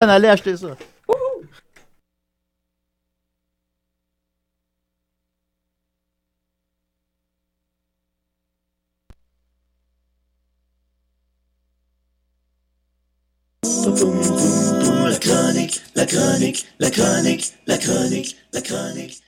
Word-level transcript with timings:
Allez 0.00 0.28
acheter 0.28 0.56
ça. 0.56 0.76
La 15.08 15.18
chronique, 15.18 15.82
la 15.96 16.06
chronique, 16.06 16.66
la 16.78 16.90
chronique, 16.90 17.54
la 17.66 17.78
chronique, 17.78 18.36
la 18.52 18.60
chronique. 18.60 19.22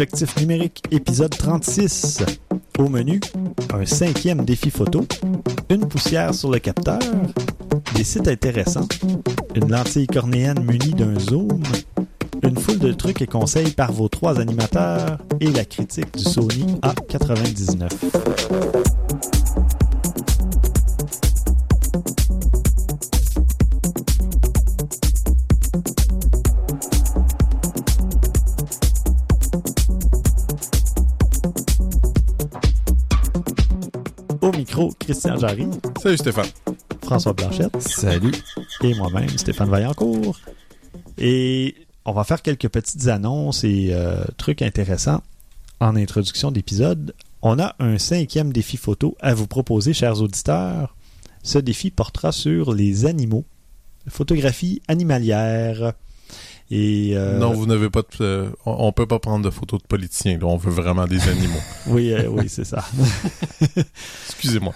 Objectif 0.00 0.34
numérique, 0.38 0.82
épisode 0.90 1.36
36. 1.36 2.24
Au 2.78 2.88
menu, 2.88 3.20
un 3.74 3.84
cinquième 3.84 4.46
défi 4.46 4.70
photo, 4.70 5.06
une 5.68 5.86
poussière 5.86 6.32
sur 6.32 6.50
le 6.50 6.58
capteur, 6.58 7.00
des 7.94 8.04
sites 8.04 8.26
intéressants, 8.26 8.88
une 9.54 9.70
lentille 9.70 10.06
cornéenne 10.06 10.64
munie 10.64 10.94
d'un 10.94 11.20
zoom, 11.20 11.62
une 12.42 12.56
foule 12.56 12.78
de 12.78 12.92
trucs 12.92 13.20
et 13.20 13.26
conseils 13.26 13.72
par 13.72 13.92
vos 13.92 14.08
trois 14.08 14.40
animateurs 14.40 15.18
et 15.38 15.48
la 15.50 15.66
critique 15.66 16.16
du 16.16 16.24
Sony 16.24 16.80
A99. 16.80 17.90
Micro, 34.80 34.94
Christian 34.98 35.38
Jarry, 35.38 35.66
Salut 36.02 36.16
Stéphane. 36.16 36.46
François 37.02 37.32
Blanchette. 37.32 37.80
Salut. 37.80 38.32
et 38.82 38.94
moi-même, 38.94 39.28
Stéphane 39.30 39.68
Vaillancourt. 39.68 40.38
Et 41.18 41.74
on 42.04 42.12
va 42.12 42.24
faire 42.24 42.42
quelques 42.42 42.68
petites 42.68 43.08
annonces 43.08 43.64
et 43.64 43.90
euh, 43.92 44.24
trucs 44.36 44.62
intéressants 44.62 45.22
en 45.80 45.96
introduction 45.96 46.50
d'épisode. 46.50 47.14
On 47.42 47.58
a 47.58 47.74
un 47.78 47.98
cinquième 47.98 48.52
défi 48.52 48.76
photo 48.76 49.16
à 49.20 49.34
vous 49.34 49.46
proposer, 49.46 49.92
chers 49.92 50.20
auditeurs. 50.20 50.94
Ce 51.42 51.58
défi 51.58 51.90
portera 51.90 52.32
sur 52.32 52.72
les 52.74 53.06
animaux, 53.06 53.44
photographie 54.08 54.82
animalière. 54.88 55.94
Et 56.70 57.12
euh, 57.14 57.38
Non, 57.38 57.52
vous 57.52 57.66
n'avez 57.66 57.90
pas 57.90 58.02
de, 58.02 58.06
euh, 58.20 58.50
on, 58.64 58.86
on 58.86 58.92
peut 58.92 59.06
pas 59.06 59.18
prendre 59.18 59.44
de 59.44 59.50
photos 59.50 59.82
de 59.82 59.86
politiciens. 59.86 60.38
Là. 60.38 60.46
On 60.46 60.56
veut 60.56 60.70
vraiment 60.70 61.06
des 61.06 61.28
animaux. 61.28 61.58
oui, 61.88 62.12
euh, 62.12 62.28
oui, 62.28 62.48
c'est 62.48 62.64
ça. 62.64 62.84
Excusez-moi. 64.28 64.72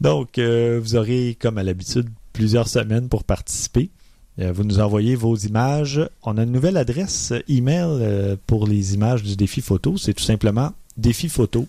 Donc, 0.00 0.38
euh, 0.38 0.78
vous 0.80 0.94
aurez, 0.94 1.36
comme 1.40 1.58
à 1.58 1.64
l'habitude, 1.64 2.08
plusieurs 2.32 2.68
semaines 2.68 3.08
pour 3.08 3.24
participer. 3.24 3.90
Vous 4.38 4.64
nous 4.64 4.80
envoyez 4.80 5.16
vos 5.16 5.36
images. 5.36 6.00
On 6.22 6.38
a 6.38 6.44
une 6.44 6.52
nouvelle 6.52 6.78
adresse 6.78 7.34
email 7.46 8.38
pour 8.46 8.66
les 8.66 8.94
images 8.94 9.22
du 9.22 9.36
défi 9.36 9.60
photo. 9.60 9.98
C'est 9.98 10.14
tout 10.14 10.24
simplement 10.24 10.72
défi 10.96 11.28
photo 11.28 11.66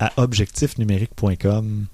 à 0.00 0.10
objectifnumérique.com. 0.16 1.86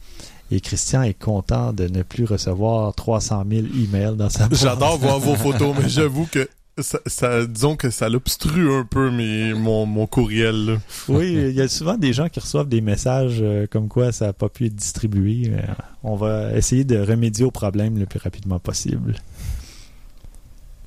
Et 0.51 0.61
Christian 0.61 1.03
est 1.03 1.15
content 1.19 1.73
de 1.73 1.89
ne 1.89 2.03
plus 2.03 2.25
recevoir 2.25 2.95
300 2.95 3.45
000 3.51 3.67
emails 3.83 4.17
dans 4.17 4.29
sa 4.31 4.47
boîte. 4.49 4.61
J'adore 4.61 4.99
voir 4.99 5.19
vos 5.19 5.35
photos, 5.37 5.75
mais 5.81 5.89
j'avoue 5.89 6.27
que 6.31 6.49
ça, 6.79 6.99
ça- 7.07 7.47
disons 7.47 7.77
que 7.77 7.89
ça 7.91 8.09
l'obstrue 8.09 8.73
un 8.73 8.85
peu 8.85 9.11
mes, 9.11 9.55
mon, 9.55 9.87
mon 9.87 10.07
courriel. 10.07 10.67
là. 10.67 10.77
Oui, 11.09 11.33
il 11.33 11.53
y 11.55 11.61
a 11.61 11.69
souvent 11.69 11.97
des 11.97 12.13
gens 12.13 12.29
qui 12.29 12.41
reçoivent 12.41 12.69
des 12.69 12.81
messages 12.81 13.39
euh, 13.41 13.67
comme 13.71 13.89
quoi 13.89 14.13
ça 14.13 14.27
n'a 14.27 14.33
pas 14.33 14.49
pu 14.49 14.67
être 14.67 14.75
distribué. 14.75 15.49
mais, 15.51 15.63
euh, 15.63 15.73
on 16.03 16.17
va 16.17 16.53
essayer 16.55 16.85
de 16.85 16.99
remédier 16.99 17.45
au 17.45 17.51
problème 17.51 17.99
le 17.99 18.07
plus 18.07 18.19
rapidement 18.19 18.59
possible. 18.59 19.15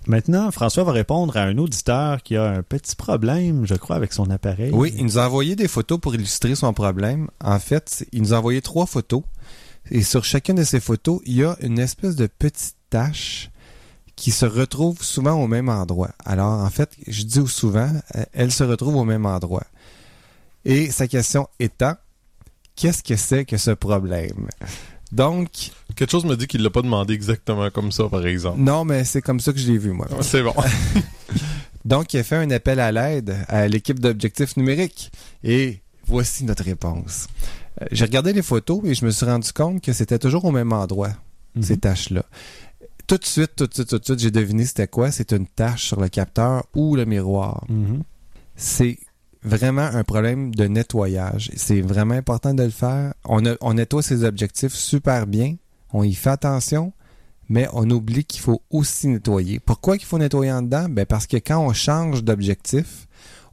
Maintenant, 0.07 0.51
François 0.51 0.85
va 0.85 0.93
répondre 0.93 1.35
à 1.35 1.41
un 1.41 1.57
auditeur 1.57 2.23
qui 2.23 2.37
a 2.37 2.49
un 2.49 2.63
petit 2.63 2.95
problème, 2.95 3.65
je 3.65 3.75
crois, 3.75 3.97
avec 3.97 4.13
son 4.13 4.29
appareil. 4.29 4.71
Oui, 4.73 4.93
il 4.97 5.03
nous 5.03 5.17
a 5.17 5.25
envoyé 5.25 5.57
des 5.57 5.67
photos 5.67 5.99
pour 5.99 6.15
illustrer 6.15 6.55
son 6.55 6.71
problème. 6.73 7.27
En 7.43 7.59
fait, 7.59 8.05
il 8.13 8.21
nous 8.21 8.33
a 8.33 8.37
envoyé 8.37 8.61
trois 8.61 8.85
photos. 8.85 9.23
Et 9.91 10.03
sur 10.03 10.23
chacune 10.23 10.55
de 10.55 10.63
ces 10.63 10.79
photos, 10.79 11.21
il 11.25 11.35
y 11.37 11.43
a 11.43 11.55
une 11.61 11.79
espèce 11.79 12.15
de 12.15 12.27
petite 12.27 12.75
tache 12.89 13.49
qui 14.15 14.31
se 14.31 14.45
retrouve 14.45 15.01
souvent 15.03 15.33
au 15.33 15.47
même 15.47 15.69
endroit. 15.69 16.11
Alors, 16.25 16.61
en 16.63 16.69
fait, 16.69 16.89
je 17.07 17.23
dis 17.23 17.45
souvent, 17.47 17.91
euh, 18.15 18.23
elle 18.33 18.51
se 18.51 18.63
retrouve 18.63 18.95
au 18.95 19.03
même 19.05 19.25
endroit. 19.25 19.65
Et 20.65 20.89
sa 20.91 21.07
question 21.07 21.47
étant, 21.59 21.95
qu'est-ce 22.75 23.03
que 23.03 23.15
c'est 23.15 23.45
que 23.45 23.57
ce 23.57 23.71
problème? 23.71 24.47
Donc, 25.11 25.71
Quelque 25.95 26.11
chose 26.11 26.25
me 26.25 26.35
dit 26.35 26.47
qu'il 26.47 26.61
l'a 26.63 26.69
pas 26.69 26.81
demandé 26.81 27.13
exactement 27.13 27.69
comme 27.69 27.91
ça, 27.91 28.09
par 28.09 28.25
exemple. 28.25 28.59
non, 28.59 28.83
mais 28.85 29.03
c'est 29.03 29.21
comme 29.21 29.39
ça 29.39 29.53
que 29.53 29.59
je 29.59 29.71
l'ai 29.71 29.77
vu, 29.77 29.91
moi. 29.91 30.07
C'est 30.21 30.43
bon. 30.43 30.53
Donc, 31.85 32.13
il 32.13 32.19
a 32.19 32.23
fait 32.23 32.35
un 32.35 32.51
appel 32.51 32.79
à 32.79 32.91
l'aide 32.91 33.37
à 33.47 33.67
l'équipe 33.67 33.99
d'objectifs 33.99 34.57
numériques. 34.57 35.11
Et 35.43 35.79
voici 36.05 36.43
notre 36.43 36.63
réponse. 36.63 37.27
Euh, 37.81 37.85
J'ai 37.91 38.05
regardé 38.05 38.33
les 38.33 38.41
photos 38.41 38.81
et 38.85 38.93
je 38.93 39.05
me 39.05 39.11
suis 39.11 39.25
rendu 39.25 39.51
compte 39.53 39.81
que 39.81 39.93
c'était 39.93 40.19
toujours 40.19 40.45
au 40.45 40.51
même 40.51 40.73
endroit, 40.73 41.11
Mhm. 41.55 41.63
ces 41.63 41.77
taches-là. 41.77 42.23
Tout 43.07 43.17
de 43.17 43.25
suite, 43.25 43.55
tout 43.55 43.67
de 43.67 43.73
suite, 43.73 43.87
tout 43.89 43.99
de 43.99 44.03
suite, 44.05 44.19
j'ai 44.19 44.31
deviné 44.31 44.65
c'était 44.65 44.87
quoi. 44.87 45.11
C'est 45.11 45.31
une 45.31 45.47
tache 45.47 45.85
sur 45.87 45.99
le 46.01 46.09
capteur 46.09 46.65
ou 46.75 46.95
le 46.95 47.05
miroir. 47.05 47.63
Mhm. 47.69 48.03
C'est 48.55 48.97
vraiment 49.43 49.83
un 49.83 50.03
problème 50.03 50.53
de 50.53 50.65
nettoyage. 50.65 51.51
C'est 51.55 51.79
vraiment 51.81 52.15
important 52.15 52.53
de 52.53 52.63
le 52.63 52.69
faire. 52.69 53.13
On, 53.23 53.45
a- 53.45 53.55
on 53.61 53.75
nettoie 53.75 54.01
ses 54.03 54.23
objectifs 54.25 54.73
super 54.73 55.25
bien. 55.25 55.55
On 55.93 56.03
y 56.03 56.13
fait 56.13 56.31
attention, 56.31 56.91
mais 57.47 57.67
on 57.71 57.89
oublie 57.91 58.25
qu'il 58.25 58.41
faut 58.41 58.61
aussi 58.71 59.07
nettoyer. 59.07 59.59
Pourquoi 59.61 59.97
qu'il 59.97 60.07
faut 60.07 60.17
nettoyer 60.17 60.51
en 60.51 60.63
dedans? 60.63 60.87
Ben 60.89 61.05
parce 61.05 61.27
que 61.27 61.37
quand 61.37 61.59
on 61.65 61.71
change 61.71 62.23
d'objectif, 62.25 63.06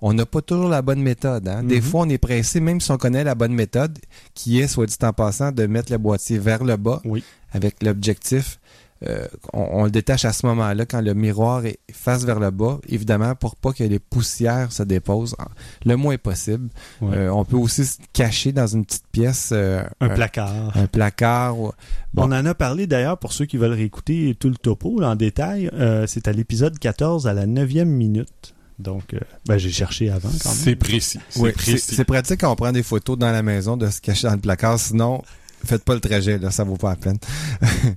on 0.06 0.12
n'a 0.12 0.27
pas 0.27 0.43
toujours 0.43 0.69
la 0.69 0.83
bonne 0.83 1.01
méthode. 1.01 1.49
hein. 1.49 1.62
Des 1.62 1.77
Mhm. 1.77 1.83
fois, 1.83 2.01
on 2.03 2.09
est 2.11 2.19
pressé, 2.19 2.61
même 2.61 2.81
si 2.81 2.91
on 2.91 2.99
connaît 2.99 3.25
la 3.25 3.35
bonne 3.35 3.55
méthode, 3.55 3.99
qui 4.35 4.61
est, 4.61 4.69
soit 4.69 4.87
dit 4.87 4.97
en 5.03 5.12
passant, 5.12 5.51
de 5.51 5.67
mettre 5.67 5.91
le 5.91 5.99
boîtier 5.99 6.39
vers 6.39 6.62
le 6.62 6.77
bas 6.77 7.01
Oui. 7.05 7.25
avec 7.53 7.83
l'objectif. 7.83 8.59
euh, 9.06 9.27
on, 9.53 9.81
on 9.81 9.85
le 9.85 9.91
détache 9.91 10.25
à 10.25 10.33
ce 10.33 10.47
moment-là 10.47 10.87
quand 10.87 11.03
le 11.03 11.12
miroir 11.12 11.67
est 11.67 11.79
face 11.93 12.25
vers 12.25 12.41
le 12.41 12.51
bas, 12.51 12.79
évidemment 12.89 13.35
pour 13.35 13.55
pas 13.55 13.73
que 13.75 13.85
les 13.85 13.99
poussières 13.99 14.73
se 14.73 14.83
déposent 14.83 15.35
en- 15.39 15.51
le 15.85 15.97
moins 15.97 16.17
possible. 16.17 16.71
Ouais. 17.03 17.15
Euh, 17.17 17.31
on 17.35 17.45
peut 17.45 17.57
aussi 17.57 17.85
se 17.85 17.99
cacher 18.15 18.53
dans 18.53 18.67
une 18.67 18.87
petite 18.87 19.05
pièce, 19.12 19.50
euh, 19.53 19.83
Un 20.00 20.09
placard. 20.09 20.75
un 20.75 20.87
placard. 20.87 21.55
Bon. 21.57 21.73
On 22.17 22.33
en 22.33 22.47
a 22.47 22.55
parlé 22.55 22.87
d'ailleurs 22.87 23.19
pour 23.19 23.35
ceux 23.35 23.45
qui 23.45 23.59
veulent 23.59 23.73
réécouter 23.73 24.35
tout 24.41 24.49
le 24.49 24.57
topo 24.57 24.99
là, 25.00 25.11
en 25.11 25.17
détail. 25.17 25.69
Euh, 25.75 26.07
c'est 26.07 26.27
à 26.27 26.33
l'épisode 26.33 26.79
14 26.79 27.27
à 27.27 27.35
la 27.35 27.45
9e 27.47 27.89
minute. 27.91 28.54
Donc, 28.79 29.15
euh, 29.15 29.21
ben, 29.47 29.56
j'ai 29.56 29.71
cherché 29.71 30.11
avant 30.11 30.31
quand 30.43 30.49
même. 30.49 30.59
C'est 30.59 30.76
précis. 30.76 31.21
C'est 31.31 31.41
Oui, 31.41 31.50
c'est 31.50 31.73
précis. 31.73 31.94
c'est 31.94 32.05
pratique 32.05 32.41
quand 32.41 32.53
on 32.53 32.56
prend 32.56 32.73
des 32.73 32.82
photos 32.82 33.17
dans 33.17 33.31
la 33.31 33.43
maison 33.43 33.76
de 33.76 33.88
se 33.88 34.00
cacher 34.00 34.26
dans 34.26 34.35
le 34.35 34.41
placard. 34.41 34.79
Sinon, 34.79 35.23
faites 35.65 35.85
pas 35.85 35.94
le 35.94 36.00
trajet, 36.00 36.38
là, 36.38 36.50
ça 36.50 36.65
vaut 36.65 36.76
pas 36.76 36.91
la 36.91 36.97
peine. 36.97 37.19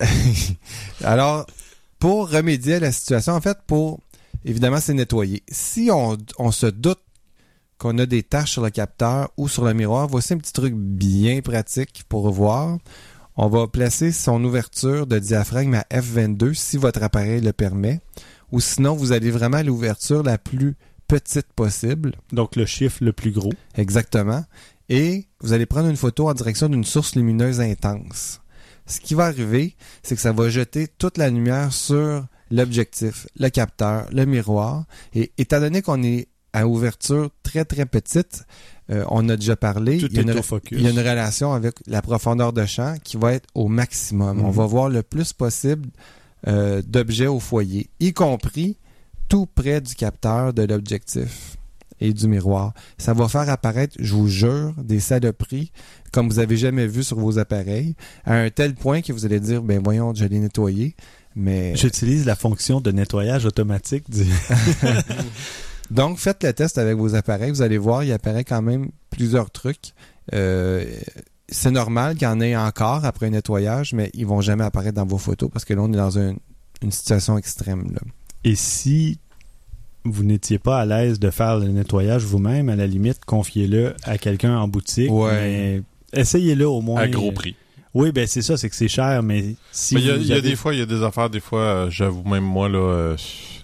Alors, 1.04 1.46
pour 1.98 2.30
remédier 2.30 2.74
à 2.74 2.80
la 2.80 2.92
situation, 2.92 3.34
en 3.34 3.40
fait, 3.40 3.58
pour 3.66 4.00
évidemment, 4.44 4.80
c'est 4.80 4.94
nettoyer. 4.94 5.42
Si 5.50 5.90
on, 5.92 6.16
on 6.38 6.50
se 6.50 6.66
doute 6.66 7.00
qu'on 7.78 7.98
a 7.98 8.06
des 8.06 8.22
taches 8.22 8.52
sur 8.52 8.62
le 8.62 8.70
capteur 8.70 9.30
ou 9.36 9.48
sur 9.48 9.64
le 9.64 9.74
miroir, 9.74 10.06
voici 10.06 10.34
un 10.34 10.38
petit 10.38 10.52
truc 10.52 10.74
bien 10.74 11.40
pratique 11.40 12.04
pour 12.08 12.30
voir. 12.30 12.78
On 13.36 13.48
va 13.48 13.66
placer 13.68 14.12
son 14.12 14.42
ouverture 14.44 15.06
de 15.06 15.18
diaphragme 15.18 15.74
à 15.74 15.86
F22 15.90 16.52
si 16.52 16.76
votre 16.76 17.02
appareil 17.02 17.40
le 17.40 17.52
permet. 17.52 18.00
Ou 18.52 18.60
sinon, 18.60 18.94
vous 18.94 19.12
allez 19.12 19.30
vraiment 19.30 19.58
à 19.58 19.62
l'ouverture 19.62 20.22
la 20.22 20.38
plus 20.38 20.76
petite 21.06 21.52
possible. 21.54 22.12
Donc, 22.32 22.56
le 22.56 22.66
chiffre 22.66 22.98
le 23.02 23.12
plus 23.12 23.30
gros. 23.30 23.52
Exactement. 23.76 24.44
Et 24.88 25.26
vous 25.40 25.52
allez 25.52 25.66
prendre 25.66 25.88
une 25.88 25.96
photo 25.96 26.28
en 26.28 26.34
direction 26.34 26.68
d'une 26.68 26.84
source 26.84 27.14
lumineuse 27.14 27.60
intense. 27.60 28.40
Ce 28.86 29.00
qui 29.00 29.14
va 29.14 29.26
arriver, 29.26 29.76
c'est 30.02 30.16
que 30.16 30.20
ça 30.20 30.32
va 30.32 30.48
jeter 30.48 30.88
toute 30.88 31.16
la 31.16 31.30
lumière 31.30 31.72
sur 31.72 32.26
l'objectif, 32.50 33.28
le 33.38 33.48
capteur, 33.48 34.06
le 34.12 34.24
miroir. 34.24 34.84
Et 35.14 35.30
étant 35.38 35.60
donné 35.60 35.82
qu'on 35.82 36.02
est 36.02 36.28
à 36.52 36.66
ouverture 36.66 37.30
très 37.44 37.64
très 37.64 37.86
petite, 37.86 38.44
euh, 38.90 39.04
on 39.08 39.28
a 39.28 39.36
déjà 39.36 39.54
parlé, 39.54 39.98
Tout 39.98 40.08
il 40.10 40.16
y, 40.16 40.18
a 40.18 40.22
une, 40.22 40.42
il 40.72 40.82
y 40.82 40.86
a 40.86 40.90
une 40.90 40.98
relation 40.98 41.52
avec 41.52 41.76
la 41.86 42.02
profondeur 42.02 42.52
de 42.52 42.66
champ 42.66 42.96
qui 43.04 43.16
va 43.16 43.34
être 43.34 43.46
au 43.54 43.68
maximum. 43.68 44.38
Mhm. 44.38 44.44
On 44.44 44.50
va 44.50 44.66
voir 44.66 44.88
le 44.88 45.04
plus 45.04 45.32
possible 45.32 45.88
euh, 46.46 46.82
d'objets 46.86 47.26
au 47.26 47.40
foyer, 47.40 47.90
y 48.00 48.12
compris 48.12 48.76
tout 49.28 49.46
près 49.46 49.80
du 49.80 49.94
capteur 49.94 50.52
de 50.52 50.62
l'objectif 50.62 51.56
et 52.00 52.12
du 52.12 52.28
miroir. 52.28 52.72
Ça 52.98 53.12
va 53.12 53.28
faire 53.28 53.48
apparaître, 53.48 53.96
je 53.98 54.14
vous 54.14 54.28
jure, 54.28 54.74
des 54.78 55.00
saloperies 55.00 55.70
comme 56.12 56.28
vous 56.28 56.38
avez 56.38 56.56
jamais 56.56 56.86
vu 56.86 57.04
sur 57.04 57.18
vos 57.18 57.38
appareils, 57.38 57.94
à 58.24 58.34
un 58.34 58.50
tel 58.50 58.74
point 58.74 59.00
que 59.00 59.12
vous 59.12 59.24
allez 59.24 59.40
dire, 59.40 59.62
ben 59.62 59.80
voyons, 59.82 60.14
je 60.14 60.24
l'ai 60.24 60.38
nettoyé, 60.38 60.96
mais... 61.36 61.76
J'utilise 61.76 62.26
la 62.26 62.34
fonction 62.34 62.80
de 62.80 62.90
nettoyage 62.90 63.46
automatique 63.46 64.10
du... 64.10 64.24
Donc, 65.90 66.18
faites 66.18 66.42
le 66.44 66.52
test 66.52 66.78
avec 66.78 66.96
vos 66.96 67.14
appareils. 67.14 67.50
Vous 67.50 67.62
allez 67.62 67.78
voir, 67.78 68.04
il 68.04 68.12
apparaît 68.12 68.44
quand 68.44 68.62
même 68.62 68.90
plusieurs 69.10 69.50
trucs. 69.50 69.92
Euh, 70.32 70.84
c'est 71.50 71.70
normal 71.70 72.14
qu'il 72.14 72.22
y 72.22 72.26
en 72.26 72.40
ait 72.40 72.56
encore 72.56 73.04
après 73.04 73.26
un 73.26 73.30
nettoyage, 73.30 73.92
mais 73.92 74.10
ils 74.14 74.26
vont 74.26 74.40
jamais 74.40 74.64
apparaître 74.64 74.94
dans 74.96 75.06
vos 75.06 75.18
photos 75.18 75.50
parce 75.52 75.64
que 75.64 75.74
là, 75.74 75.82
on 75.82 75.92
est 75.92 75.96
dans 75.96 76.18
un- 76.18 76.34
une 76.82 76.90
situation 76.92 77.36
extrême. 77.36 77.90
là. 77.92 78.00
Et 78.44 78.54
si 78.54 79.18
vous 80.04 80.24
n'étiez 80.24 80.58
pas 80.58 80.80
à 80.80 80.86
l'aise 80.86 81.18
de 81.20 81.28
faire 81.30 81.58
le 81.58 81.68
nettoyage 81.68 82.22
vous-même, 82.24 82.68
à 82.70 82.76
la 82.76 82.86
limite, 82.86 83.24
confiez-le 83.26 83.94
à 84.04 84.16
quelqu'un 84.16 84.56
en 84.58 84.66
boutique. 84.68 85.10
Ouais. 85.12 85.32
mais 85.32 85.82
Essayez-le 86.20 86.66
au 86.66 86.80
moins. 86.80 87.00
À 87.02 87.08
gros 87.08 87.32
prix. 87.32 87.54
Oui, 87.92 88.12
ben 88.12 88.26
c'est 88.26 88.42
ça, 88.42 88.56
c'est 88.56 88.70
que 88.70 88.76
c'est 88.76 88.88
cher, 88.88 89.22
mais 89.22 89.56
si 89.72 89.94
Mais 89.96 90.00
il 90.00 90.26
y 90.26 90.32
a, 90.32 90.38
y 90.38 90.42
des 90.42 90.54
fois, 90.56 90.72
il 90.74 90.78
y 90.78 90.82
a 90.82 90.86
des 90.86 91.02
affaires, 91.02 91.28
des 91.28 91.40
fois, 91.40 91.60
euh, 91.60 91.90
j'avoue, 91.90 92.22
même 92.28 92.44
moi, 92.44 92.68
là, 92.68 92.78
euh, 92.78 93.16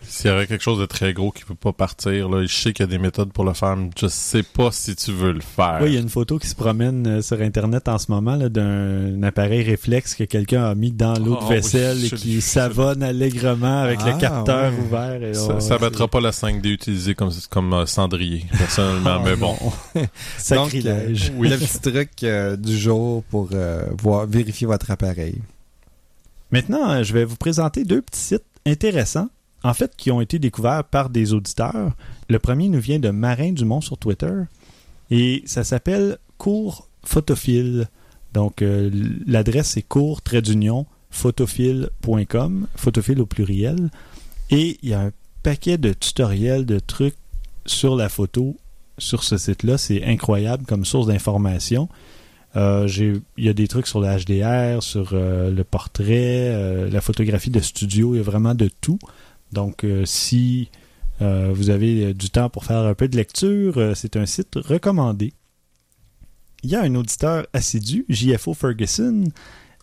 s'il 0.08 0.26
y 0.30 0.32
avait 0.34 0.46
quelque 0.46 0.62
chose 0.62 0.78
de 0.78 0.86
très 0.86 1.12
gros 1.12 1.30
qui 1.30 1.44
peut 1.44 1.54
pas 1.54 1.72
partir, 1.72 2.28
là, 2.28 2.42
je 2.44 2.54
sais 2.54 2.72
qu'il 2.72 2.84
y 2.84 2.88
a 2.88 2.90
des 2.90 2.98
méthodes 2.98 3.32
pour 3.32 3.44
le 3.44 3.52
faire, 3.52 3.76
mais 3.76 3.90
je 3.98 4.06
sais 4.06 4.42
pas 4.42 4.70
si 4.72 4.94
tu 4.96 5.12
veux 5.12 5.32
le 5.32 5.40
faire. 5.40 5.78
Oui, 5.82 5.88
il 5.90 5.94
y 5.94 5.96
a 5.96 6.00
une 6.00 6.08
photo 6.08 6.38
qui 6.38 6.46
se 6.48 6.54
promène 6.54 7.06
euh, 7.06 7.22
sur 7.22 7.40
Internet 7.40 7.88
en 7.88 7.98
ce 7.98 8.10
moment 8.10 8.36
d'un 8.36 9.22
appareil 9.22 9.62
réflexe 9.62 10.14
que 10.14 10.24
quelqu'un 10.24 10.64
a 10.64 10.74
mis 10.74 10.92
dans 10.92 11.14
l'eau 11.18 11.34
de 11.34 11.38
Ah 11.40 11.46
oui, 11.48 11.54
vaisselle 11.56 12.04
et 12.04 12.10
qui 12.10 12.40
savonne 12.40 13.02
allègrement 13.02 13.82
avec 13.82 13.98
Ah, 14.02 14.12
le 14.12 14.18
capteur 14.20 14.72
ouais. 14.72 14.78
ouvert. 14.78 15.22
et 15.22 15.34
Ça, 15.34 15.60
ça 15.60 15.78
battra 15.78 16.08
pas 16.08 16.20
la 16.20 16.30
5D 16.30 16.66
utilisée 16.68 17.14
comme, 17.14 17.30
comme 17.50 17.72
euh, 17.72 17.86
cendrier, 17.86 18.44
personnellement, 18.56 19.18
Oh, 19.20 19.22
mais 19.24 19.36
bon. 19.36 19.56
Sacrilège. 20.38 21.30
Donc, 21.32 21.44
euh, 21.44 21.48
Le 21.50 21.56
petit 21.58 21.80
truc 21.80 22.10
euh, 22.22 22.56
du 22.56 22.76
jour 22.78 23.22
pour 23.24 23.48
euh, 23.52 23.82
voir, 24.02 24.26
vérifier 24.26 24.66
votre 24.66 24.90
appareil. 24.90 25.40
Maintenant, 26.50 27.02
je 27.02 27.12
vais 27.12 27.24
vous 27.24 27.36
présenter 27.36 27.84
deux 27.84 28.02
petits 28.02 28.20
sites 28.20 28.44
intéressants, 28.66 29.28
en 29.66 29.74
fait, 29.74 29.96
qui 29.96 30.10
ont 30.10 30.20
été 30.20 30.38
découverts 30.38 30.84
par 30.84 31.10
des 31.10 31.32
auditeurs. 31.32 31.96
Le 32.28 32.38
premier 32.38 32.68
nous 32.68 32.80
vient 32.80 33.00
de 33.00 33.10
Marin 33.10 33.52
Dumont 33.52 33.80
sur 33.80 33.98
Twitter 33.98 34.32
et 35.10 35.42
ça 35.46 35.64
s'appelle 35.64 36.18
Cours 36.38 36.88
Photophile. 37.04 37.88
Donc, 38.32 38.62
euh, 38.62 38.90
l'adresse 39.26 39.70
c'est 39.70 39.82
cours 39.82 40.22
trait 40.22 40.42
d'union 40.42 40.86
photophile.com, 41.10 42.66
photophile 42.76 43.20
au 43.20 43.26
pluriel. 43.26 43.90
Et 44.50 44.78
il 44.82 44.90
y 44.90 44.94
a 44.94 45.00
un 45.00 45.10
paquet 45.42 45.78
de 45.78 45.92
tutoriels, 45.92 46.64
de 46.64 46.78
trucs 46.78 47.16
sur 47.64 47.96
la 47.96 48.08
photo 48.08 48.56
sur 48.98 49.24
ce 49.24 49.36
site-là. 49.36 49.78
C'est 49.78 50.04
incroyable 50.04 50.64
comme 50.64 50.84
source 50.84 51.08
d'information. 51.08 51.88
Euh, 52.54 52.88
Il 53.36 53.44
y 53.44 53.48
a 53.48 53.52
des 53.52 53.66
trucs 53.66 53.88
sur 53.88 54.00
le 54.00 54.06
HDR, 54.06 54.82
sur 54.82 55.10
euh, 55.12 55.50
le 55.50 55.64
portrait, 55.64 56.88
la 56.88 57.00
photographie 57.00 57.50
de 57.50 57.60
studio, 57.60 58.14
il 58.14 58.18
y 58.18 58.20
a 58.20 58.22
vraiment 58.22 58.54
de 58.54 58.70
tout. 58.80 58.98
Donc, 59.52 59.84
euh, 59.84 60.04
si 60.04 60.68
euh, 61.22 61.50
vous 61.54 61.70
avez 61.70 62.06
euh, 62.06 62.14
du 62.14 62.30
temps 62.30 62.50
pour 62.50 62.64
faire 62.64 62.78
un 62.84 62.94
peu 62.94 63.08
de 63.08 63.16
lecture, 63.16 63.78
euh, 63.78 63.94
c'est 63.94 64.16
un 64.16 64.26
site 64.26 64.54
recommandé. 64.56 65.32
Il 66.62 66.70
y 66.70 66.74
a 66.74 66.82
un 66.82 66.94
auditeur 66.94 67.46
assidu, 67.52 68.04
JFO 68.08 68.54
Ferguson, 68.54 69.24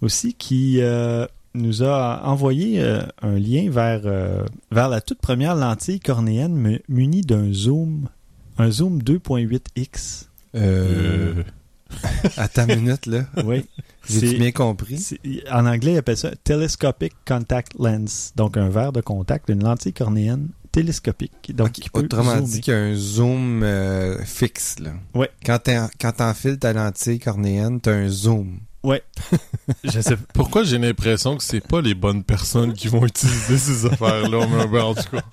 aussi, 0.02 0.34
qui 0.34 0.82
euh, 0.82 1.26
nous 1.56 1.82
a 1.84 2.22
envoyé 2.26 2.82
euh, 2.82 3.02
un 3.22 3.40
lien 3.40 3.70
vers, 3.70 4.02
euh, 4.06 4.44
vers 4.72 4.90
la 4.90 5.00
toute 5.02 5.20
première 5.20 5.56
lentille 5.56 6.00
cornéenne 6.00 6.54
mu- 6.56 6.82
munie 6.90 7.22
d'un 7.22 7.54
zoom, 7.54 8.10
un 8.58 8.70
zoom 8.70 9.02
2.8x. 9.02 10.26
Euh, 10.56 11.44
Attends 12.38 12.68
une 12.68 12.82
minute, 12.82 13.06
là. 13.06 13.26
Oui. 13.44 13.66
J'ai 14.10 14.20
C'est- 14.20 14.34
bien 14.38 14.52
compris? 14.52 15.18
En 15.52 15.66
anglais, 15.66 15.94
ils 15.94 15.98
appellent 15.98 16.18
ça 16.18 16.32
Telescopic 16.44 17.14
Contact 17.26 17.74
Lens. 17.80 18.34
Donc, 18.36 18.58
un 18.58 18.70
verre 18.70 18.92
de 18.92 19.02
contact, 19.02 19.50
une 19.50 19.64
lentille 19.64 19.94
cornéenne 19.94 20.50
télescopique. 20.72 21.54
Donc, 21.56 21.68
Ok, 21.68 21.74
qui 21.74 21.90
peut 21.90 22.00
Autrement 22.02 22.32
zoomer. 22.36 22.48
dit 22.48 22.62
qu'il 22.62 22.74
y 22.74 22.76
a 22.78 22.80
un 22.80 22.96
zoom 22.96 23.62
euh, 23.64 24.24
fixe. 24.26 24.78
Là. 24.80 24.92
Ouais. 25.14 25.30
Quand 25.46 25.60
t'en- 25.60 25.90
quand 26.02 26.12
t'enfiles 26.14 26.58
ta 26.58 26.74
lentille 26.74 27.20
cornéenne, 27.20 27.80
t'as 27.80 27.94
un 27.94 28.10
zoom. 28.10 28.60
Je 29.86 30.02
sais 30.02 30.18
pourquoi 30.34 30.66
j'ai 30.66 30.78
l'impression 30.78 31.38
que 31.38 31.44
c'est 31.44 31.66
pas 31.66 31.80
les 31.80 31.94
bonnes 31.94 32.22
personnes 32.24 32.74
qui 32.74 32.90
vont 32.90 33.06
utiliser 33.06 33.58
ces 33.58 33.86
affaires-là, 33.92 34.46
mais 34.46 34.68
ben, 34.68 34.82
en 34.84 34.94
tout 34.94 35.10
cas. 35.10 35.24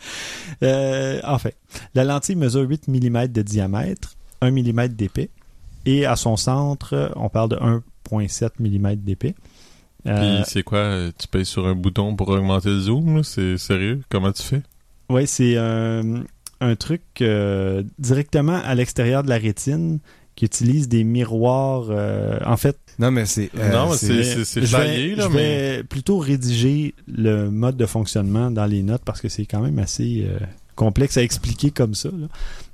Euh, 0.63 1.21
en 1.25 1.37
fait, 1.39 1.57
la 1.95 2.05
lentille 2.05 2.37
mesure 2.37 2.61
8 2.69 2.87
mm 2.87 3.27
de 3.27 3.43
diamètre, 3.43 4.15
1 4.41 4.53
mm 4.53 4.89
d'épais. 4.89 5.31
Et 5.87 6.07
à 6.07 6.17
son 6.17 6.37
centre, 6.37 7.13
on 7.17 7.29
parle 7.29 7.51
de 7.51 7.57
1,7 7.57 8.51
mm 8.59 8.97
d'épais. 8.97 9.35
Euh, 10.07 10.39
Puis 10.43 10.51
c'est 10.51 10.63
quoi, 10.63 10.79
euh, 10.79 11.11
tu 11.19 11.29
payes 11.29 11.45
sur 11.45 11.67
un 11.67 11.75
bouton 11.75 12.15
pour 12.17 12.29
augmenter 12.31 12.71
le 12.71 12.81
zoom, 12.81 13.17
là? 13.17 13.23
C'est 13.23 13.59
sérieux? 13.59 14.01
Comment 14.09 14.33
tu 14.33 14.43
fais? 14.43 14.63
Oui, 15.11 15.27
c'est 15.27 15.57
un, 15.59 16.23
un 16.61 16.77
truc 16.77 17.03
euh, 17.21 17.83
directement 17.99 18.61
à 18.65 18.75
l'extérieur 18.75 19.23
de 19.23 19.29
la 19.29 19.37
rétine 19.39 19.99
qui 20.37 20.45
utilise 20.47 20.89
des 20.89 21.05
miroirs. 21.05 21.89
euh, 21.91 22.39
en 22.47 22.57
fait, 22.57 22.79
Non, 22.99 23.11
mais 23.11 23.27
c'est. 23.27 23.51
euh, 23.59 23.73
Non, 23.73 23.91
mais 23.91 23.97
c'est- 23.97 24.45
c'est- 24.45 24.65
je 24.65 24.77
vais, 24.77 25.15
là, 25.17 25.25
je 25.29 25.35
mais... 25.35 25.77
vais 25.79 25.85
plutôt 25.85 26.19
rédiger 26.19 26.95
le 27.07 27.51
mode 27.51 27.77
de 27.77 27.85
fonctionnement 27.87 28.51
dans 28.51 28.67
les 28.67 28.83
notes 28.83 29.03
parce 29.05 29.21
que 29.21 29.29
c'est 29.29 29.45
quand 29.45 29.61
même 29.61 29.79
assez 29.79 30.25
euh, 30.27 30.39
complexe 30.77 31.19
à 31.19 31.23
expliquer 31.23 31.73
comme 31.73 31.95
ça. 31.95 32.09
là. 32.09 32.29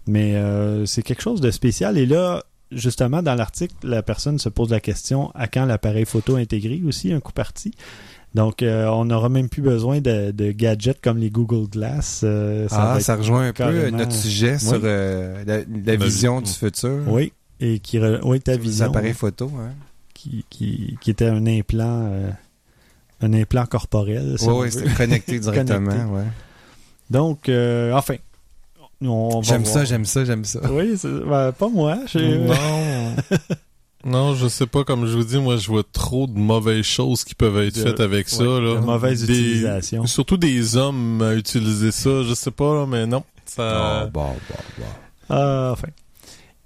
Mais 0.07 0.37
euh, 0.37 0.87
c'est 0.87 1.03
quelque 1.03 1.23
chose 1.23 1.41
de 1.41 1.51
spécial. 1.51 1.99
Et 1.99 2.07
là, 2.07 2.45
justement, 2.73 3.23
dans 3.23 3.35
l'article, 3.35 3.75
la 3.83 4.03
personne 4.03 4.39
se 4.39 4.49
pose 4.49 4.71
la 4.71 4.81
question 4.81 5.31
à 5.35 5.47
quand 5.49 5.65
l'appareil 5.67 6.05
photo 6.05 6.37
intégré 6.37 6.81
aussi, 6.87 7.13
un 7.13 7.21
coup 7.21 7.33
parti. 7.33 7.73
Donc, 8.35 8.63
euh, 8.63 8.87
on 8.89 9.07
n'aura 9.07 9.29
même 9.31 9.49
plus 9.49 9.63
besoin 9.63 10.01
de, 10.01 10.31
de 10.31 10.53
gadgets 10.53 11.01
comme 11.01 11.17
les 11.19 11.31
Google 11.31 11.69
Glass. 11.71 12.21
euh, 12.25 12.69
ça 12.69 12.93
ah, 12.95 13.01
ça 13.01 13.17
rejoint 13.17 13.49
un 13.49 13.53
peu 13.53 13.89
notre 13.91 14.13
sujet 14.13 14.59
sur 14.59 14.73
Oui. 14.75 14.81
euh, 14.85 15.65
la, 15.87 15.97
vision 15.97 16.41
du 16.43 16.51
futur. 16.51 17.01
Oui, 17.07 17.33
et 17.61 17.79
qui... 17.79 17.99
re- 17.99 18.21
Oui, 18.25 18.41
ta 18.41 18.53
Les 18.53 18.59
vision. 18.59 18.87
appareils 18.87 19.15
photo. 19.15 19.51
Hein. 19.59 19.71
qui, 20.13 20.45
qui, 20.51 20.99
qui 21.01 21.11
était 21.11 21.29
un 21.29 21.47
implant... 21.47 22.09
euh, 22.13 22.31
un 23.23 23.33
implant 23.33 23.65
corporel. 23.65 24.35
si 24.39 24.47
Oui, 24.51 24.71
c'était 24.71 24.93
connecté 24.93 25.39
directement. 25.41 25.87
Connecté. 25.91 26.11
ouais. 26.13 26.25
Donc, 27.09 27.49
euh, 27.49 27.93
enfin, 27.93 28.17
J'aime 29.43 29.65
ça, 29.65 29.85
j'aime 29.85 30.05
ça, 30.05 30.25
j'aime 30.25 30.45
ça. 30.45 30.61
Oui, 30.71 30.97
c'est- 30.97 31.09
ben, 31.09 31.53
pas 31.53 31.69
moi. 31.69 31.99
Non. 32.15 33.17
non, 34.05 34.35
je 34.35 34.49
sais 34.49 34.67
pas, 34.67 34.85
comme 34.85 35.07
je 35.07 35.17
vous 35.17 35.25
dis, 35.25 35.39
moi, 35.39 35.57
je 35.57 35.67
vois 35.69 35.83
trop 35.93 36.27
de 36.27 36.39
mauvaises 36.39 36.85
choses 36.85 37.25
qui 37.25 37.35
peuvent 37.35 37.59
être 37.59 37.75
De- 37.77 37.83
faites 37.83 38.01
avec 38.01 38.29
ça, 38.29 38.43
là. 38.45 38.75
de 38.77 38.79
mauvaise 38.81 39.27
Des- 39.27 39.33
utilisation. 39.39 40.07
Surtout 40.07 40.37
des 40.37 40.77
hommes 40.77 41.21
à 41.23 41.35
utiliser 41.35 41.91
ça, 41.91 42.23
je 42.23 42.35
sais 42.35 42.51
pas, 42.51 42.75
là, 42.75 42.87
mais 42.87 43.07
non. 43.07 43.23
Ça... 43.45 44.05
Oh, 44.07 44.11
bon, 44.13 44.25
bon, 44.29 44.57
bon. 44.79 44.85
Ah, 45.29 45.71
enfin. 45.73 45.89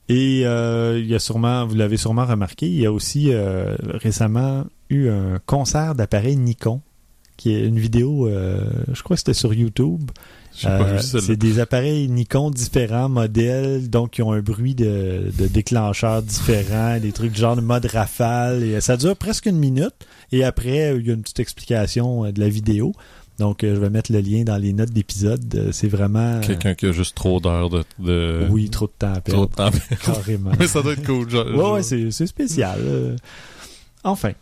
Et 0.08 0.42
euh, 0.44 0.98
il 0.98 1.06
y 1.06 1.14
a 1.14 1.18
sûrement, 1.20 1.64
vous 1.66 1.74
l'avez 1.76 1.96
sûrement 1.96 2.26
remarqué, 2.26 2.66
il 2.66 2.74
y 2.80 2.86
a 2.86 2.92
aussi 2.92 3.32
euh, 3.32 3.76
récemment 3.82 4.64
eu 4.88 5.08
un 5.08 5.38
concert 5.46 5.94
d'appareils 5.94 6.36
Nikon, 6.36 6.80
qui 7.36 7.54
est 7.54 7.64
une 7.66 7.78
vidéo, 7.78 8.26
euh, 8.26 8.60
je 8.92 9.02
crois 9.02 9.14
que 9.14 9.20
c'était 9.20 9.34
sur 9.34 9.54
YouTube. 9.54 10.10
Euh, 10.66 10.98
c'est 11.00 11.36
des 11.36 11.58
appareils 11.58 12.08
Nikon 12.08 12.50
différents 12.50 13.08
modèles, 13.08 13.88
donc 13.90 14.10
qui 14.12 14.22
ont 14.22 14.32
un 14.32 14.40
bruit 14.40 14.74
de, 14.74 15.30
de 15.38 15.46
déclencheur 15.46 16.22
différent, 16.22 16.98
des 17.00 17.12
trucs 17.12 17.32
du 17.32 17.40
genre 17.40 17.56
de 17.56 17.60
mode 17.60 17.86
rafale. 17.86 18.62
Et 18.62 18.80
ça 18.80 18.96
dure 18.96 19.16
presque 19.16 19.46
une 19.46 19.58
minute. 19.58 19.94
Et 20.32 20.44
après, 20.44 20.94
il 20.96 21.06
y 21.06 21.10
a 21.10 21.14
une 21.14 21.22
petite 21.22 21.40
explication 21.40 22.24
euh, 22.26 22.32
de 22.32 22.40
la 22.40 22.48
vidéo. 22.48 22.92
Donc, 23.38 23.64
euh, 23.64 23.74
je 23.74 23.80
vais 23.80 23.88
mettre 23.88 24.12
le 24.12 24.20
lien 24.20 24.44
dans 24.44 24.58
les 24.58 24.72
notes 24.74 24.90
d'épisode. 24.90 25.54
Euh, 25.54 25.72
C'est 25.72 25.88
vraiment... 25.88 26.18
euh, 26.36 26.40
Quelqu'un 26.40 26.74
qui 26.74 26.84
a 26.86 26.92
juste 26.92 27.14
trop 27.16 27.40
d'heures 27.40 27.70
de, 27.70 27.82
de... 27.98 28.46
oui, 28.50 28.68
trop 28.68 28.86
de 28.86 28.92
temps 28.98 29.14
à 29.14 29.20
trop 29.22 29.46
perdre. 29.46 29.72
de 29.72 29.96
temps. 29.96 30.12
Carrément. 30.12 30.50
mais 30.58 30.66
ça 30.66 30.82
doit 30.82 30.92
être 30.92 31.06
cool. 31.06 31.28
genre- 31.30 31.46
Ouais, 31.46 31.56
genre- 31.56 31.72
ouais, 31.72 32.10
c'est 32.10 32.26
spécial. 32.26 32.78
euh. 32.82 33.16
Enfin. 34.04 34.32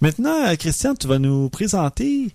Maintenant, 0.00 0.46
euh, 0.48 0.54
Christian, 0.56 0.94
tu 0.94 1.06
vas 1.06 1.18
nous 1.18 1.48
présenter 1.48 2.30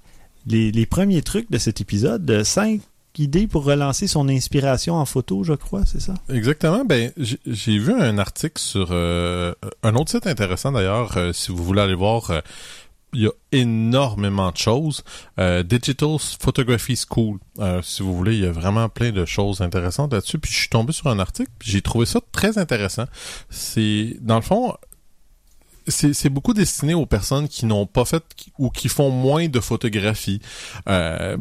les, 0.48 0.72
les 0.72 0.86
premiers 0.86 1.22
trucs 1.22 1.50
de 1.52 1.58
cet 1.58 1.80
épisode. 1.82 2.30
euh, 2.32 2.44
Cinq 2.44 2.82
idées 3.20 3.48
pour 3.48 3.64
relancer 3.64 4.08
son 4.08 4.28
inspiration 4.30 4.96
en 4.96 5.06
photo, 5.06 5.44
je 5.44 5.54
crois, 5.54 5.86
c'est 5.86 6.02
ça? 6.02 6.14
Exactement. 6.30 6.84
Ben, 6.86 7.12
j'ai- 7.18 7.78
vu 7.80 7.94
un 7.94 8.18
article 8.18 8.60
sur 8.62 8.88
euh, 8.92 9.54
un 9.84 9.96
autre 9.96 10.12
site 10.12 10.28
intéressant 10.28 10.72
d'ailleurs. 10.72 11.18
euh, 11.18 11.34
si 11.34 11.52
vous 11.52 11.64
voulez 11.64 11.82
aller 11.82 11.96
voir, 11.96 12.30
euh, 12.32 12.42
il 13.14 13.22
y 13.22 13.28
a 13.28 13.32
énormément 13.52 14.52
de 14.52 14.58
choses. 14.58 15.04
Digital 15.38 16.18
Photography 16.40 16.96
School. 16.98 17.38
Si 17.84 18.02
vous 18.02 18.16
voulez, 18.18 18.34
il 18.38 18.44
y 18.44 18.48
a 18.48 18.52
vraiment 18.52 18.90
plein 18.90 19.12
de 19.12 19.24
choses 19.26 19.62
intéressantes 19.62 20.14
là-dessus. 20.14 20.40
Puis 20.40 20.52
je 20.52 20.58
suis 20.58 20.70
tombé 20.70 20.94
sur 20.94 21.06
un 21.08 21.20
article, 21.20 21.52
j'ai 21.62 21.84
trouvé 21.84 22.08
ça 22.08 22.20
très 22.32 22.58
intéressant. 22.58 23.06
C'est 23.52 24.18
dans 24.22 24.38
le 24.38 24.42
fond. 24.42 24.74
C'est 25.88 26.14
c'est 26.14 26.30
beaucoup 26.30 26.54
destiné 26.54 26.94
aux 26.94 27.06
personnes 27.06 27.48
qui 27.48 27.66
n'ont 27.68 27.86
pas 27.86 28.06
fait 28.06 28.24
ou 28.58 28.70
qui 28.70 28.88
font 28.90 29.10
moins 29.12 29.48
de 29.48 29.60
photographie. 29.60 30.42
Euh, 30.88 31.38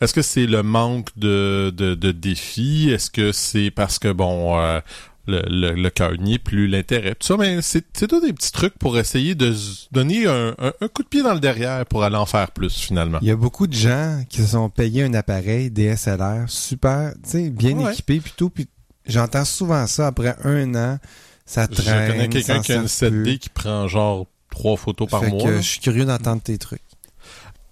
est-ce 0.00 0.14
que 0.14 0.22
c'est 0.22 0.46
le 0.46 0.62
manque 0.62 1.08
de, 1.16 1.72
de, 1.76 1.94
de 1.94 2.12
défis? 2.12 2.90
Est-ce 2.90 3.10
que 3.10 3.32
c'est 3.32 3.70
parce 3.70 3.98
que, 3.98 4.12
bon, 4.12 4.58
euh, 4.60 4.80
le, 5.26 5.42
le, 5.48 5.72
le 5.72 5.90
cœur 5.90 6.12
n'y 6.18 6.34
est 6.34 6.38
plus, 6.38 6.68
l'intérêt, 6.68 7.14
tout 7.14 7.26
ça? 7.26 7.36
Mais 7.38 7.60
c'est 7.62 7.82
tous 8.06 8.20
des 8.20 8.32
petits 8.32 8.52
trucs 8.52 8.78
pour 8.78 8.98
essayer 8.98 9.34
de 9.34 9.54
donner 9.92 10.26
un, 10.26 10.54
un, 10.58 10.72
un 10.80 10.88
coup 10.88 11.02
de 11.02 11.08
pied 11.08 11.22
dans 11.22 11.34
le 11.34 11.40
derrière 11.40 11.84
pour 11.86 12.04
aller 12.04 12.16
en 12.16 12.26
faire 12.26 12.50
plus, 12.50 12.74
finalement. 12.78 13.18
Il 13.22 13.28
y 13.28 13.30
a 13.30 13.36
beaucoup 13.36 13.66
de 13.66 13.72
gens 13.74 14.22
qui 14.28 14.38
se 14.42 14.48
sont 14.48 14.68
payés 14.70 15.02
un 15.04 15.14
appareil 15.14 15.70
DSLR 15.70 16.44
super, 16.48 17.12
tu 17.24 17.30
sais, 17.30 17.50
bien 17.50 17.76
Ouais. 17.78 17.92
équipé 17.92 18.20
puis 18.20 18.32
tout. 18.36 18.50
Puis 18.50 18.68
j'entends 19.06 19.44
souvent 19.44 19.86
ça 19.86 20.08
après 20.08 20.36
un 20.44 20.74
an, 20.74 20.98
ça 21.44 21.66
Je 21.70 21.76
traîne. 21.82 22.12
connais 22.12 22.28
quelqu'un 22.28 22.60
qui 22.60 22.72
a 22.72 22.76
une 22.76 22.88
sort 22.88 23.10
7D 23.10 23.22
plus. 23.22 23.38
qui 23.38 23.48
prend 23.48 23.88
genre 23.88 24.26
trois 24.50 24.76
photos 24.76 25.08
par 25.08 25.22
Fait 25.24 25.30
mois. 25.30 25.42
que 25.44 25.56
je 25.56 25.62
suis 25.62 25.80
curieux 25.80 26.04
d'entendre 26.04 26.42
tes 26.42 26.56
trucs. 26.58 26.80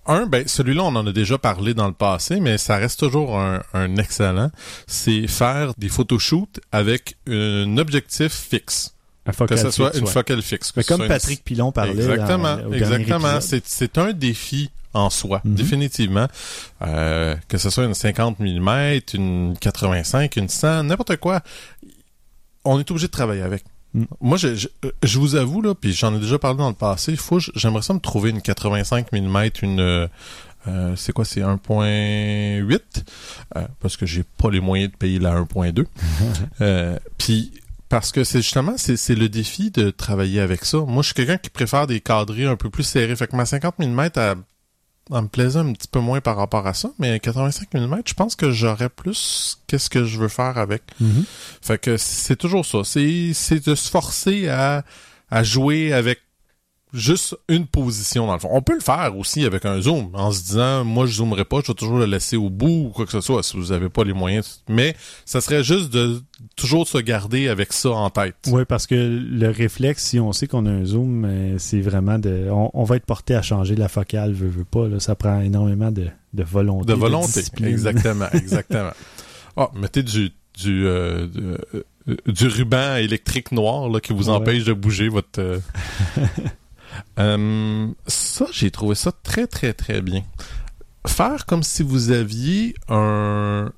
Un, 0.06 0.26
ben 0.26 0.46
celui-là, 0.46 0.82
on 0.84 0.94
en 0.96 1.06
a 1.06 1.12
déjà 1.12 1.38
parlé 1.38 1.72
dans 1.74 1.86
le 1.86 1.94
passé, 1.94 2.40
mais 2.40 2.58
ça 2.58 2.76
reste 2.76 3.00
toujours 3.00 3.38
un, 3.38 3.62
un 3.72 3.96
excellent. 3.96 4.50
C'est 4.86 5.26
faire 5.28 5.72
des 5.78 5.88
photoshoots 5.88 6.60
avec 6.72 7.16
un 7.28 7.78
objectif 7.78 8.32
fixe. 8.32 8.94
Un 9.26 9.32
Que 9.46 9.56
ce 9.56 9.70
soit 9.70 9.86
fixe, 9.88 9.98
une 10.00 10.06
ouais. 10.06 10.12
focale 10.12 10.42
fixe. 10.42 10.72
Mais 10.76 10.84
comme 10.84 11.00
une- 11.02 11.08
Patrick 11.08 11.42
Pilon 11.42 11.72
parlait 11.72 11.92
Exactement, 11.92 12.56
dans- 12.56 12.72
exactement. 12.72 13.38
c'est 13.40 13.96
un 13.98 14.12
défi 14.12 14.70
en 14.92 15.08
soi, 15.08 15.40
Mhm. 15.44 15.54
définitivement. 15.54 16.28
Euh, 16.82 17.34
que 17.48 17.56
ce 17.56 17.70
soit 17.70 17.84
une 17.84 17.94
50 17.94 18.38
mm, 18.38 19.00
une 19.14 19.56
85, 19.58 20.36
une 20.36 20.48
100, 20.50 20.84
n'importe 20.84 21.16
quoi. 21.16 21.40
On 22.64 22.78
est 22.78 22.90
obligé 22.90 23.06
de 23.06 23.12
travailler 23.12 23.42
avec. 23.42 23.64
Mm. 23.94 24.04
Moi, 24.20 24.36
je, 24.36 24.54
je, 24.54 24.68
je 25.02 25.18
vous 25.18 25.36
avoue, 25.36 25.62
là, 25.62 25.74
puis 25.74 25.92
j'en 25.92 26.14
ai 26.14 26.20
déjà 26.20 26.38
parlé 26.38 26.58
dans 26.58 26.68
le 26.68 26.74
passé, 26.74 27.12
il 27.12 27.18
faut, 27.18 27.38
j'aimerais 27.54 27.82
ça 27.82 27.94
me 27.94 28.00
trouver 28.00 28.30
une 28.30 28.42
85 28.42 29.12
mm, 29.12 29.50
une... 29.62 29.80
euh, 29.80 30.06
euh, 30.66 30.96
c'est 30.96 31.12
quoi, 31.12 31.24
c'est 31.24 31.40
1.8 31.40 32.80
euh, 33.56 33.66
parce 33.80 33.96
que 33.96 34.06
j'ai 34.06 34.22
pas 34.22 34.50
les 34.50 34.60
moyens 34.60 34.90
de 34.90 34.96
payer 34.96 35.18
la 35.18 35.34
1.2. 35.40 35.84
euh, 36.60 36.98
puis 37.18 37.52
parce 37.88 38.12
que 38.12 38.24
c'est 38.24 38.40
justement 38.40 38.74
c'est 38.76 38.96
c'est 38.96 39.14
le 39.14 39.28
défi 39.28 39.70
de 39.70 39.90
travailler 39.90 40.40
avec 40.40 40.64
ça. 40.64 40.78
Moi, 40.78 41.02
je 41.02 41.08
suis 41.08 41.14
quelqu'un 41.14 41.36
qui 41.36 41.50
préfère 41.50 41.86
des 41.86 42.00
cadrés 42.00 42.46
un 42.46 42.56
peu 42.56 42.70
plus 42.70 42.82
serrés. 42.82 43.14
Fait 43.14 43.26
que 43.26 43.36
ma 43.36 43.44
50 43.44 43.78
mm, 43.78 44.08
elle, 44.16 44.36
elle 45.10 45.22
me 45.22 45.28
plaisait 45.28 45.58
un 45.58 45.72
petit 45.72 45.88
peu 45.88 46.00
moins 46.00 46.20
par 46.20 46.36
rapport 46.36 46.66
à 46.66 46.74
ça, 46.74 46.90
mais 46.98 47.20
85 47.20 47.74
mm, 47.74 48.02
je 48.06 48.14
pense 48.14 48.36
que 48.36 48.50
j'aurais 48.50 48.88
plus 48.88 49.58
qu'est-ce 49.66 49.90
que 49.90 50.04
je 50.04 50.18
veux 50.18 50.28
faire 50.28 50.56
avec. 50.56 50.82
Mhm. 51.00 51.24
Fait 51.60 51.78
que 51.78 51.96
c'est 51.96 52.36
toujours 52.36 52.64
ça. 52.64 52.78
C'est 52.84 53.32
c'est 53.34 53.66
de 53.66 53.74
se 53.74 53.90
forcer 53.90 54.48
à 54.48 54.84
à 55.30 55.42
jouer 55.42 55.92
avec 55.92 56.20
juste 56.94 57.36
une 57.48 57.66
position 57.66 58.26
dans 58.26 58.32
le 58.34 58.38
fond. 58.38 58.48
On 58.52 58.62
peut 58.62 58.74
le 58.74 58.80
faire 58.80 59.16
aussi 59.18 59.44
avec 59.44 59.64
un 59.66 59.80
zoom 59.80 60.10
en 60.14 60.30
se 60.32 60.42
disant 60.42 60.84
moi 60.84 61.06
je 61.06 61.14
zoomerai 61.16 61.44
pas, 61.44 61.60
je 61.62 61.68
vais 61.68 61.74
toujours 61.74 61.98
le 61.98 62.06
laisser 62.06 62.36
au 62.36 62.48
bout 62.50 62.86
ou 62.86 62.90
quoi 62.94 63.04
que 63.04 63.12
ce 63.12 63.20
soit 63.20 63.42
si 63.42 63.56
vous 63.56 63.72
avez 63.72 63.88
pas 63.88 64.04
les 64.04 64.12
moyens. 64.12 64.62
Mais 64.68 64.96
ça 65.24 65.40
serait 65.40 65.62
juste 65.64 65.92
de 65.92 66.22
toujours 66.56 66.86
se 66.88 66.98
garder 66.98 67.48
avec 67.48 67.72
ça 67.72 67.90
en 67.90 68.08
tête. 68.10 68.36
Oui, 68.48 68.64
parce 68.64 68.86
que 68.86 68.94
le 68.94 69.48
réflexe, 69.50 70.04
si 70.04 70.20
on 70.20 70.32
sait 70.32 70.46
qu'on 70.46 70.66
a 70.66 70.70
un 70.70 70.84
zoom, 70.84 71.24
euh, 71.24 71.56
c'est 71.58 71.80
vraiment 71.80 72.18
de. 72.18 72.48
On, 72.50 72.70
on 72.72 72.84
va 72.84 72.96
être 72.96 73.06
porté 73.06 73.34
à 73.34 73.42
changer 73.42 73.74
la 73.76 73.88
focale, 73.88 74.32
veut, 74.32 74.48
veut 74.48 74.64
pas. 74.64 74.86
Là, 74.88 75.00
ça 75.00 75.14
prend 75.16 75.40
énormément 75.40 75.90
de, 75.90 76.06
de 76.32 76.42
volonté. 76.44 76.86
De 76.86 76.94
volonté, 76.94 77.40
exactement, 77.64 78.26
exactement. 78.32 78.92
Ah, 79.56 79.68
mettez 79.74 80.02
du 80.02 80.30
du 80.62 80.86
euh, 80.86 81.26
de- 81.26 81.58
euh, 82.08 82.16
du 82.26 82.46
ruban 82.46 82.96
électrique 82.96 83.50
noir 83.50 83.88
là, 83.88 83.98
qui 83.98 84.12
vous 84.12 84.28
Ouais. 84.28 84.36
empêche 84.36 84.62
de 84.64 84.72
bouger 84.72 85.08
votre. 85.08 85.40
euh, 85.40 85.58
Euh, 87.18 87.86
ça, 88.06 88.46
j'ai 88.52 88.70
trouvé 88.70 88.94
ça 88.94 89.12
très 89.22 89.46
très 89.46 89.72
très 89.72 90.00
bien. 90.02 90.22
Faire 91.06 91.46
comme 91.46 91.62
si 91.62 91.82
vous 91.82 92.10
aviez 92.10 92.74
un 92.88 93.70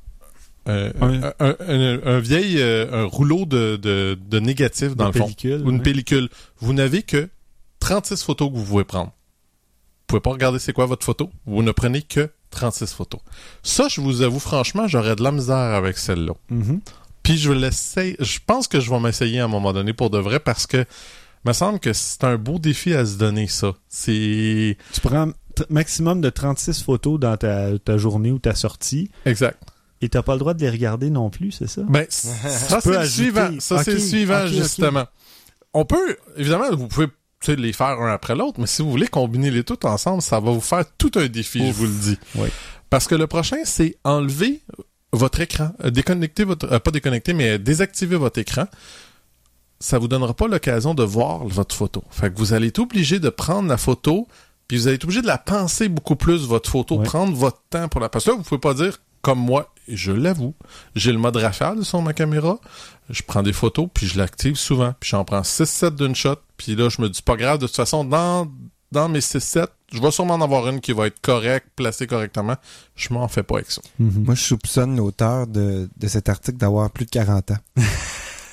euh, 0.69 0.93
Un- 1.01 1.23
un, 1.23 1.33
un- 1.39 1.57
un- 1.69 2.01
un 2.07 2.19
vieil 2.19 2.61
euh, 2.61 2.87
un 2.93 3.05
rouleau 3.05 3.45
de, 3.47 3.77
de, 3.77 4.19
de 4.29 4.41
négatif 4.41 4.97
dans 4.97 5.07
le 5.07 5.13
fond 5.13 5.25
pellicule, 5.25 5.63
ou 5.65 5.71
une 5.71 5.83
pellicule. 5.83 6.29
Vous 6.59 6.73
n'avez 6.73 7.03
que 7.03 7.29
36 7.81 8.23
photos 8.25 8.51
que 8.51 8.57
vous 8.57 8.65
pouvez 8.65 8.85
prendre. 8.85 9.07
Vous 9.11 10.07
pouvez 10.09 10.21
pas 10.21 10.31
regarder 10.31 10.59
c'est 10.59 10.73
quoi 10.73 10.87
votre 10.87 11.05
photo. 11.05 11.31
Vous 11.47 11.63
ne 11.63 11.71
prenez 11.73 12.03
que 12.03 12.31
36 12.51 12.93
photos. 12.95 13.21
Ça, 13.63 13.87
je 13.89 14.01
vous 14.01 14.23
avoue 14.23 14.39
franchement, 14.41 14.89
j'aurais 14.89 15.15
de 15.17 15.23
la 15.23 15.31
misère 15.33 15.57
avec 15.57 15.99
celle-là. 15.99 16.33
Mhm. 16.51 16.81
Puis 17.23 17.39
je 17.39 17.51
vais 17.53 17.59
l'essayer. 17.59 18.17
Je 18.21 18.39
pense 18.45 18.67
que 18.69 18.79
je 18.81 18.89
vais 18.91 19.01
m'essayer 19.01 19.41
à 19.41 19.45
un 19.45 19.49
moment 19.49 19.73
donné 19.73 19.93
pour 19.93 20.11
de 20.11 20.19
vrai 20.19 20.39
parce 20.41 20.67
que 20.67 20.85
me 21.47 21.53
semble 21.53 21.79
que 21.79 21.93
c'est 21.93 22.25
un 22.25 22.37
beau 22.37 22.59
défi 22.59 22.95
à 22.95 23.07
se 23.07 23.17
donner 23.17 23.47
ça. 23.47 23.75
C'est 23.89 24.77
Tu 24.93 25.01
prends 25.01 25.31
maximum 25.71 26.21
de 26.21 26.29
36 26.29 26.83
photos 26.83 27.19
dans 27.19 27.37
ta, 27.37 27.79
ta 27.79 27.97
journée 27.97 28.31
ou 28.31 28.39
ta 28.39 28.55
sortie 28.55 29.11
exact. 29.25 29.63
et 30.03 30.09
t'as 30.09 30.23
pas 30.23 30.35
le 30.35 30.39
droit 30.39 30.53
de 30.53 30.61
les 30.61 30.69
regarder 30.69 31.09
non 31.09 31.31
plus, 31.31 31.53
c'est 31.53 31.69
ça? 31.69 31.83
Ben 31.89 32.05
ça 32.11 32.81
c'est 32.81 32.99
le 32.99 33.07
suivant. 33.07 33.51
Ça 33.59 33.83
c'est 33.83 33.93
le 33.93 33.99
suivant 33.99 34.47
justement. 34.47 35.07
On 35.73 35.85
peut 35.85 36.17
évidemment 36.37 36.75
vous 36.75 36.89
pouvez 36.89 37.07
tu 37.41 37.53
sais, 37.53 37.57
les 37.57 37.73
faire 37.73 38.01
un 38.01 38.13
après 38.13 38.35
l'autre, 38.35 38.59
mais 38.61 38.67
si 38.67 38.83
vous 38.83 38.91
voulez 38.91 39.09
combiner 39.09 39.51
les 39.51 39.63
tout 39.63 39.85
ensemble, 39.87 40.23
ça 40.23 40.41
va 40.41 40.51
vous 40.51 40.61
faire 40.61 40.85
tout 40.99 41.11
un 41.17 41.27
défi, 41.27 41.67
je 41.67 41.73
vous 41.73 41.85
le 41.85 41.91
dis. 41.91 42.19
Oui. 42.35 42.49
Parce 42.89 43.07
que 43.07 43.15
le 43.15 43.27
prochain, 43.27 43.59
c'est 43.65 43.97
enlever 44.05 44.63
votre 45.13 45.41
écran, 45.41 45.71
euh, 45.85 45.91
déconnecter 45.91 46.45
votre, 46.45 46.73
euh, 46.73 46.79
pas 46.79 46.91
déconnecter, 46.91 47.35
mais 47.35 47.59
désactiver 47.59 48.17
votre 48.17 48.39
écran. 48.41 48.67
Ça 49.79 49.99
vous 49.99 50.09
donnera 50.09 50.33
pas 50.35 50.49
l'occasion 50.49 50.95
de 50.95 51.03
voir 51.03 51.45
votre 51.47 51.75
photo. 51.75 52.03
Fait 52.11 52.33
que 52.33 52.39
vous 52.39 52.53
allez 52.55 52.69
être 52.69 52.79
obligé 52.79 53.19
de 53.19 53.29
prendre 53.29 53.69
la 53.69 53.77
photo, 53.77 54.27
puis 54.69 54.79
vous 54.79 54.87
allez 54.87 54.97
être 54.97 55.05
obligé 55.05 55.21
de 55.23 55.27
la 55.27 55.39
penser 55.39 55.89
beaucoup 55.89 56.17
plus 56.17 56.47
votre 56.47 56.71
photo, 56.71 56.99
Ouais. 56.99 57.05
prendre 57.05 57.35
votre 57.37 57.61
temps 57.71 57.89
pour 57.89 58.01
la. 58.01 58.09
Parce 58.09 58.25
que 58.25 58.31
là, 58.31 58.37
vous 58.37 58.43
pouvez 58.43 58.61
pas 58.61 58.75
dire 58.75 58.99
comme 59.23 59.39
moi, 59.41 59.73
et 59.89 59.97
je 59.97 60.13
l'avoue, 60.13 60.55
j'ai 60.95 61.13
le 61.13 61.19
mode 61.19 61.37
rafale 61.37 61.85
sur 61.85 62.01
ma 62.01 62.13
caméra. 62.13 62.59
Je 63.11 63.23
prends 63.23 63.43
des 63.43 63.53
photos, 63.53 63.89
puis 63.93 64.07
je 64.07 64.19
l'active 64.19 64.55
souvent. 64.57 64.95
Puis 65.01 65.11
j'en 65.11 65.25
prends 65.25 65.41
6-7 65.43 65.95
d'une 65.97 66.15
shot. 66.15 66.37
Puis 66.57 66.75
là, 66.77 66.89
je 66.89 67.03
me 67.03 67.09
dis, 67.09 67.23
pas 67.23 67.37
grave, 67.37 67.59
de 67.59 67.67
toute 67.67 67.77
façon, 67.77 68.05
dans, 68.05 68.47
dans 68.93 69.09
mes 69.09 69.19
6-7, 69.21 69.67
je 69.93 70.01
vais 70.01 70.11
sûrement 70.11 70.35
en 70.35 70.41
avoir 70.41 70.67
une 70.69 70.81
qui 70.81 70.93
va 70.93 71.07
être 71.09 71.21
correcte, 71.21 71.69
placée 71.77 72.07
correctement. 72.07 72.57
Je 72.97 73.13
m'en 73.15 73.29
fais 73.29 73.43
pas 73.43 73.57
avec 73.57 73.71
ça. 73.71 73.83
Mhm. 73.99 74.25
Moi, 74.25 74.35
je 74.35 74.43
soupçonne 74.43 74.97
l'auteur 74.97 75.47
de, 75.47 75.89
de 75.97 76.09
cet 76.09 76.29
article 76.29 76.59
d'avoir 76.59 76.91
plus 76.91 77.05
de 77.05 77.11
40 77.11 77.51
ans. 77.53 77.59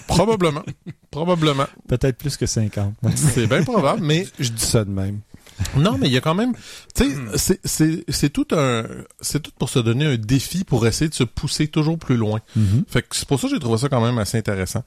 Probablement. 0.07 0.63
Probablement. 1.11 1.65
Peut-être 1.87 2.17
plus 2.17 2.37
que 2.37 2.45
50. 2.45 2.93
C'est 3.15 3.47
bien 3.47 3.63
probable, 3.63 4.01
mais 4.03 4.27
Je 4.39 4.49
dis 4.49 4.65
ça 4.65 4.83
de 4.85 4.89
même. 4.89 5.19
Non, 5.77 5.97
mais 5.99 6.07
il 6.07 6.13
y 6.13 6.17
a 6.17 6.21
quand 6.21 6.33
même, 6.33 6.53
tu 6.95 7.15
sais, 7.35 7.59
c'est- 7.63 8.29
tout 8.29 8.47
un, 8.53 8.85
c'est 9.21 9.39
tout 9.41 9.51
pour 9.59 9.69
se 9.69 9.77
donner 9.79 10.05
un 10.05 10.17
défi 10.17 10.63
pour 10.63 10.85
essayer 10.87 11.09
de 11.09 11.13
se 11.13 11.23
pousser 11.23 11.67
toujours 11.67 11.99
plus 11.99 12.17
loin. 12.17 12.39
Mhm. 12.55 12.85
Fait 12.87 13.03
que 13.03 13.15
c'est 13.15 13.27
pour 13.27 13.39
ça 13.39 13.47
que 13.47 13.53
j'ai 13.53 13.59
trouvé 13.59 13.77
ça 13.77 13.87
quand 13.87 14.01
même 14.01 14.17
assez 14.17 14.37
intéressant. 14.37 14.83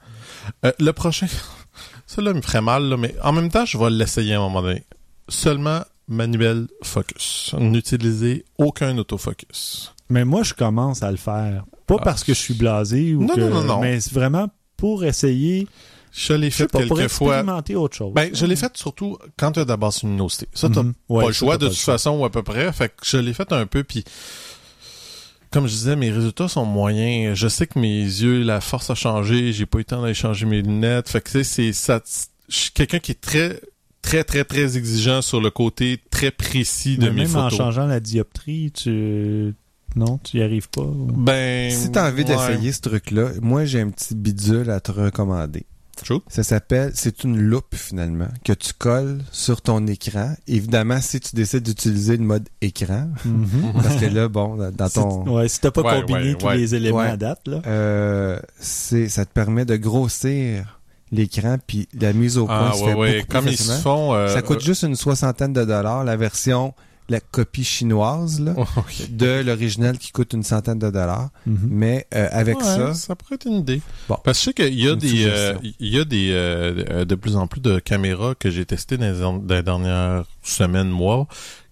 Euh, 0.65 0.73
le 0.79 0.91
prochain, 0.91 1.27
celui-là 2.05 2.33
me 2.33 2.41
ferait 2.41 2.61
mal, 2.61 2.83
là, 2.83 2.97
mais 2.97 3.15
en 3.23 3.31
même 3.31 3.49
temps, 3.49 3.65
je 3.65 3.77
vais 3.77 3.89
l'essayer 3.89 4.33
à 4.33 4.37
un 4.37 4.41
moment 4.41 4.61
donné. 4.61 4.83
Seulement 5.29 5.81
manuel 6.09 6.67
focus. 6.83 7.55
N'utilisez 7.57 8.43
aucun 8.57 8.97
autofocus. 8.97 9.93
Mais 10.09 10.25
moi, 10.25 10.43
je 10.43 10.53
commence 10.53 11.01
à 11.01 11.11
le 11.11 11.17
faire. 11.17 11.63
Pas 11.85 11.95
Ah, 11.99 12.03
parce 12.03 12.23
que 12.25 12.33
je 12.33 12.39
suis 12.39 12.53
blasé 12.53 13.13
ou 13.15 13.21
Non, 13.23 13.35
que... 13.35 13.39
non, 13.39 13.49
non, 13.49 13.63
non. 13.63 13.79
Mais 13.81 13.99
c'est 14.01 14.13
vraiment 14.13 14.47
pour 14.77 15.03
essayer, 15.03 15.67
Je 16.13 16.33
l'ai 16.33 16.49
fait 16.51 16.67
pas, 16.67 16.79
quelques 16.83 17.09
fois. 17.09 17.43
autre 17.75 17.95
chose. 17.97 18.13
Ben, 18.13 18.29
je 18.33 18.45
l'ai 18.45 18.55
fait 18.55 18.75
surtout 18.77 19.17
quand 19.37 19.51
tu 19.51 19.59
as 19.59 19.65
de 19.65 19.69
la 19.69 19.77
basse 19.77 20.03
luminosité. 20.03 20.47
Ça, 20.53 20.69
t'as 20.69 20.83
Mhm. 20.83 20.93
Ouais, 21.09 21.21
pas 21.23 21.27
le 21.27 21.33
choix 21.33 21.57
de 21.57 21.67
toute 21.67 21.77
façon 21.77 22.11
ou 22.11 22.25
à 22.25 22.31
peu 22.31 22.43
près. 22.43 22.71
Fait 22.71 22.89
que 22.89 22.95
je 23.03 23.17
l'ai 23.17 23.33
fait 23.33 23.51
un 23.51 23.65
peu 23.65 23.83
puis 23.83 24.03
comme 25.51 25.65
je 25.67 25.73
disais, 25.73 25.95
mes 25.95 26.11
résultats 26.11 26.47
sont 26.47 26.65
moyens. 26.65 27.37
Je 27.37 27.47
sais 27.47 27.67
que 27.67 27.79
mes 27.79 28.01
yeux, 28.01 28.43
la 28.43 28.59
force 28.61 28.89
a 28.89 28.95
changé. 28.95 29.53
J'ai 29.53 29.65
pas 29.65 29.77
eu 29.77 29.81
le 29.81 29.85
temps 29.85 30.01
d'aller 30.01 30.13
changer 30.13 30.45
mes 30.45 30.61
lunettes. 30.61 31.09
Fait 31.09 31.21
que 31.21 31.27
tu 31.31 31.37
sais, 31.39 31.43
c'est 31.43 31.73
ça. 31.73 32.01
Je 32.49 32.55
suis 32.55 32.71
quelqu'un 32.71 32.99
qui 32.99 33.11
est 33.11 33.21
très, 33.21 33.59
très, 34.01 34.23
très, 34.25 34.43
très 34.43 34.77
exigeant 34.77 35.21
sur 35.21 35.39
le 35.39 35.49
côté 35.49 35.99
très 36.11 36.31
précis 36.31 36.97
de 36.97 37.05
Mais 37.05 37.11
mes 37.11 37.21
même 37.27 37.35
en 37.37 37.43
photos. 37.43 37.57
changeant 37.57 37.85
la 37.87 37.99
dioptrie, 38.01 38.71
tu... 38.71 39.53
Non, 39.97 40.19
tu 40.23 40.37
y 40.37 40.41
arrives 40.43 40.69
pas. 40.69 40.81
ou- 40.81 41.07
Ben, 41.11 41.71
Si 41.71 41.91
t'as 41.91 42.07
envie 42.09 42.23
ouais. 42.23 42.25
d'essayer 42.25 42.71
ce 42.71 42.81
truc-là, 42.81 43.29
moi, 43.41 43.65
j'ai 43.65 43.81
un 43.81 43.89
petit 43.89 44.15
bidule 44.15 44.69
à 44.69 44.79
te 44.79 44.91
recommander. 44.91 45.65
True. 45.95 46.19
Ça 46.27 46.43
s'appelle, 46.43 46.91
c'est 46.93 47.23
une 47.23 47.39
loupe 47.39 47.73
finalement, 47.75 48.27
que 48.45 48.53
tu 48.53 48.71
colles 48.77 49.19
sur 49.31 49.63
ton 49.63 49.87
écran. 49.87 50.35
Évidemment, 50.47 50.99
si 51.01 51.19
tu 51.19 51.35
décides 51.35 51.63
d'utiliser 51.63 52.17
le 52.17 52.23
mode 52.23 52.47
écran, 52.61 53.07
Mhm. 53.25 53.73
parce 53.73 53.95
que 53.95 54.05
là, 54.05 54.27
bon, 54.27 54.57
dans 54.71 54.87
Si- 54.89 54.93
ton... 54.93 55.27
ouais, 55.35 55.47
si 55.47 55.59
t'as 55.59 55.71
pas 55.71 55.81
Ouais, 55.81 56.01
combiné 56.01 56.19
ouais, 56.19 56.35
tous 56.35 56.45
ouais. 56.45 56.57
les 56.57 56.75
éléments 56.75 56.97
Ouais. 56.99 57.07
à 57.07 57.17
date, 57.17 57.47
là. 57.47 57.61
Euh, 57.65 58.39
c'est, 58.59 59.09
ça 59.09 59.25
te 59.25 59.31
permet 59.33 59.65
de 59.65 59.75
grossir 59.75 60.79
l'écran, 61.11 61.57
puis 61.65 61.87
la 61.99 62.13
mise 62.13 62.37
au 62.37 62.45
point 62.45 62.69
Ah, 62.71 62.73
se 62.77 62.83
ouais, 62.83 62.91
fait 62.91 62.93
ouais. 62.93 63.13
beaucoup 63.15 63.27
plus 63.29 63.35
Comme 63.39 63.47
ils 63.47 63.57
se 63.57 63.63
facilement. 63.63 63.81
font. 63.81 64.13
euh, 64.13 64.27
Ça 64.27 64.43
coûte 64.43 64.61
juste 64.63 64.83
une 64.83 64.95
soixantaine 64.95 65.53
de 65.53 65.65
dollars, 65.65 66.03
la 66.03 66.15
version, 66.15 66.75
la 67.09 67.19
copie 67.19 67.63
chinoise, 67.63 68.39
là, 68.39 68.53
euh, 68.57 68.81
de 69.09 69.41
l'original 69.41 69.97
qui 69.97 70.11
coûte 70.11 70.33
une 70.33 70.43
centaine 70.43 70.79
de 70.79 70.89
dollars. 70.89 71.29
Mhm. 71.45 71.67
Mais 71.69 72.07
euh, 72.13 72.27
avec 72.31 72.57
Ouais, 72.57 72.63
ça, 72.63 72.93
ça 72.93 73.15
pourrait 73.15 73.35
être 73.35 73.47
une 73.47 73.59
idée. 73.59 73.81
Bon. 74.09 74.17
Parce 74.23 74.37
que 74.39 74.41
je 74.41 74.45
sais 74.45 74.53
qu'il 74.53 74.79
y 74.81 74.87
a 74.87 74.95
des, 74.95 75.25
euh, 75.25 75.55
il 75.79 75.89
y 75.89 75.99
a 75.99 76.05
des, 76.05 76.29
euh, 76.31 77.05
de 77.05 77.15
plus 77.15 77.35
en 77.35 77.47
plus 77.47 77.61
de 77.61 77.79
caméras 77.79 78.35
que 78.35 78.49
j'ai 78.49 78.65
testées 78.65 78.97
dans 78.97 79.05
les, 79.11 79.19
dans 79.19 79.55
les 79.55 79.63
dernières 79.63 80.25
semaines, 80.43 80.89
mois, 80.89 81.27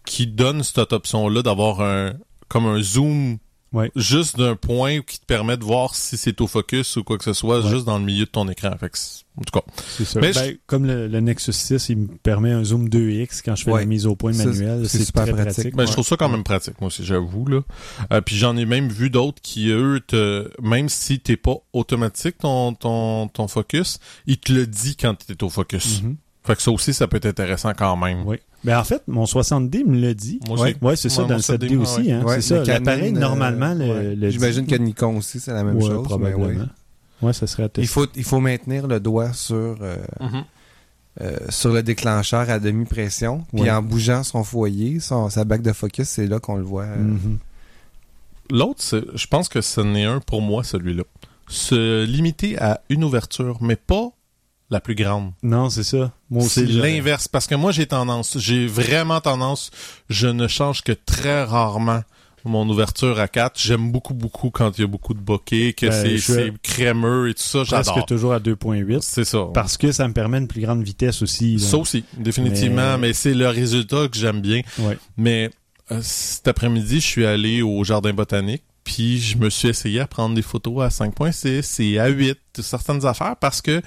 qui 0.06 0.28
donnent 0.28 0.64
cette 0.64 0.94
option-là 0.94 1.42
d'avoir 1.42 1.82
un, 1.82 2.14
comme 2.48 2.66
un 2.66 2.82
zoom 2.82 3.38
Ouais. 3.76 3.92
juste 3.96 4.38
d'un 4.38 4.56
point 4.56 5.02
qui 5.02 5.20
te 5.20 5.26
permet 5.26 5.58
de 5.58 5.64
voir 5.64 5.96
si 5.96 6.18
c'est 6.18 6.40
au 6.42 6.48
focus 6.48 6.96
ou 6.98 7.04
quoi 7.04 7.18
que 7.18 7.24
ce 7.24 7.34
soit, 7.34 7.62
Ouais. 7.64 7.70
juste 7.70 7.86
dans 7.86 8.00
le 8.00 8.06
milieu 8.06 8.26
de 8.26 8.30
ton 8.30 8.48
écran. 8.50 8.72
Fait 8.80 8.90
que 8.90 8.98
en 9.38 9.42
tout 9.42 9.60
cas, 9.60 9.66
C'est 9.98 10.06
ça. 10.06 10.22
Mais 10.22 10.32
Ben, 10.32 10.52
je- 10.52 10.58
Comme 10.66 10.86
le, 10.86 11.08
le 11.10 11.20
Nexus 11.20 11.52
6, 11.52 11.90
il 11.90 11.98
me 11.98 12.08
permet 12.08 12.52
un 12.52 12.64
zoom 12.64 12.88
2x 12.88 13.42
quand 13.44 13.56
je 13.56 13.66
fais 13.66 13.72
Ouais. 13.72 13.82
la 13.82 13.86
mise 13.86 14.06
au 14.08 14.16
point 14.16 14.32
manuelle. 14.32 14.88
c'est 14.88 15.04
super 15.04 15.24
très 15.24 15.34
pratique. 15.34 15.54
pratique. 15.56 15.76
Ben, 15.76 15.84
ouais. 15.84 15.88
je 15.88 15.92
trouve 15.92 16.08
ça 16.08 16.16
quand 16.16 16.30
même 16.30 16.44
pratique, 16.46 16.80
moi 16.80 16.88
aussi, 16.88 17.04
j'avoue, 17.04 17.46
là. 17.48 17.60
Euh, 18.14 18.22
puis 18.22 18.38
j'en 18.38 18.56
ai 18.56 18.66
même 18.66 18.88
vu 18.90 19.10
d'autres 19.10 19.42
qui, 19.42 19.68
eux, 19.70 20.00
te, 20.08 20.50
même 20.62 20.88
si 20.88 21.20
t'es 21.20 21.36
pas 21.36 21.58
automatique, 21.74 22.38
ton, 22.38 22.74
ton, 22.74 23.28
ton 23.28 23.48
focus, 23.50 24.00
il 24.26 24.38
te 24.38 24.54
le 24.54 24.66
dit 24.68 24.96
quand 24.96 25.16
t'es 25.16 25.44
au 25.44 25.50
focus. 25.50 26.02
Mhm. 26.02 26.16
Fait 26.46 26.56
que 26.56 26.62
ça 26.62 26.72
aussi, 26.72 26.94
ça 26.94 27.08
peut 27.08 27.18
être 27.18 27.26
intéressant 27.26 27.74
quand 27.76 27.98
même. 27.98 28.24
Oui. 28.26 28.38
Ben, 28.64 28.80
en 28.80 28.84
fait, 28.84 29.02
mon 29.08 29.26
60D 29.26 29.84
me 29.86 30.00
l'a 30.00 30.14
dit. 30.14 30.40
Moi 30.48 30.56
aussi. 30.60 30.64
Ouais, 30.64 30.78
ouais, 30.82 30.96
c'est 30.96 31.10
ça, 31.10 31.24
Ouais, 31.24 31.28
dans 31.30 31.36
le 31.36 31.42
7D 31.42 31.70
7D, 31.70 31.78
aussi. 31.78 32.12
Hein, 32.12 32.24
Ouais, 32.24 32.36
c'est 32.42 32.64
ça. 32.66 32.80
le 32.80 32.90
euh, 32.90 33.12
normalement, 33.12 33.74
le, 33.74 33.86
ouais. 33.86 34.16
le 34.16 34.30
J'imagine 34.30 34.68
que 34.68 34.76
Nikon 34.76 35.18
aussi, 35.18 35.40
c'est 35.40 35.54
la 35.54 35.64
même 35.64 35.76
Ouais, 35.78 35.88
chose. 35.90 36.04
probablement. 36.04 36.46
ouais. 36.46 36.58
Ouais, 37.22 37.34
ça 37.34 37.48
serait 37.48 37.64
à 37.64 37.70
Il 37.78 37.88
faut, 37.88 38.06
il 38.16 38.24
faut 38.24 38.40
maintenir 38.40 38.88
le 38.88 39.00
doigt 39.00 39.34
sur, 39.34 39.56
euh, 39.82 39.96
Mhm. 40.20 40.44
euh, 41.22 41.38
sur 41.50 41.72
le 41.74 41.82
déclencheur 41.82 42.50
à 42.50 42.60
demi-pression. 42.60 43.44
Puis 43.54 43.64
Ouais. 43.64 43.72
en 43.72 43.82
bougeant 43.82 44.24
son 44.24 44.44
foyer, 44.44 45.00
son, 45.00 45.30
sa 45.30 45.46
bague 45.46 45.62
de 45.64 45.72
focus, 45.74 46.08
c'est 46.10 46.28
là 46.28 46.40
qu'on 46.40 46.58
le 46.58 46.64
voit. 46.64 46.84
euh, 46.84 46.98
Mhm. 46.98 47.38
L'autre, 48.52 48.82
c'est- 48.84 49.06
je 49.16 49.28
pense 49.28 49.50
que 49.50 49.62
ce 49.62 49.82
n'est 49.82 50.06
un 50.06 50.20
pour 50.20 50.42
moi, 50.42 50.64
celui-là. 50.64 51.04
Se 51.48 52.04
limiter 52.06 52.60
à 52.60 52.82
une 52.90 53.04
ouverture, 53.04 53.58
mais 53.62 53.76
pas 53.76 54.10
la 54.70 54.80
plus 54.80 54.96
grande. 54.96 55.32
Non, 55.44 55.70
c'est 55.70 55.84
ça. 55.84 56.12
Moi 56.30 56.44
aussi. 56.44 56.62
C'est 56.62 56.66
l'inverse. 56.66 57.28
Parce 57.28 57.48
que 57.48 57.56
moi, 57.56 57.72
j'ai 57.72 57.86
tendance, 57.86 58.38
j'ai 58.40 58.66
vraiment 58.68 59.22
tendance, 59.22 59.72
je 60.10 60.28
ne 60.28 60.48
change 60.48 60.82
que 60.84 60.92
très 60.92 61.44
rarement 61.44 62.02
mon 62.48 62.70
ouverture 62.70 63.20
à 63.20 63.28
4. 63.28 63.60
J'aime 63.60 63.92
beaucoup, 63.92 64.14
beaucoup 64.14 64.52
quand 64.52 64.78
il 64.78 64.82
y 64.82 64.84
a 64.84 64.88
beaucoup 64.88 65.16
de 65.16 65.20
bokeh, 65.20 65.74
que 65.74 65.88
Ben, 65.88 66.18
c'est 66.20 66.54
crémeux 66.62 67.30
et 67.30 67.34
tout 67.34 67.42
ça. 67.42 67.64
Presque 67.66 67.90
J'adore. 67.90 68.06
toujours 68.06 68.34
à 68.34 68.40
2.8. 68.40 69.00
C'est 69.02 69.24
ça. 69.26 69.48
Parce 69.52 69.78
que 69.78 69.92
ça 69.92 70.08
me 70.08 70.14
permet 70.14 70.38
une 70.38 70.48
plus 70.48 70.62
grande 70.62 70.84
vitesse 70.84 71.24
aussi. 71.24 71.58
là. 71.58 71.64
Ça 71.66 71.78
aussi, 71.78 72.04
définitivement. 72.18 73.00
Mais- 73.00 73.08
Mais, 73.08 73.14
c'est 73.14 73.34
le 73.34 73.48
résultat 73.48 74.08
que 74.10 74.18
j'aime 74.18 74.42
bien. 74.42 74.62
Ouais. 74.78 74.96
Mais 75.18 75.50
euh, 75.92 76.00
cet 76.04 76.48
après-midi, 76.48 76.96
je 77.02 77.06
suis 77.08 77.26
allé 77.26 77.64
au 77.64 77.84
jardin 77.84 78.14
botanique. 78.14 78.62
Puis 78.86 79.20
je 79.20 79.38
me 79.38 79.50
suis 79.50 79.68
essayé 79.68 80.00
à 80.00 80.08
prendre 80.08 80.36
des 80.36 80.42
photos 80.42 80.84
à 80.84 80.88
5.6 80.90 81.82
et 81.84 82.00
à 82.00 82.08
8, 82.08 82.38
de 82.56 82.62
certaines 82.62 83.06
affaires, 83.06 83.36
parce 83.36 83.62
que 83.62 83.82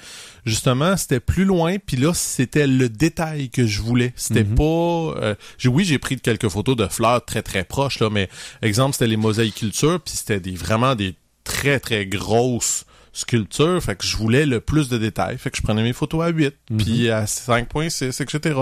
justement, 0.45 0.95
c'était 0.97 1.19
plus 1.21 1.45
loin, 1.45 1.77
puis 1.83 1.97
là, 1.97 2.13
c'était 2.13 2.67
le 2.67 2.89
détail 2.89 3.49
que 3.49 3.65
je 3.65 3.81
voulais. 3.81 4.13
C'était 4.15 4.43
Mhm. 4.43 4.55
pas... 4.55 4.63
euh, 4.63 5.35
oui, 5.65 5.85
j'ai 5.85 5.97
pris 5.97 6.19
quelques 6.19 6.49
photos 6.49 6.75
de 6.75 6.85
fleurs 6.87 7.25
très 7.25 7.41
très 7.41 7.63
proches, 7.63 7.99
là, 7.99 8.09
mais 8.11 8.29
exemple, 8.61 8.93
c'était 8.93 9.07
les 9.07 9.17
mosaïcultures, 9.17 9.99
puis 10.01 10.13
c'était 10.15 10.39
des, 10.39 10.51
vraiment 10.51 10.93
des 10.95 11.15
très 11.43 11.79
très 11.79 12.05
grosses 12.05 12.85
sculptures, 13.13 13.81
fait 13.81 13.95
que 13.95 14.05
je 14.05 14.15
voulais 14.17 14.45
le 14.45 14.59
plus 14.59 14.87
de 14.89 14.97
détails, 14.99 15.37
fait 15.39 15.49
que 15.49 15.57
je 15.57 15.63
prenais 15.63 15.81
mes 15.81 15.93
photos 15.93 16.23
à 16.25 16.27
8, 16.29 16.53
Mhm. 16.69 16.77
puis 16.77 17.09
à 17.09 17.25
5.6, 17.25 18.21
etc. 18.21 18.59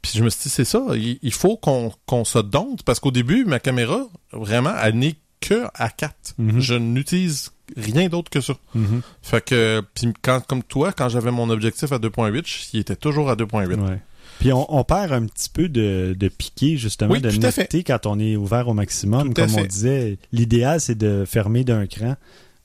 Puis 0.00 0.12
je 0.16 0.22
me 0.22 0.30
suis 0.30 0.44
dit, 0.44 0.48
c'est 0.50 0.64
ça, 0.64 0.82
il, 0.94 1.18
il 1.22 1.32
faut 1.32 1.56
qu'on 1.56 1.92
qu'on 2.06 2.24
se 2.24 2.38
dompte, 2.38 2.82
parce 2.84 3.00
qu'au 3.00 3.10
début, 3.10 3.44
ma 3.44 3.58
caméra, 3.58 4.06
vraiment, 4.32 4.72
elle 4.82 4.94
n'est 4.98 5.16
que 5.44 5.64
à 5.74 5.90
4. 5.90 6.34
Mhm. 6.38 6.60
Je 6.60 6.74
n'utilise 6.74 7.52
rien 7.76 8.08
d'autre 8.08 8.30
que 8.30 8.40
ça. 8.40 8.54
Mhm. 8.74 9.02
Fait 9.22 9.44
que, 9.44 9.82
quand, 10.22 10.40
comme 10.46 10.62
toi, 10.62 10.92
quand 10.92 11.08
j'avais 11.08 11.30
mon 11.30 11.50
objectif 11.50 11.92
à 11.92 11.98
2.8, 11.98 12.70
il 12.72 12.80
était 12.80 12.96
toujours 12.96 13.30
à 13.30 13.36
2.8. 13.36 13.80
Ouais. 13.80 14.00
Puis 14.40 14.52
on, 14.52 14.74
on 14.74 14.84
perd 14.84 15.12
un 15.12 15.26
petit 15.26 15.50
peu 15.50 15.68
de, 15.68 16.16
de 16.18 16.28
piqué, 16.28 16.76
justement, 16.76 17.12
Oui, 17.12 17.20
de 17.20 17.30
netteté 17.30 17.84
quand 17.84 18.06
on 18.06 18.18
est 18.18 18.36
ouvert 18.36 18.68
au 18.68 18.74
maximum. 18.74 19.28
Tout 19.28 19.42
Comme 19.42 19.54
on 19.54 19.64
disait, 19.64 20.18
l'idéal, 20.32 20.80
c'est 20.80 20.96
de 20.96 21.24
fermer 21.26 21.64
d'un 21.64 21.86
cran. 21.86 22.16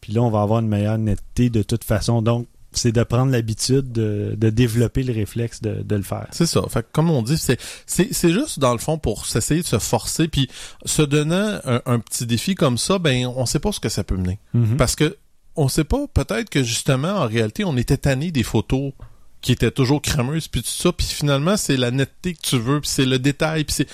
Puis 0.01 0.13
là, 0.13 0.21
on 0.21 0.29
va 0.29 0.41
avoir 0.41 0.59
une 0.61 0.67
meilleure 0.67 0.97
netteté 0.97 1.49
de 1.49 1.61
toute 1.61 1.83
façon. 1.83 2.21
Donc, 2.21 2.47
c'est 2.71 2.91
de 2.91 3.03
prendre 3.03 3.31
l'habitude 3.31 3.91
de, 3.91 4.35
de 4.37 4.49
développer 4.49 5.03
le 5.03 5.13
réflexe 5.13 5.61
de, 5.61 5.81
de 5.81 5.95
le 5.95 6.03
faire. 6.03 6.27
C'est 6.31 6.45
ça. 6.45 6.61
Fait 6.69 6.83
que, 6.83 6.87
comme 6.91 7.09
on 7.09 7.21
dit, 7.21 7.37
c'est, 7.37 7.59
c'est, 7.85 8.13
c'est 8.13 8.31
juste, 8.31 8.59
dans 8.59 8.73
le 8.73 8.79
fond, 8.79 8.97
pour 8.97 9.25
s'essayer 9.25 9.61
de 9.61 9.67
se 9.67 9.79
forcer, 9.79 10.27
puis 10.27 10.49
se 10.85 11.01
donnant 11.01 11.59
un, 11.65 11.81
un 11.85 11.99
petit 11.99 12.25
défi 12.25 12.55
comme 12.55 12.77
ça, 12.77 12.99
ben, 12.99 13.25
on 13.27 13.45
sait 13.45 13.59
pas 13.59 13.71
ce 13.71 13.79
que 13.79 13.89
ça 13.89 14.03
peut 14.03 14.17
mener. 14.17 14.39
Mhm. 14.53 14.77
Parce 14.77 14.95
que, 14.95 15.17
on 15.55 15.67
sait 15.67 15.83
pas, 15.83 16.07
peut-être 16.07 16.49
que 16.49 16.63
justement, 16.63 17.09
en 17.09 17.27
réalité, 17.27 17.63
on 17.65 17.75
était 17.75 17.97
tanné 17.97 18.31
des 18.31 18.43
photos 18.43 18.93
qui 19.41 19.51
étaient 19.51 19.71
toujours 19.71 20.01
crémeuses, 20.01 20.47
puis 20.47 20.61
tout 20.61 20.69
ça, 20.69 20.91
puis 20.91 21.07
finalement, 21.07 21.57
c'est 21.57 21.77
la 21.77 21.91
netteté 21.91 22.33
que 22.33 22.41
tu 22.41 22.59
veux, 22.59 22.81
puis 22.81 22.89
c'est 22.89 23.05
le 23.05 23.19
détail, 23.19 23.63
puis 23.63 23.75
c'est, 23.75 23.87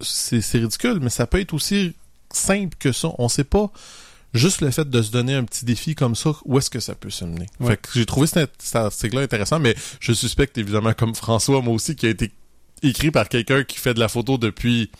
c'est, 0.00 0.40
c'est 0.40 0.58
ridicule, 0.58 0.98
mais 1.00 1.10
ça 1.10 1.26
peut 1.26 1.40
être 1.40 1.54
aussi 1.54 1.94
simple 2.32 2.76
que 2.78 2.92
ça. 2.92 3.08
On 3.18 3.28
sait 3.28 3.44
pas 3.44 3.72
juste 4.34 4.60
le 4.60 4.70
fait 4.70 4.88
de 4.88 5.02
se 5.02 5.10
donner 5.10 5.34
un 5.34 5.44
petit 5.44 5.64
défi 5.64 5.94
comme 5.94 6.14
ça, 6.14 6.32
où 6.44 6.58
est-ce 6.58 6.70
que 6.70 6.80
ça 6.80 6.94
peut 6.94 7.10
se 7.10 7.24
mener? 7.24 7.46
Ouais. 7.60 7.68
Fait 7.72 7.76
que 7.78 7.88
j'ai 7.94 8.06
trouvé 8.06 8.26
cet, 8.26 8.52
cet 8.58 8.76
article-là 8.76 9.22
intéressant, 9.22 9.58
mais 9.58 9.74
je 10.00 10.12
suspecte 10.12 10.56
évidemment 10.58 10.92
comme 10.92 11.14
François, 11.14 11.60
moi 11.62 11.74
aussi, 11.74 11.96
qui 11.96 12.06
a 12.06 12.10
été 12.10 12.30
écrit 12.82 13.10
par 13.10 13.28
quelqu'un 13.28 13.62
qui 13.64 13.78
fait 13.78 13.94
de 13.94 14.00
la 14.00 14.08
photo 14.08 14.38
depuis 14.38 14.90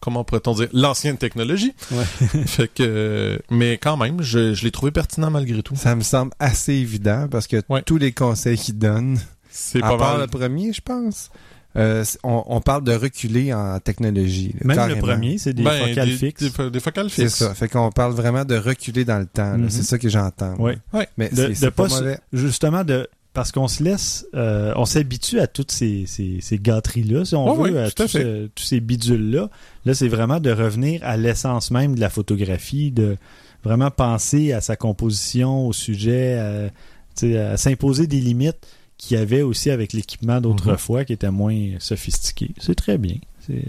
comment 0.00 0.24
pourrait-on 0.24 0.54
dire 0.54 0.68
l'ancienne 0.72 1.16
technologie. 1.16 1.72
Ouais. 1.92 2.04
fait 2.46 2.68
que 2.72 3.40
mais 3.50 3.78
quand 3.78 3.96
même, 3.96 4.20
je, 4.22 4.52
je 4.54 4.64
l'ai 4.64 4.70
trouvé 4.72 4.90
pertinent 4.92 5.30
malgré 5.30 5.62
tout. 5.62 5.76
Ça 5.76 5.94
me 5.94 6.02
semble 6.02 6.32
assez 6.38 6.72
évident 6.74 7.28
parce 7.30 7.46
que 7.46 7.62
Ouais. 7.68 7.82
tous 7.82 7.98
les 7.98 8.12
conseils 8.12 8.58
qu'il 8.58 8.78
donne, 8.78 9.20
C'est 9.50 9.80
pas 9.80 9.96
part 9.96 10.12
mal. 10.18 10.20
le 10.22 10.26
premier, 10.26 10.72
je 10.72 10.80
pense, 10.80 11.30
Euh, 11.76 12.04
on, 12.22 12.42
on 12.46 12.60
parle 12.60 12.84
de 12.84 12.92
reculer 12.92 13.52
en 13.54 13.78
technologie. 13.80 14.54
là, 14.60 14.66
Même 14.66 14.76
carrément. 14.76 14.94
le 15.06 15.12
premier, 15.12 15.38
c'est 15.38 15.54
des 15.54 15.62
Ben, 15.62 15.88
focales 15.88 16.08
des, 16.08 16.16
fixes. 16.16 16.42
Des, 16.42 16.80
focales 16.80 17.10
C'est 17.10 17.22
fixes. 17.24 17.34
ça. 17.38 17.54
Fait 17.54 17.68
qu'on 17.68 17.90
parle 17.90 18.12
vraiment 18.12 18.44
de 18.44 18.56
reculer 18.56 19.04
dans 19.04 19.18
le 19.18 19.26
temps. 19.26 19.56
Mhm. 19.56 19.70
C'est 19.70 19.82
ça 19.82 19.98
que 19.98 20.08
j'entends. 20.08 20.54
Ouais. 20.56 20.76
Ouais. 20.92 21.08
Mais 21.16 21.30
De- 21.30 21.36
c'est 21.36 21.48
de 21.48 21.54
c'est 21.54 21.70
pas, 21.70 21.88
pas 21.88 21.94
mauvais. 22.00 22.18
Justement, 22.32 22.84
de 22.84 23.08
parce 23.34 23.50
qu'on 23.50 23.66
se 23.68 23.82
laisse, 23.82 24.26
euh, 24.34 24.74
on 24.76 24.84
s'habitue 24.84 25.40
à 25.40 25.46
toutes 25.46 25.72
ces, 25.72 26.04
ces, 26.06 26.40
ces 26.42 26.58
gâteries-là, 26.58 27.24
si 27.24 27.34
on 27.34 27.58
Ouais, 27.58 27.70
veut, 27.70 27.80
à 27.84 27.90
tout 27.90 28.02
à 28.02 28.06
tous, 28.06 28.62
ces 28.62 28.80
bidules-là. 28.80 29.48
Là, 29.86 29.94
c'est 29.94 30.08
vraiment 30.08 30.38
de 30.38 30.50
revenir 30.50 31.00
à 31.02 31.16
l'essence 31.16 31.70
même 31.70 31.94
de 31.94 32.00
la 32.00 32.10
photographie, 32.10 32.90
de 32.90 33.16
vraiment 33.64 33.90
penser 33.90 34.52
à 34.52 34.60
sa 34.60 34.76
composition, 34.76 35.66
au 35.66 35.72
sujet, 35.72 36.70
à 37.22 37.56
s'imposer 37.56 38.06
des 38.06 38.20
limites 38.20 38.58
qu'il 39.02 39.18
y 39.18 39.20
avait 39.20 39.42
aussi 39.42 39.70
avec 39.70 39.92
l'équipement 39.92 40.40
d'autrefois 40.40 41.04
qui 41.04 41.12
était 41.12 41.32
moins 41.32 41.58
sophistiqué. 41.80 42.52
C'est 42.58 42.76
très 42.76 42.98
bien. 42.98 43.16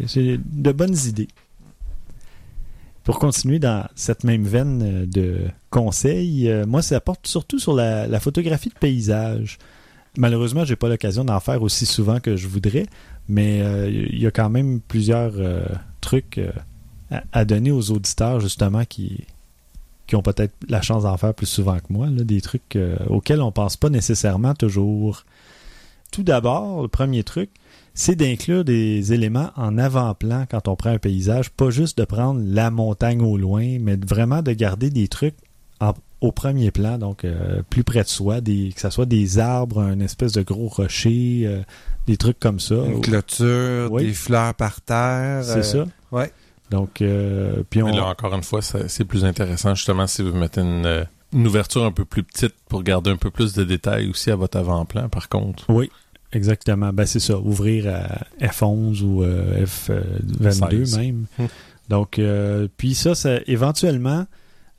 C'est 0.06 0.38
de 0.38 0.72
bonnes 0.72 0.96
idées. 1.08 1.28
Pour 3.04 3.18
continuer 3.18 3.58
dans 3.58 3.88
cette 3.96 4.24
même 4.24 4.44
veine 4.44 4.82
euh, 4.84 5.06
de 5.06 5.40
conseils, 5.72 6.50
euh, 6.50 6.66
moi, 6.66 6.82
ça 6.82 7.02
porte 7.02 7.28
surtout 7.28 7.60
sur 7.60 7.74
la, 7.74 8.08
la 8.08 8.20
photographie 8.22 8.70
de 8.70 8.76
paysage. 8.80 9.58
Malheureusement, 10.16 10.64
j'ai 10.64 10.78
pas 10.78 10.88
l'occasion 10.88 11.26
d'en 11.26 11.40
faire 11.42 11.64
aussi 11.64 11.86
souvent 11.86 12.22
que 12.22 12.38
je 12.38 12.48
voudrais, 12.48 12.86
mais 13.28 13.62
euh, 13.62 13.90
il 13.90 14.22
y 14.22 14.28
a 14.28 14.32
quand 14.32 14.50
même 14.50 14.80
plusieurs 14.80 15.34
euh, 15.36 15.66
trucs 16.00 16.40
à, 17.12 17.24
à 17.34 17.44
donner 17.44 17.72
aux 17.72 17.92
auditeurs, 17.92 18.40
justement, 18.40 18.86
qui, 18.86 19.26
qui 20.08 20.16
ont 20.16 20.22
peut-être 20.22 20.54
la 20.68 20.82
chance 20.82 21.04
d'en 21.04 21.18
faire 21.18 21.34
plus 21.34 21.46
souvent 21.46 21.78
que 21.78 21.86
moi, 21.92 22.08
là, 22.08 22.24
des 22.24 22.42
trucs 22.42 22.76
euh, 22.76 22.96
auxquels 23.10 23.42
on 23.42 23.52
pense 23.52 23.78
pas 23.78 23.90
nécessairement 23.90 24.54
toujours. 24.54 25.24
Tout 26.12 26.24
d'abord, 26.24 26.82
le 26.84 26.88
premier 26.88 27.24
truc, 27.24 27.50
c'est 27.96 28.16
d'inclure 28.16 28.64
des 28.66 29.14
éléments 29.14 29.52
en 29.56 29.78
avant-plan 29.78 30.46
quand 30.50 30.68
on 30.68 30.76
prend 30.76 30.90
un 30.92 30.98
paysage, 31.00 31.50
pas 31.52 31.70
juste 31.70 31.98
de 31.98 32.06
prendre 32.06 32.42
la 32.44 32.70
montagne 32.70 33.22
au 33.22 33.38
loin, 33.38 33.78
mais 33.80 33.96
vraiment 33.96 34.42
de 34.42 34.52
garder 34.52 34.90
des 34.90 35.08
trucs 35.08 35.36
en- 35.80 35.94
au 36.22 36.32
premier 36.32 36.72
plan, 36.72 36.98
donc 36.98 37.26
euh, 37.26 37.62
plus 37.70 37.84
près 37.84 38.04
de 38.04 38.08
soi, 38.08 38.42
des, 38.42 38.72
que 38.74 38.80
ce 38.82 38.90
soit 38.90 39.06
des 39.06 39.40
arbres, 39.40 39.82
un 39.82 40.00
espèce 40.00 40.32
de 40.34 40.42
gros 40.42 40.68
rocher, 40.70 41.42
euh, 41.46 41.62
des 42.08 42.18
trucs 42.18 42.40
comme 42.40 42.60
ça. 42.60 42.76
Une 42.76 43.02
clôture, 43.02 43.92
Oui. 43.92 44.06
des 44.06 44.14
fleurs 44.14 44.54
par 44.54 44.82
terre. 44.82 45.44
C'est 45.44 45.58
euh, 45.60 45.64
ça. 45.64 45.86
ouais. 46.12 46.32
Donc, 46.74 47.04
euh, 47.04 47.62
puis 47.70 47.84
on... 47.84 47.86
Mais 47.86 47.96
là, 47.96 48.08
encore 48.08 48.34
une 48.34 48.42
fois, 48.42 48.64
c'est 48.64 49.06
plus 49.06 49.26
intéressant 49.26 49.76
justement 49.76 50.08
si 50.08 50.24
vous 50.24 50.36
mettez 50.36 50.62
une, 50.62 50.88
euh, 50.88 51.04
une 51.32 51.46
ouverture 51.46 51.86
un 51.86 51.92
peu 51.92 52.04
plus 52.04 52.24
petite 52.24 52.56
pour 52.68 52.82
garder 52.82 53.12
un 53.12 53.16
peu 53.16 53.30
plus 53.30 53.54
de 53.54 53.64
détails 53.64 54.10
aussi 54.10 54.32
à 54.32 54.36
votre 54.36 54.58
avant-plan, 54.58 55.08
par 55.08 55.30
contre. 55.30 55.66
Oui, 55.70 55.92
exactement. 56.32 56.92
Ben, 56.92 57.06
c'est 57.06 57.20
ça. 57.20 57.38
Ouvrir 57.38 57.94
à 57.94 58.26
F11 58.44 59.04
ou 59.04 59.22
euh, 59.22 59.64
F22 59.64 60.86
16. 60.86 60.98
même. 60.98 61.26
Hmm. 61.38 61.46
Donc, 61.90 62.18
euh, 62.18 62.68
puis 62.76 62.96
ça, 62.96 63.14
ça 63.14 63.38
éventuellement, 63.46 64.26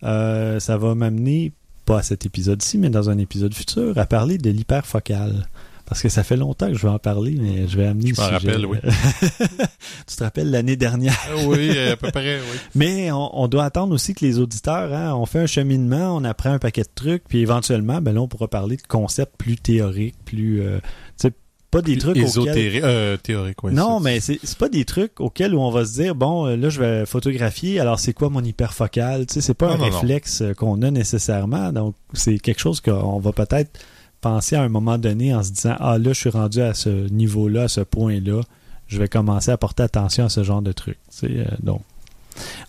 euh, 0.03 0.59
ça 0.59 0.77
va 0.77 0.97
m'amener, 0.97 1.53
pas 1.85 1.99
à 1.99 2.03
cet 2.03 2.27
épisode-ci, 2.27 2.77
mais 2.77 2.91
dans 2.91 3.09
un 3.09 3.19
épisode 3.19 3.55
futur, 3.55 3.97
à 3.99 4.07
parler 4.07 4.37
de 4.37 4.51
l'hyperfocale. 4.51 5.47
Parce 5.87 6.01
que 6.01 6.09
ça 6.09 6.23
fait 6.23 6.37
longtemps 6.37 6.69
que 6.69 6.75
je 6.75 6.83
vais 6.83 6.93
en 6.93 6.99
parler, 6.99 7.37
mais 7.39 7.69
je 7.69 7.77
vais 7.77 7.87
amener 7.87 8.15
Je 8.15 8.21
le 8.21 8.27
m'en 8.27 8.33
rappelle, 8.33 8.67
oui. 8.67 8.79
tu 10.07 10.17
te 10.17 10.25
rappelles 10.25 10.51
l'année 10.51 10.77
dernière? 10.77 11.15
oui, 11.47 11.79
à 11.79 11.97
peu 11.97 12.11
près, 12.11 12.39
oui. 12.39 12.59
Mais 12.75 13.13
on, 13.13 13.39
on 13.39 13.49
doit 13.49 13.65
attendre 13.65 13.93
aussi 13.93 14.15
que 14.15 14.25
les 14.25 14.39
auditeurs, 14.39 14.93
hein, 14.95 15.15
on 15.15 15.27
fait 15.27 15.41
un 15.41 15.47
cheminement, 15.47 16.17
on 16.17 16.25
apprend 16.25 16.53
un 16.53 16.59
paquet 16.59 16.83
de 16.83 16.89
trucs, 16.95 17.25
puis 17.29 17.41
éventuellement, 17.41 18.01
ben 18.01 18.15
là, 18.15 18.23
on 18.23 18.29
pourra 18.29 18.49
parler 18.49 18.77
de 18.77 18.83
concepts 18.89 19.37
plus 19.37 19.57
théoriques, 19.57 20.17
plus, 20.25 20.63
euh, 20.63 20.79
tu 21.19 21.29
sais, 21.29 21.33
pas 21.75 21.83
des 21.83 21.99
trucs 21.99 22.17
auxquels... 22.17 22.81
Euh, 22.85 23.17
théorique, 23.17 23.63
oui. 23.65 23.75
non, 23.75 23.99
mais 23.99 24.21
c'est 24.21 24.39
pas 24.57 24.69
des 24.69 24.85
trucs 24.85 25.21
auxquels 25.21 25.55
où 25.55 25.61
on 25.61 25.71
va 25.71 25.85
se 25.85 25.95
dire 25.95 26.15
bon 26.15 26.47
euh, 26.47 26.57
là 26.57 26.69
je 26.69 26.81
vais 26.81 27.05
photographier 27.05 27.81
alors 27.81 27.99
c'est 27.99 28.13
quoi 28.13 28.31
mon 28.31 28.43
hyperfocal? 28.45 29.27
Tu 29.27 29.35
sais 29.35 29.41
c'est 29.41 29.55
pas 29.55 29.69
Non, 29.69 29.75
un 29.75 29.79
non, 29.79 29.85
réflexe 29.99 30.43
euh, 30.43 30.55
qu'on 30.55 30.83
a 30.83 30.93
nécessairement 30.93 31.73
donc 31.73 31.97
c'est 32.13 32.39
quelque 32.39 32.61
chose 32.61 32.81
qu'on 32.81 33.19
va 33.19 33.33
peut-être 33.33 33.81
penser 34.25 34.57
à 34.57 34.63
un 34.63 34.71
moment 34.71 34.97
donné 34.97 35.35
en 35.35 35.43
se 35.43 35.51
disant 35.53 35.77
ah 35.81 35.99
là 35.99 36.15
je 36.15 36.19
suis 36.19 36.31
rendu 36.31 36.63
à 36.63 36.73
ce 36.73 36.89
niveau 37.11 37.49
là 37.49 37.65
à 37.65 37.69
ce 37.69 37.83
point 37.83 38.21
là 38.21 38.41
je 38.87 38.99
vais 38.99 39.09
commencer 39.09 39.51
à 39.51 39.59
porter 39.59 39.83
attention 39.83 40.25
à 40.25 40.29
ce 40.31 40.43
genre 40.43 40.63
de 40.63 40.73
sais, 41.11 41.27
euh, 41.27 41.45
donc 41.63 41.83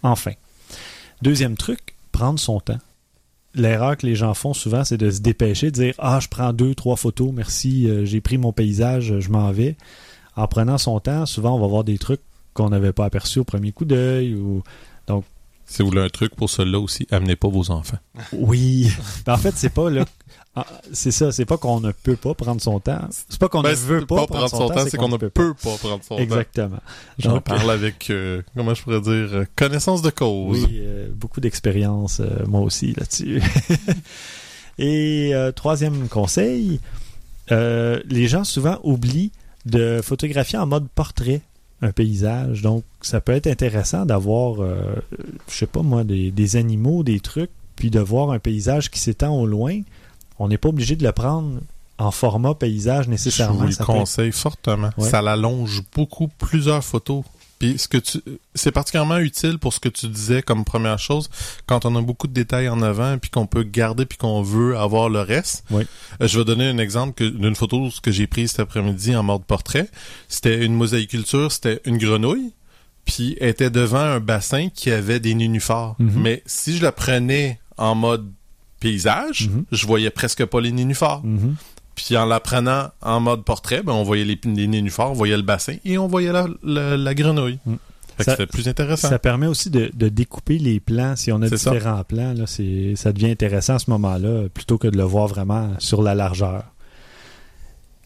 enfin 0.03 0.33
deuxième 1.21 1.55
truc 1.55 1.95
prendre 2.11 2.39
son 2.39 2.59
temps 2.59 2.79
L'erreur 3.57 3.95
que 3.95 4.05
les 4.05 4.15
gens 4.15 4.33
font 4.33 4.53
souvent, 4.53 4.83
c'est 4.83 4.97
de 4.97 5.09
se 5.09 5.21
dépêcher, 5.21 5.71
de 5.71 5.75
dire 5.81 5.93
Ah, 5.97 6.19
je 6.19 6.27
prends 6.27 6.51
deux, 6.51 6.75
trois 6.75 6.97
photos, 6.97 7.31
merci, 7.33 7.87
euh, 7.87 8.03
j'ai 8.03 8.19
pris 8.19 8.37
mon 8.37 8.51
paysage, 8.51 9.17
je 9.17 9.29
m'en 9.29 9.49
vais 9.53 9.77
en 10.35 10.45
prenant 10.49 10.77
son 10.77 10.99
temps, 10.99 11.25
souvent 11.25 11.55
on 11.55 11.59
va 11.59 11.67
voir 11.67 11.85
des 11.85 11.97
trucs 11.97 12.19
qu'on 12.53 12.69
n'avait 12.69 12.91
pas 12.91 13.05
aperçus 13.05 13.39
au 13.39 13.45
premier 13.45 13.71
coup 13.71 13.85
d'œil 13.85 14.35
ou 14.35 14.61
Si 15.65 15.81
vous 15.81 15.89
voulez 15.89 16.01
un 16.01 16.09
truc 16.09 16.35
pour 16.35 16.49
cela 16.49 16.79
aussi, 16.79 17.07
amenez 17.11 17.35
pas 17.35 17.47
vos 17.47 17.71
enfants. 17.71 17.97
oui. 18.33 18.89
Ben, 19.25 19.33
en 19.33 19.37
fait, 19.37 19.53
c'est 19.55 19.73
pas 19.73 19.89
là. 19.89 20.05
Ah, 20.57 20.65
C'est 20.93 21.11
ça, 21.11 21.33
c'est 21.33 21.43
pas 21.45 21.57
qu'on 21.57 21.81
ne 21.81 21.91
peut 21.91 22.15
pas 22.15 22.33
prendre 22.33 22.61
son 22.61 22.79
temps. 22.79 23.07
C'est 23.09 23.37
pas 23.39 23.49
qu'on 23.49 23.61
Ben, 23.61 23.71
ne 23.71 23.75
veut 23.75 24.05
pas, 24.05 24.25
prendre 24.25 24.49
son 24.49 24.69
temps, 24.69 24.85
c'est 24.89 24.97
qu'on 24.97 25.09
ne 25.09 25.17
peut 25.17 25.29
pas 25.29 25.53
prendre 25.53 26.01
son 26.01 26.15
temps. 26.15 26.17
Exactement. 26.17 26.79
J'en 27.19 27.41
parle 27.41 27.69
avec, 27.71 28.09
euh, 28.09 28.41
comment 28.55 28.73
je 28.73 28.81
pourrais 28.81 29.01
dire, 29.01 29.29
euh, 29.33 29.45
connaissance 29.57 30.01
de 30.01 30.09
cause. 30.11 30.63
Oui, 30.63 30.79
euh, 30.79 31.09
beaucoup 31.13 31.41
d'expérience, 31.41 32.21
euh, 32.21 32.45
moi 32.47 32.61
aussi, 32.61 32.93
là-dessus. 32.93 33.41
Et 34.79 35.33
troisième 35.55 36.09
conseil, 36.09 36.81
les 37.49 38.27
gens 38.27 38.43
souvent 38.43 38.79
oublient 38.83 39.31
de 39.65 40.01
photographier 40.03 40.59
en 40.59 40.67
mode 40.67 40.87
portrait 40.93 41.41
un 41.81 41.91
paysage. 41.91 42.61
Donc, 42.61 42.83
ça 43.01 43.21
peut 43.21 43.31
être 43.31 43.47
intéressant 43.47 44.05
d'avoir, 44.05 44.57
je 45.47 45.53
sais 45.55 45.65
pas 45.65 45.81
moi, 45.81 46.03
des, 46.03 46.29
des 46.29 46.55
animaux, 46.57 47.03
des 47.03 47.21
trucs, 47.21 47.51
puis 47.77 47.89
de 47.89 48.01
voir 48.01 48.31
un 48.31 48.39
paysage 48.39 48.91
qui 48.91 48.99
s'étend 48.99 49.33
au 49.33 49.45
loin. 49.45 49.79
On 50.39 50.47
n'est 50.47 50.57
pas 50.57 50.69
obligé 50.69 50.95
de 50.95 51.03
le 51.03 51.11
prendre 51.11 51.59
en 51.97 52.11
format 52.11 52.53
paysage 52.55 53.05
Je 53.05 53.09
nécessairement. 53.09 53.59
vous 53.59 53.65
le 53.67 53.71
Ça 53.71 53.85
peut 53.85 53.91
être- 53.93 53.99
conseille 53.99 54.31
fortement. 54.31 54.89
Ouais. 54.97 55.09
Ça 55.09 55.21
l'allonge 55.21 55.81
beaucoup, 55.95 56.27
plusieurs 56.27 56.83
photos. 56.83 57.23
Puis 57.57 57.77
ce 57.79 57.87
que 57.87 57.97
tu, 57.97 58.19
c'est 58.53 58.73
particulièrement 58.73 59.17
utile 59.19 59.59
pour 59.59 59.71
ce 59.73 59.79
que 59.79 59.87
tu 59.87 60.09
disais 60.09 60.41
comme 60.41 60.65
première 60.65 60.99
chose, 60.99 61.29
quand 61.65 61.85
on 61.85 61.95
a 61.95 62.01
beaucoup 62.01 62.27
de 62.27 62.33
détails 62.33 62.67
en 62.67 62.81
avant, 62.81 63.17
puis 63.17 63.29
qu'on 63.29 63.47
peut 63.47 63.63
garder, 63.63 64.05
puis 64.05 64.17
qu'on 64.17 64.41
veut 64.41 64.77
avoir 64.77 65.07
le 65.07 65.21
reste. 65.21 65.63
Oui. 65.71 65.85
Euh, 66.21 66.27
je 66.27 66.37
vais 66.37 66.43
donner 66.43 66.67
un 66.67 66.77
exemple 66.79 67.31
d'une 67.31 67.55
photo 67.55 67.87
que 68.03 68.11
j'ai 68.11 68.27
prise 68.27 68.51
cet 68.51 68.59
après-midi 68.59 69.15
en 69.15 69.23
mode 69.23 69.45
portrait. 69.45 69.87
C'était 70.27 70.65
une 70.65 70.73
mosaïculture, 70.73 71.49
c'était 71.49 71.79
une 71.85 71.97
grenouille, 71.97 72.51
puis 73.05 73.37
elle 73.39 73.49
était 73.49 73.69
devant 73.69 73.99
un 73.99 74.19
bassin 74.19 74.67
qui 74.67 74.91
avait 74.91 75.21
des 75.21 75.33
nénuphars. 75.33 75.95
Mhm. 75.99 76.11
Mais 76.21 76.43
si 76.45 76.75
je 76.75 76.83
la 76.83 76.91
prenais 76.91 77.57
en 77.77 77.95
mode 77.95 78.29
paysage, 78.89 79.49
Mhm. 79.49 79.65
je 79.71 79.85
voyais 79.87 80.09
presque 80.09 80.45
pas 80.45 80.61
les 80.61 80.71
nénuphars. 80.71 81.23
Mhm. 81.23 81.55
Puis 81.95 82.17
en 82.17 82.25
la 82.25 82.39
prenant 82.39 82.89
en 83.01 83.19
mode 83.21 83.43
portrait, 83.43 83.81
ben 83.81 83.93
on 83.93 84.03
voyait 84.03 84.25
les, 84.25 84.39
les 84.43 84.67
nénuphars, 84.67 85.11
on 85.11 85.13
voyait 85.13 85.37
le 85.37 85.43
bassin 85.43 85.75
et 85.85 85.97
on 85.97 86.07
voyait 86.07 86.31
la, 86.33 86.45
la, 86.63 86.97
la 86.97 87.13
grenouille. 87.15 87.59
Mm. 87.65 87.75
C'était 88.19 88.47
plus 88.47 88.67
intéressant. 88.67 89.09
Ça 89.09 89.19
permet 89.19 89.47
aussi 89.47 89.69
de, 89.69 89.91
de 89.93 90.07
découper 90.09 90.57
les 90.57 90.79
plans. 90.79 91.15
Si 91.17 91.31
on 91.31 91.41
a 91.41 91.49
ça. 91.49 91.55
différents 91.71 92.03
plans, 92.03 92.33
là, 92.33 92.45
c'est, 92.47 92.93
ça 92.95 93.11
devient 93.11 93.31
intéressant 93.31 93.75
à 93.75 93.79
ce 93.79 93.89
moment-là, 93.91 94.47
plutôt 94.53 94.77
que 94.77 94.87
de 94.87 94.97
le 94.97 95.03
voir 95.03 95.27
vraiment 95.27 95.71
sur 95.79 96.01
la 96.01 96.15
largeur. 96.15 96.63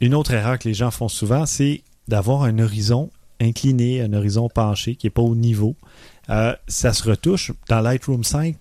Une 0.02 0.13
autre 0.15 0.34
erreur 0.34 0.58
que 0.60 0.68
les 0.68 0.74
gens 0.74 0.92
font 0.92 1.10
souvent, 1.10 1.46
c'est 1.46 1.82
d'avoir 2.08 2.44
un 2.44 2.58
horizon 2.60 3.10
incliné, 3.42 4.02
un 4.02 4.13
horizon 4.13 4.50
penché 4.50 4.96
qui 4.96 5.06
n'est 5.06 5.12
pas 5.12 5.22
au 5.22 5.36
niveau. 5.36 5.76
Euh, 6.30 6.56
ça 6.68 6.94
se 6.94 7.04
retouche. 7.10 7.52
Dans 7.70 7.82
Lightroom 7.82 8.24
5, 8.24 8.56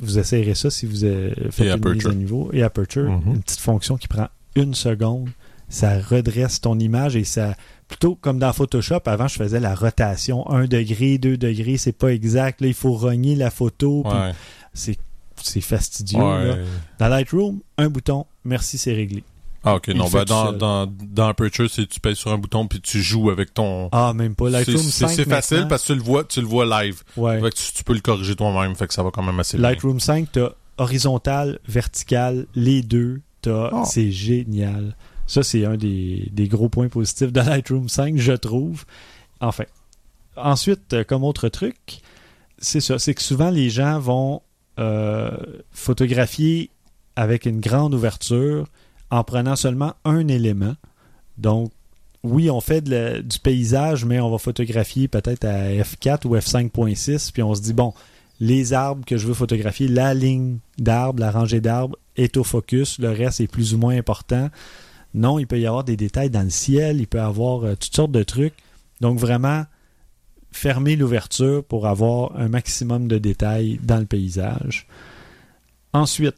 vous 0.00 0.18
essayerez 0.18 0.54
ça 0.54 0.70
si 0.70 0.86
vous 0.86 1.00
faites 1.50 1.76
une 1.76 1.92
mise 1.94 2.06
à 2.06 2.14
niveau. 2.14 2.50
Et 2.52 2.62
Aperture, 2.62 3.10
Mhm. 3.10 3.34
une 3.34 3.42
petite 3.42 3.60
fonction 3.60 3.96
qui 3.96 4.08
prend 4.08 4.28
une 4.56 4.74
seconde. 4.74 5.28
Ça 5.68 6.00
redresse 6.00 6.60
ton 6.60 6.78
image 6.80 7.14
et 7.14 7.22
ça, 7.22 7.54
plutôt 7.86 8.16
comme 8.16 8.40
dans 8.40 8.52
Photoshop, 8.52 9.02
avant 9.06 9.28
je 9.28 9.36
faisais 9.36 9.60
la 9.60 9.74
rotation 9.76 10.48
1 10.50 10.66
degré, 10.66 11.18
2 11.18 11.36
degrés, 11.36 11.76
c'est 11.76 11.92
pas 11.92 12.08
exact. 12.12 12.60
Là, 12.60 12.66
il 12.66 12.74
faut 12.74 12.92
rogner 12.92 13.36
la 13.36 13.50
photo. 13.50 14.02
Ouais. 14.04 14.32
C'est, 14.74 14.96
c'est 15.40 15.60
fastidieux. 15.60 16.18
Ouais. 16.18 16.48
là. 16.48 16.56
Dans 16.98 17.08
Lightroom, 17.08 17.60
un 17.78 17.88
bouton, 17.88 18.26
merci, 18.44 18.78
c'est 18.78 18.92
réglé. 18.94 19.22
Ah 19.64 19.74
ok, 19.74 19.88
Il 19.88 19.96
non, 19.96 20.08
ben 20.08 20.24
dans, 20.24 20.52
dans, 20.52 20.86
dans 20.86 21.28
Aperture, 21.28 21.68
c'est 21.70 21.86
tu 21.86 22.00
pèses 22.00 22.16
sur 22.16 22.32
un 22.32 22.38
bouton 22.38 22.66
puis 22.66 22.80
tu 22.80 23.02
joues 23.02 23.30
avec 23.30 23.52
ton... 23.52 23.88
Ah, 23.92 24.12
même 24.14 24.34
pas. 24.34 24.48
Lightroom 24.48 24.78
c'est 24.78 25.06
5. 25.06 25.08
c'est 25.10 25.28
facile 25.28 25.66
parce 25.68 25.82
que 25.82 25.92
tu 25.92 25.98
le 25.98 26.02
vois, 26.02 26.24
tu 26.24 26.40
le 26.40 26.46
vois 26.46 26.64
live. 26.82 27.02
ouais. 27.16 27.40
Fait 27.40 27.50
que 27.50 27.56
tu, 27.56 27.72
tu 27.74 27.84
peux 27.84 27.92
le 27.94 28.00
corriger 28.00 28.34
toi-même, 28.36 28.74
fait 28.74 28.86
que 28.86 28.94
ça 28.94 29.02
va 29.02 29.10
quand 29.10 29.22
même 29.22 29.38
assez 29.38 29.58
bien. 29.58 29.68
Lightroom 29.68 30.00
5, 30.00 30.28
t'as 30.32 30.50
horizontal, 30.78 31.58
vertical, 31.68 32.46
les 32.54 32.82
deux. 32.82 33.20
T'as, 33.42 33.70
Oh. 33.72 33.84
C'est 33.86 34.10
génial. 34.10 34.96
Ça, 35.26 35.42
c'est 35.42 35.64
un 35.64 35.76
des, 35.76 36.28
des 36.32 36.48
gros 36.48 36.68
points 36.68 36.88
positifs 36.88 37.32
de 37.32 37.40
Lightroom 37.40 37.88
5, 37.88 38.16
je 38.16 38.32
trouve. 38.32 38.84
Enfin. 39.40 39.64
Ensuite, 40.36 40.92
euh, 40.94 41.04
comme 41.04 41.22
autre 41.24 41.48
truc, 41.48 41.76
c'est 42.58 42.80
ça. 42.80 42.98
C'est 42.98 43.14
que 43.14 43.22
souvent, 43.22 43.50
les 43.50 43.68
gens 43.68 43.98
vont 43.98 44.42
euh, 44.78 45.30
photographier 45.70 46.70
avec 47.16 47.44
une 47.46 47.60
grande 47.60 47.94
ouverture 47.94 48.66
en 49.10 49.24
prenant 49.24 49.56
seulement 49.56 49.94
un 50.04 50.28
élément. 50.28 50.74
Donc, 51.38 51.72
oui, 52.22 52.50
on 52.50 52.60
fait 52.60 52.82
du 52.82 53.38
paysage, 53.38 54.04
mais 54.04 54.20
on 54.20 54.30
va 54.30 54.38
photographier 54.38 55.08
peut-être 55.08 55.44
à 55.44 55.70
F4 55.70 56.26
ou 56.26 56.36
F5.6, 56.36 57.32
puis 57.32 57.42
on 57.42 57.54
se 57.54 57.62
dit, 57.62 57.72
bon, 57.72 57.94
les 58.40 58.72
arbres 58.72 59.04
que 59.04 59.16
je 59.16 59.26
veux 59.26 59.34
photographier, 59.34 59.88
la 59.88 60.14
ligne 60.14 60.58
d'arbres, 60.78 61.20
la 61.20 61.30
rangée 61.30 61.60
d'arbres 61.60 61.96
est 62.16 62.36
au 62.36 62.44
focus, 62.44 62.98
le 62.98 63.10
reste 63.10 63.40
est 63.40 63.46
plus 63.46 63.74
ou 63.74 63.78
moins 63.78 63.96
important. 63.96 64.50
Non, 65.14 65.38
il 65.38 65.46
peut 65.46 65.58
y 65.58 65.66
avoir 65.66 65.84
des 65.84 65.96
détails 65.96 66.30
dans 66.30 66.42
le 66.42 66.50
ciel, 66.50 67.00
il 67.00 67.06
peut 67.06 67.18
y 67.18 67.20
avoir 67.20 67.64
euh, 67.64 67.74
toutes 67.74 67.94
sortes 67.94 68.12
de 68.12 68.22
trucs. 68.22 68.54
Donc 69.00 69.18
vraiment, 69.18 69.64
fermer 70.52 70.96
l'ouverture 70.96 71.64
pour 71.64 71.86
avoir 71.86 72.36
un 72.36 72.48
maximum 72.48 73.08
de 73.08 73.18
détails 73.18 73.78
dans 73.82 73.98
le 73.98 74.06
paysage. 74.06 74.86
Ensuite, 75.92 76.36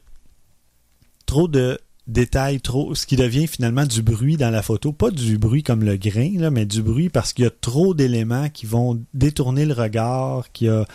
trop 1.25 1.47
de 1.47 1.79
détails, 2.07 2.59
trop, 2.59 2.95
ce 2.95 3.05
qui 3.05 3.15
devient 3.15 3.47
finalement 3.47 3.85
du 3.85 4.01
bruit 4.01 4.37
dans 4.37 4.49
la 4.49 4.61
photo, 4.61 4.91
pas 4.91 5.09
du 5.09 5.37
bruit 5.37 5.63
comme 5.63 5.83
le 5.83 5.95
grain, 5.95 6.31
là, 6.37 6.51
mais 6.51 6.65
du 6.65 6.81
bruit 6.81 7.09
parce 7.09 7.33
qu'il 7.33 7.45
y 7.45 7.47
a 7.47 7.51
trop 7.51 7.93
d'éléments 7.93 8.49
qui 8.49 8.65
vont 8.65 9.01
détourner 9.13 9.65
le 9.65 9.73
regard, 9.73 10.51
qui 10.51 10.67
a 10.67 10.85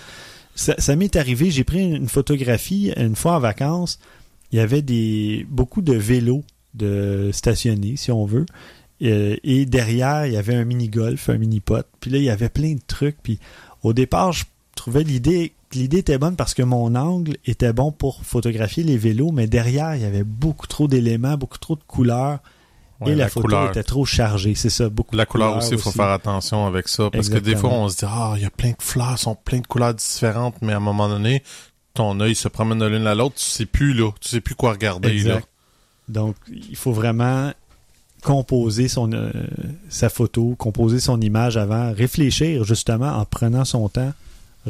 ça, 0.55 0.97
m'est 0.97 1.15
arrivé, 1.15 1.53
j'ai 1.53 1.63
pris 1.63 1.85
une 1.85 2.09
photographie 2.09 2.93
une 2.97 3.15
fois 3.15 3.37
en 3.37 3.39
vacances, 3.39 4.01
il 4.51 4.59
y 4.59 4.61
avait 4.61 4.83
des 4.83 5.47
beaucoup 5.49 5.83
de 5.83 5.93
vélos 5.93 6.43
de 6.75 7.31
stationnés, 7.33 7.97
si 7.97 8.11
on 8.11 8.25
veut. 8.25 8.47
Et 9.01 9.67
derrière, 9.67 10.27
il 10.27 10.33
y 10.33 10.37
avait 10.37 10.57
un 10.57 10.65
mini-golf, 10.65 11.29
un 11.29 11.39
mini-pot. 11.39 11.87
Puis 12.01 12.11
là, 12.11 12.19
il 12.19 12.25
y 12.25 12.31
avait 12.31 12.49
plein 12.49 12.75
de 12.75 12.81
trucs. 12.85 13.19
Puis 13.23 13.39
au 13.83 13.93
départ, 13.93 14.33
je 14.33 14.45
trouvais 14.75 15.05
l'idée 15.05 15.53
l'idée 15.75 15.99
était 15.99 16.19
bonne 16.19 16.37
parce 16.37 16.55
que 16.55 16.63
mon 16.63 16.95
angle 16.95 17.37
était 17.45 17.73
bon 17.73 17.93
pour 17.93 18.25
photographier 18.25 18.85
les 18.85 18.97
vélos, 18.97 19.33
mais 19.33 19.47
derrière, 19.47 19.95
il 19.97 20.03
y 20.03 20.05
avait 20.05 20.25
beaucoup 20.25 20.67
trop 20.67 20.89
d'éléments, 20.89 21.37
beaucoup 21.37 21.59
trop 21.59 21.77
de 21.77 21.83
couleurs. 21.87 22.41
Ouais, 23.01 23.13
et 23.13 23.15
la, 23.15 23.29
photo 23.29 23.47
couleur. 23.47 23.69
était 23.69 23.85
trop 23.85 24.05
chargée, 24.05 24.57
c'est 24.57 24.71
ça. 24.71 24.89
Beaucoup 24.89 25.15
La 25.15 25.25
de 25.25 25.29
couleur 25.29 25.57
aussi, 25.57 25.73
il 25.73 25.79
faut 25.79 25.93
faire 25.93 26.09
attention 26.09 26.67
avec 26.67 26.89
ça. 26.89 27.11
Parce 27.11 27.29
que 27.29 27.39
des 27.39 27.55
fois, 27.55 27.71
on 27.71 27.89
se 27.89 27.99
dit, 27.99 28.05
ah, 28.09 28.33
il 28.37 28.43
y 28.43 28.47
a 28.47 28.51
plein 28.51 28.71
de 28.71 28.77
fleurs, 28.83 29.19
sont 29.19 29.37
plein 29.37 29.61
de 29.61 29.67
couleurs 29.67 29.95
différentes, 29.95 30.57
mais 30.63 30.73
à 30.73 30.79
un 30.79 30.81
moment 30.81 31.09
donné, 31.09 31.45
ton 31.95 32.19
œil 32.21 32.35
se 32.35 32.49
promène 32.49 32.79
de 32.79 32.87
l'une 32.87 33.07
à 33.07 33.15
l'autre, 33.15 33.37
tu 33.37 33.45
sais 33.45 33.67
plus, 33.67 33.93
là. 33.93 34.11
Tu 34.21 34.29
sais 34.29 34.41
plus 34.41 34.57
quoi 34.57 34.73
regarder, 34.73 35.21
là. 35.21 35.41
Donc, 36.09 36.35
il 36.49 36.77
faut 36.77 36.93
vraiment 36.93 37.53
composer 38.23 38.89
son, 38.89 39.13
euh, 39.13 39.31
sa 39.89 40.09
photo, 40.09 40.55
composer 40.59 40.99
son 41.01 41.21
image 41.21 41.57
avant, 41.57 41.93
réfléchir 41.93 42.65
justement 42.65 43.17
en 43.17 43.25
prenant 43.25 43.65
son 43.65 43.89
temps, 43.89 44.13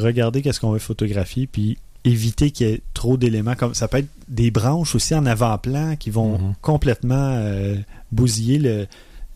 regarder 0.02 0.42
qu'est-ce 0.42 0.60
qu'on 0.60 0.70
veut 0.72 0.78
photographier, 0.78 1.46
puis 1.46 1.78
éviter 2.04 2.50
qu'il 2.50 2.68
y 2.68 2.70
ait 2.72 2.80
trop 2.94 3.16
d'éléments. 3.16 3.54
Comme 3.54 3.74
ça 3.74 3.88
peut 3.88 3.98
être 3.98 4.08
des 4.28 4.50
branches 4.50 4.94
aussi 4.94 5.14
en 5.14 5.26
avant-plan 5.26 5.96
qui 5.96 6.10
vont 6.10 6.38
Mhm. 6.38 6.54
complètement 6.62 7.32
euh, 7.36 7.76
bousiller 8.12 8.58
le- 8.58 8.86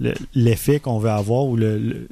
le- 0.01 0.15
l'effet 0.35 0.81
qu'on 0.81 0.99
veut 0.99 1.11
avoir 1.11 1.45
ou 1.47 1.57
le, 1.57 1.79
le, 1.79 2.09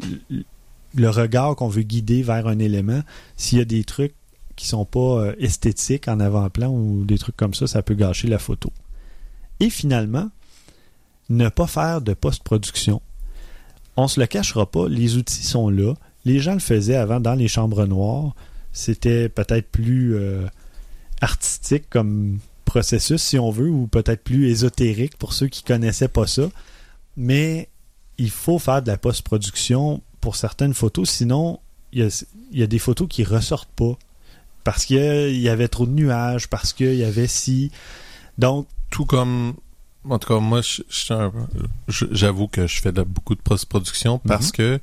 le 0.94 1.10
regard 1.10 1.54
qu'on 1.56 1.68
veut 1.68 1.82
guider 1.82 2.22
vers 2.22 2.46
un 2.46 2.58
élément. 2.58 3.00
S'il 3.36 3.58
y 3.58 3.62
a 3.62 3.64
des 3.64 3.84
trucs 3.84 4.14
qui 4.56 4.66
sont 4.66 4.84
pas 4.84 5.00
euh, 5.00 5.34
esthétiques 5.38 6.08
en 6.08 6.20
avant-plan 6.20 6.68
ou 6.68 7.04
des 7.04 7.16
trucs 7.16 7.36
comme 7.36 7.54
ça, 7.54 7.66
ça 7.66 7.82
peut 7.82 7.94
gâcher 7.94 8.28
la 8.28 8.38
photo. 8.38 8.70
Et 9.60 9.70
finalement, 9.70 10.28
ne 11.30 11.48
pas 11.48 11.66
faire 11.66 12.00
de 12.00 12.12
post-production. 12.12 13.00
On 13.96 14.08
se 14.08 14.18
le 14.20 14.26
cachera 14.26 14.70
pas, 14.70 14.88
les 14.88 15.16
outils 15.16 15.42
sont 15.44 15.68
là. 15.70 15.94
Les 16.24 16.38
gens 16.40 16.54
le 16.54 16.60
faisaient 16.60 16.96
avant 16.96 17.20
dans 17.20 17.34
les 17.34 17.48
chambres 17.48 17.86
noires. 17.86 18.34
C'était 18.72 19.28
peut-être 19.28 19.68
plus 19.70 20.14
euh, 20.14 20.46
artistique 21.20 21.84
comme 21.90 22.38
processus, 22.64 23.20
si 23.22 23.38
on 23.38 23.50
veut, 23.50 23.68
ou 23.68 23.86
peut-être 23.88 24.22
plus 24.22 24.48
ésotérique 24.48 25.16
pour 25.16 25.32
ceux 25.32 25.48
qui 25.48 25.62
connaissaient 25.64 26.08
pas 26.08 26.26
ça. 26.26 26.42
Mais 27.16 27.68
il 28.18 28.30
faut 28.30 28.58
faire 28.58 28.82
de 28.82 28.88
la 28.90 28.98
post-production 28.98 30.02
pour 30.20 30.36
certaines 30.36 30.74
photos, 30.74 31.08
sinon 31.10 31.58
il 31.92 32.00
y 32.00 32.02
a, 32.04 32.24
il 32.52 32.58
y 32.58 32.62
a 32.62 32.66
des 32.68 32.78
photos 32.78 33.08
qui 33.08 33.24
ressortent 33.24 33.70
pas 33.74 33.98
parce 34.62 34.84
qu'il 34.84 35.40
y 35.40 35.48
avait 35.48 35.66
trop 35.68 35.86
de 35.86 35.90
nuages, 35.92 36.48
parce 36.48 36.72
qu'il 36.72 36.94
y 36.94 37.02
avait 37.04 37.26
si. 37.26 37.72
Donc, 38.38 38.68
Tout 38.90 39.06
comme, 39.06 39.54
en 40.08 40.18
tout 40.18 40.28
cas, 40.28 40.38
moi, 40.38 40.60
j'avoue 41.88 42.48
que 42.48 42.66
je 42.66 42.80
fais 42.80 42.92
de- 42.92 43.02
beaucoup 43.02 43.34
de 43.34 43.40
post-production 43.40 44.18
parce 44.18 44.46
Mhm. 44.48 44.52
que 44.52 44.80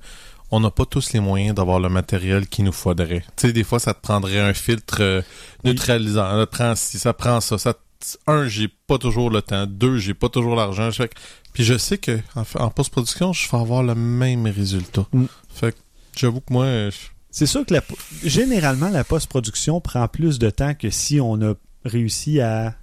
on 0.51 0.59
n'a 0.59 0.71
pas 0.71 0.85
tous 0.85 1.11
les 1.13 1.19
moyens 1.19 1.55
d'avoir 1.55 1.79
le 1.79 1.89
matériel 1.89 2.47
qu'il 2.47 2.65
nous 2.65 2.71
faudrait. 2.71 3.21
Tu 3.35 3.47
sais, 3.47 3.53
des 3.53 3.63
fois, 3.63 3.79
ça 3.79 3.93
te 3.93 4.01
prendrait 4.01 4.39
un 4.39 4.53
filtre 4.53 4.97
euh, 5.01 5.21
Oui. 5.63 5.71
neutralisant. 5.71 6.29
Ça 6.39 6.45
prend 6.47 6.75
ci, 6.75 6.99
ça 6.99 7.13
prend 7.13 7.41
ça. 7.41 7.57
un, 8.27 8.47
j'ai 8.47 8.67
pas 8.67 8.97
toujours 8.97 9.29
le 9.29 9.41
temps. 9.41 9.65
Deux, 9.67 9.97
j'ai 9.97 10.13
pas 10.13 10.29
toujours 10.29 10.55
l'argent. 10.55 10.89
Fait 10.91 11.11
Puis 11.53 11.63
je 11.63 11.77
sais 11.77 11.97
que 11.97 12.19
en, 12.35 12.43
fait, 12.43 12.59
en 12.59 12.69
post-production, 12.69 13.33
je 13.33 13.49
vais 13.49 13.57
avoir 13.57 13.83
le 13.83 13.95
même 13.95 14.45
résultat. 14.47 15.05
Mm. 15.11 15.25
Fait 15.53 15.71
que 15.73 15.77
j'avoue 16.15 16.39
que 16.41 16.53
moi, 16.53 16.65
je- 16.89 17.07
C'est 17.31 17.45
sûr 17.47 17.65
que 17.65 17.73
la, 17.73 17.81
généralement, 18.23 18.89
la 18.89 19.03
post-production 19.03 19.81
prend 19.81 20.07
plus 20.07 20.39
de 20.39 20.49
temps 20.49 20.73
que 20.75 20.89
si 20.89 21.19
on 21.19 21.41
a 21.41 21.53
réussi 21.85 22.39
à 22.41 22.75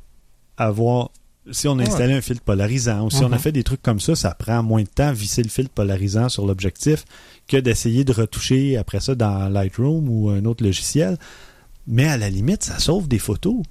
avoir. 0.56 1.10
Si 1.50 1.68
on 1.68 1.72
a 1.78 1.82
Ouais. 1.82 1.88
installé 1.88 2.14
un 2.14 2.22
filtre 2.22 2.42
polarisant 2.42 3.04
ou 3.04 3.10
si 3.10 3.22
on 3.22 3.26
a 3.26 3.36
Mhm. 3.36 3.38
fait 3.38 3.52
des 3.52 3.64
trucs 3.64 3.82
comme 3.82 4.00
ça, 4.00 4.16
ça 4.16 4.34
prend 4.34 4.62
moins 4.62 4.82
de 4.82 4.88
temps 4.88 5.12
visser 5.12 5.42
le 5.42 5.50
filtre 5.50 5.72
polarisant 5.74 6.30
sur 6.30 6.46
l'objectif 6.46 7.04
que 7.46 7.56
d'essayer 7.56 8.04
de 8.04 8.12
retoucher 8.12 8.76
après 8.76 9.00
ça 9.00 9.14
dans 9.14 9.48
Lightroom 9.48 10.08
ou 10.08 10.30
un 10.30 10.44
autre 10.44 10.64
logiciel. 10.64 11.18
Mais 11.86 12.08
à 12.08 12.16
la 12.16 12.30
limite, 12.30 12.62
ça 12.62 12.78
sauve 12.78 13.08
des 13.08 13.18
photos. 13.18 13.62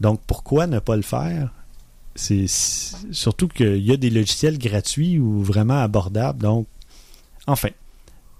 Donc 0.00 0.20
pourquoi 0.26 0.66
ne 0.66 0.78
pas 0.78 0.96
le 0.96 1.02
faire? 1.02 1.52
C'est 2.16 2.46
surtout 2.48 3.48
qu'il 3.48 3.84
y 3.84 3.92
a 3.92 3.96
des 3.96 4.10
logiciels 4.10 4.58
gratuits 4.58 5.18
ou 5.18 5.42
vraiment 5.42 5.80
abordables. 5.80 6.42
Donc, 6.42 6.66
enfin, 7.46 7.70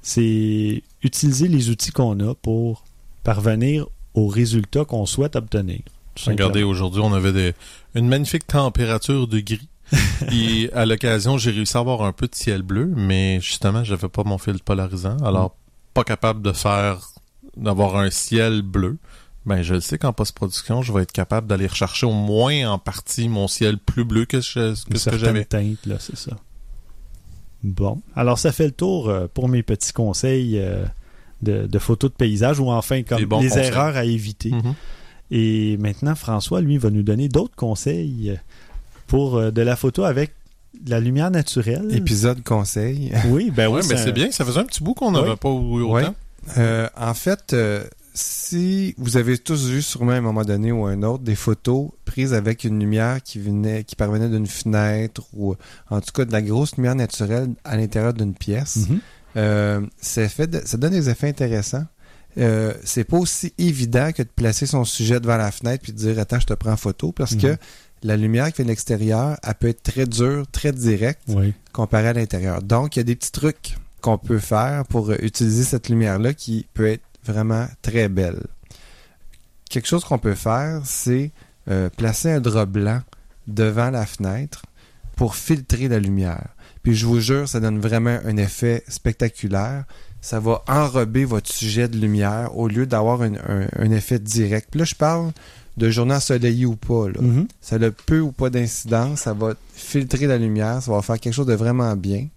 c'est 0.02 0.82
utiliser 1.02 1.48
les 1.48 1.70
outils 1.70 1.92
qu'on 1.92 2.18
a 2.20 2.34
pour 2.34 2.84
parvenir 3.22 3.86
aux 4.14 4.26
résultats 4.26 4.84
qu'on 4.84 5.06
souhaite 5.06 5.36
obtenir. 5.36 5.80
Regardez, 6.26 6.62
aujourd'hui, 6.62 7.00
on 7.02 7.12
avait 7.14 7.32
des, 7.32 7.54
une 7.94 8.08
magnifique 8.08 8.46
température 8.46 9.28
de 9.28 9.40
gris. 9.40 9.68
Et 10.32 10.70
à 10.72 10.86
l'occasion, 10.86 11.38
j'ai 11.38 11.50
réussi 11.50 11.76
à 11.76 11.80
avoir 11.80 12.02
un 12.02 12.12
peu 12.12 12.26
de 12.28 12.34
ciel 12.34 12.62
bleu, 12.62 12.86
mais 12.94 13.40
justement, 13.40 13.82
j'avais 13.84 14.08
pas 14.08 14.22
mon 14.24 14.38
filtre 14.38 14.62
polarisant. 14.62 15.16
Alors, 15.18 15.56
pas 15.94 16.04
capable 16.04 16.42
de 16.42 16.52
faire, 16.52 17.08
d'avoir 17.56 17.96
un 17.96 18.10
ciel 18.10 18.62
bleu. 18.62 18.98
Ben, 19.46 19.62
je 19.62 19.74
le 19.74 19.80
sais 19.80 19.96
qu'en 19.98 20.12
post-production, 20.12 20.82
je 20.82 20.92
vais 20.92 21.02
être 21.02 21.12
capable 21.12 21.46
d'aller 21.46 21.66
rechercher 21.66 22.06
au 22.06 22.12
moins 22.12 22.70
en 22.70 22.78
partie 22.78 23.28
mon 23.28 23.48
ciel 23.48 23.78
plus 23.78 24.04
bleu 24.04 24.26
que, 24.26 24.40
je- 24.40 24.74
que 24.84 24.90
Une 24.90 24.96
ce 24.96 25.10
que 25.10 25.16
j'avais. 25.18 25.44
teinte, 25.46 25.84
là, 25.86 25.96
c'est 25.98 26.16
ça. 26.16 26.36
Bon. 27.62 28.00
Alors, 28.14 28.38
ça 28.38 28.52
fait 28.52 28.66
le 28.66 28.72
tour 28.72 29.08
euh, 29.08 29.26
pour 29.32 29.48
mes 29.48 29.62
petits 29.62 29.92
conseils 29.92 30.58
euh, 30.58 30.84
de, 31.42 31.66
de 31.66 31.78
photos 31.78 32.10
de 32.10 32.16
paysage 32.16 32.58
ou 32.60 32.70
enfin 32.70 33.02
comme 33.02 33.18
les 33.18 33.26
conseils. 33.26 33.66
erreurs 33.66 33.96
à 33.96 34.04
éviter. 34.04 34.50
Mhm. 34.50 34.74
Et 35.30 35.76
maintenant, 35.78 36.14
François, 36.14 36.60
lui, 36.60 36.76
va 36.78 36.90
nous 36.90 37.02
donner 37.02 37.28
d'autres 37.28 37.54
conseils 37.56 38.38
pour 39.10 39.36
euh, 39.36 39.50
de 39.50 39.60
la 39.62 39.74
photo 39.76 40.04
avec 40.04 40.32
de 40.80 40.90
la 40.90 41.00
lumière 41.00 41.30
naturelle. 41.32 41.88
Épisode 41.94 42.42
conseil. 42.44 43.12
Oui, 43.28 43.50
ben 43.50 43.68
Ouais, 43.68 43.80
oui, 43.82 43.86
mais 43.90 43.96
un- 44.00 44.04
c'est 44.04 44.12
bien. 44.12 44.30
Ça 44.30 44.44
faisait 44.44 44.60
un 44.60 44.64
petit 44.64 44.82
bout 44.84 44.94
qu'on 44.94 45.10
n'avait 45.10 45.30
Oui. 45.30 45.36
pas 45.36 45.48
eu 45.48 45.82
autant. 45.82 45.92
Ouais. 45.94 46.04
Euh, 46.58 46.88
en 46.96 47.12
fait, 47.14 47.52
euh, 47.52 47.84
si 48.14 48.94
vous 48.98 49.16
avez 49.16 49.36
tous 49.38 49.66
vu 49.66 49.82
sûrement 49.82 50.12
à 50.12 50.16
un 50.16 50.20
moment 50.20 50.44
donné 50.44 50.70
ou 50.72 50.86
un 50.86 51.02
autre 51.02 51.24
des 51.24 51.34
photos 51.34 51.90
prises 52.04 52.32
avec 52.34 52.64
une 52.64 52.78
lumière 52.78 53.22
qui 53.22 53.38
venait, 53.40 53.82
qui 53.84 53.96
parvenait 53.96 54.28
d'une 54.28 54.46
fenêtre 54.46 55.22
ou 55.34 55.54
en 55.90 56.00
tout 56.00 56.12
cas 56.14 56.24
de 56.24 56.32
la 56.32 56.40
grosse 56.42 56.76
lumière 56.76 56.94
naturelle 56.94 57.48
à 57.64 57.76
l'intérieur 57.76 58.14
d'une 58.14 58.34
pièce, 58.34 58.88
Mhm. 58.88 59.00
euh, 59.36 59.80
ça, 60.00 60.28
fait 60.28 60.46
de- 60.46 60.62
ça 60.64 60.76
donne 60.76 60.92
des 60.92 61.08
effets 61.10 61.28
intéressants. 61.28 61.84
Euh, 62.38 62.74
c'est 62.84 63.02
pas 63.04 63.16
aussi 63.16 63.52
évident 63.58 64.12
que 64.12 64.22
de 64.22 64.28
placer 64.28 64.64
son 64.66 64.84
sujet 64.84 65.18
devant 65.18 65.36
la 65.36 65.50
fenêtre 65.50 65.82
puis 65.82 65.92
de 65.92 65.98
dire 65.98 66.16
attends 66.20 66.38
je 66.38 66.46
te 66.46 66.54
prends 66.54 66.70
en 66.72 66.76
photo 66.76 67.10
parce 67.10 67.32
Mhm. 67.32 67.40
que 67.40 67.56
la 68.02 68.16
lumière 68.16 68.48
qui 68.48 68.56
vient 68.56 68.64
de 68.66 68.70
l'extérieur 68.70 69.36
elle 69.42 69.54
peut 69.54 69.68
être 69.68 69.82
très 69.82 70.06
dure 70.06 70.46
très 70.50 70.72
directe 70.72 71.22
Oui. 71.28 71.52
comparé 71.72 72.08
à 72.08 72.12
l'intérieur. 72.12 72.62
Donc, 72.62 72.96
il 72.96 72.98
y 72.98 73.02
a 73.02 73.04
des 73.04 73.16
petits 73.16 73.32
trucs 73.32 73.76
qu'on 74.00 74.16
peut 74.18 74.38
faire 74.38 74.84
pour 74.86 75.10
euh, 75.10 75.16
utiliser 75.20 75.62
cette 75.64 75.88
lumière-là 75.88 76.32
qui 76.34 76.66
peut 76.74 76.86
être 76.86 77.02
vraiment 77.24 77.66
très 77.82 78.08
belle. 78.08 78.40
Quelque 79.68 79.86
chose 79.86 80.04
qu'on 80.04 80.18
peut 80.18 80.34
faire, 80.34 80.80
c'est 80.84 81.30
euh, 81.68 81.90
placer 81.90 82.30
un 82.30 82.40
drap 82.40 82.66
blanc 82.66 83.02
devant 83.46 83.90
la 83.90 84.06
fenêtre 84.06 84.62
pour 85.16 85.36
filtrer 85.36 85.88
la 85.88 85.98
lumière. 85.98 86.48
Puis 86.82 86.94
je 86.94 87.04
vous 87.06 87.20
jure, 87.20 87.46
ça 87.48 87.60
donne 87.60 87.78
vraiment 87.78 88.18
un 88.24 88.36
effet 88.38 88.82
spectaculaire. 88.88 89.84
Ça 90.22 90.40
va 90.40 90.62
enrober 90.66 91.24
votre 91.24 91.50
sujet 91.52 91.88
de 91.88 91.96
lumière 91.98 92.56
au 92.56 92.68
lieu 92.68 92.86
d'avoir 92.86 93.22
un, 93.22 93.34
un- 93.34 93.68
un 93.76 93.90
effet 93.90 94.18
direct. 94.18 94.68
Puis 94.70 94.78
là, 94.80 94.84
je 94.84 94.94
parle 94.94 95.30
de 95.76 95.90
journée 95.90 96.14
ensoleillée 96.14 96.66
ou 96.66 96.76
pas. 96.76 97.08
Là. 97.08 97.20
Mhm. 97.20 97.46
Ça 97.60 97.76
a 97.76 97.90
peu 97.90 98.20
ou 98.20 98.32
pas 98.32 98.50
d'incidence, 98.50 99.20
ça 99.20 99.32
va 99.32 99.54
filtrer 99.74 100.26
la 100.26 100.38
lumière, 100.38 100.82
ça 100.82 100.92
va 100.92 101.00
faire 101.02 101.18
quelque 101.20 101.32
chose 101.34 101.46
de 101.46 101.54
vraiment 101.54 101.96
bien. 101.96 102.28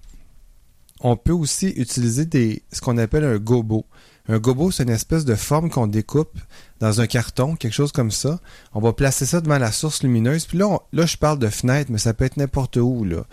On 1.02 1.18
peut 1.18 1.34
aussi 1.34 1.68
utiliser 1.70 2.26
des, 2.26 2.62
ce 2.72 2.80
qu'on 2.82 2.98
appelle 2.98 3.26
un 3.26 3.38
gobo. 3.38 3.86
Un 4.30 4.40
gobo, 4.40 4.72
c'est 4.72 4.84
une 4.84 4.90
espèce 4.90 5.26
de 5.26 5.36
forme 5.36 5.70
qu'on 5.70 5.88
découpe 5.88 6.38
dans 6.80 7.02
un 7.02 7.08
carton, 7.08 7.58
quelque 7.58 7.74
chose 7.74 7.92
comme 7.92 8.12
ça. 8.12 8.40
On 8.74 8.80
va 8.80 8.94
placer 8.94 9.26
ça 9.26 9.42
devant 9.42 9.58
la 9.58 9.74
source 9.74 10.02
lumineuse. 10.04 10.46
Puis 10.46 10.58
là, 10.58 10.68
on- 10.70 10.80
là 10.94 11.06
je 11.06 11.18
parle 11.18 11.40
de 11.40 11.50
fenêtre, 11.50 11.92
mais 11.92 11.98
ça 11.98 12.14
peut 12.14 12.24
être 12.24 12.38
n'importe 12.38 12.78
où. 12.78 13.04
Là. 13.04 13.26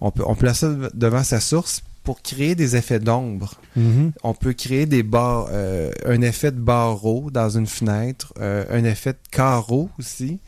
On, 0.00 0.12
peut, 0.12 0.22
on 0.24 0.36
place 0.36 0.58
ça 0.60 0.68
dev- 0.68 0.90
devant 0.94 1.24
sa 1.24 1.40
source. 1.40 1.82
Pour 2.06 2.22
créer 2.22 2.54
des 2.54 2.76
effets 2.76 3.00
d'ombre. 3.00 3.54
Mhm. 3.76 4.12
On 4.22 4.32
peut 4.32 4.54
créer 4.54 4.86
des 4.86 5.02
barres, 5.02 5.48
euh, 5.50 5.90
un 6.06 6.22
effet 6.22 6.52
de 6.52 6.58
barreau 6.60 7.30
dans 7.30 7.50
une 7.50 7.66
fenêtre, 7.66 8.32
euh, 8.40 8.64
un 8.70 8.84
effet 8.84 9.12
de 9.12 9.18
carreau 9.30 9.90
aussi. 9.98 10.38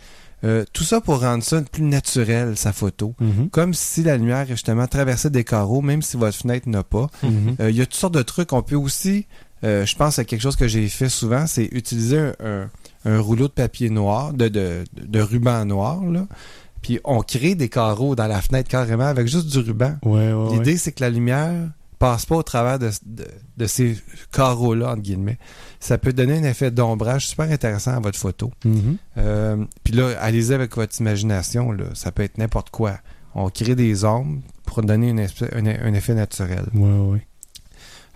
Euh, 0.45 0.65
tout 0.73 0.85
ça 0.85 1.01
pour 1.01 1.21
rendre 1.21 1.43
ça 1.43 1.61
plus 1.63 1.83
naturel, 1.83 2.57
sa 2.57 2.73
photo. 2.73 3.15
Mhm. 3.21 3.51
Comme 3.51 3.75
si 3.75 4.05
la 4.05 4.17
lumière, 4.17 4.47
justement, 4.47 4.87
traversait 4.87 5.31
des 5.31 5.43
carreaux, 5.45 5.83
même 5.83 6.01
si 6.01 6.17
votre 6.17 6.39
fenêtre 6.39 6.69
n'a 6.69 6.85
pas. 6.85 7.09
Mhm. 7.25 7.57
Il 7.69 7.75
y 7.77 7.81
a 7.83 7.87
toutes 7.87 7.95
sortes 7.95 8.15
de 8.15 8.23
trucs. 8.23 8.53
On 8.53 8.63
peut 8.63 8.77
aussi, 8.77 9.27
je 9.65 9.97
pense 9.97 10.19
à 10.21 10.25
quelque 10.25 10.41
chose 10.43 10.55
que 10.57 10.69
j'ai 10.69 10.89
fait 10.89 11.09
souvent, 11.09 11.47
c'est 11.49 11.69
utiliser 11.73 12.19
un, 12.19 12.35
un- 12.45 12.71
un 13.05 13.19
rouleau 13.21 13.49
de 13.49 13.53
papier 13.53 13.91
noir, 13.91 14.33
de, 14.33 14.47
de, 14.49 14.85
de 14.97 15.21
ruban 15.21 15.65
noir, 15.65 16.05
là. 16.05 16.27
Puis 16.89 17.01
on 17.05 17.21
crée 17.21 17.55
des 17.55 17.69
carreaux 17.69 18.17
dans 18.17 18.27
la 18.27 18.41
fenêtre 18.41 18.71
carrément 18.71 19.05
avec 19.05 19.29
juste 19.29 19.47
du 19.49 19.59
ruban. 19.59 19.97
Ouais, 20.03 20.33
ouais, 20.33 20.33
ouais. 20.33 20.53
L'idée, 20.55 20.79
c'est 20.79 20.93
que 20.93 21.03
la 21.05 21.11
lumière 21.11 21.53
passe 21.99 22.25
pas 22.25 22.37
au 22.37 22.43
travers 22.43 22.79
de, 22.79 22.89
de, 23.05 23.27
de 23.59 23.67
ces 23.67 23.99
carreaux-là, 24.33 24.93
entre 24.93 25.03
guillemets. 25.03 25.39
Ça 25.81 25.99
peut 25.99 26.15
donner 26.15 26.39
un 26.39 26.45
effet 26.45 26.71
d'ombrage 26.71 27.29
super 27.29 27.51
intéressant 27.51 27.91
à 27.93 28.01
votre 28.01 28.19
photo. 28.19 28.51
Mhm. 28.65 28.97
Euh, 29.19 29.65
Puis 29.85 29.93
là, 29.93 30.13
allez-y 30.19 30.55
avec 30.55 30.75
votre 30.77 30.99
imagination. 30.99 31.73
Là. 31.73 31.85
Ça 31.93 32.11
peut 32.11 32.23
être 32.23 32.39
n'importe 32.39 32.71
quoi. 32.71 32.99
On 33.35 33.51
crée 33.51 33.75
des 33.75 34.07
ombres 34.07 34.41
pour 34.65 34.81
donner 34.83 35.11
une 35.11 35.19
espèce- 35.19 35.51
un, 35.55 35.67
un 35.67 35.93
effet 35.93 36.15
naturel. 36.15 36.65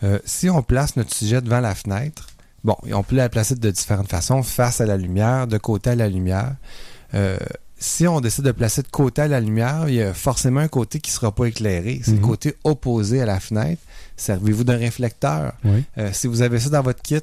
Euh, 0.03 0.19
si 0.25 0.49
on 0.49 0.63
place 0.63 0.97
notre 0.97 1.15
sujet 1.15 1.43
devant 1.43 1.61
la 1.61 1.75
fenêtre, 1.75 2.29
bon, 2.65 2.77
on 2.91 3.03
peut 3.03 3.17
la 3.17 3.29
placer 3.29 3.55
de 3.55 3.71
différentes 3.71 4.09
façons, 4.09 4.43
face 4.43 4.81
à 4.81 4.87
la 4.87 4.97
lumière, 4.97 5.47
de 5.47 5.59
côté 5.59 5.91
à 5.91 5.95
la 5.95 6.09
lumière. 6.09 6.55
Euh, 7.15 7.37
si 7.83 8.07
on 8.07 8.21
décide 8.21 8.45
de 8.45 8.53
placer 8.53 8.83
de 8.83 8.88
côté 8.88 9.23
à 9.23 9.29
la 9.29 9.40
lumière, 9.40 9.87
il 9.88 9.95
y 9.97 10.03
a 10.03 10.14
forcément 10.14 10.61
un 10.61 10.68
côté 10.68 11.01
qui 11.01 11.11
ne 11.11 11.14
sera 11.16 11.35
pas 11.35 11.47
éclairé. 11.47 12.01
C'est 12.05 12.12
Mhm. 12.12 12.21
le 12.21 12.27
côté 12.27 12.55
opposé 12.64 13.21
à 13.21 13.27
la 13.27 13.40
fenêtre. 13.40 13.83
Servez-vous 14.16 14.62
d'un 14.64 14.77
réflecteur. 14.77 15.55
Oui. 15.64 15.83
Euh, 15.99 16.11
si 16.12 16.29
vous 16.29 16.42
avez 16.42 16.61
ça 16.61 16.71
dans 16.71 16.83
votre 16.83 17.03
kit, 17.03 17.18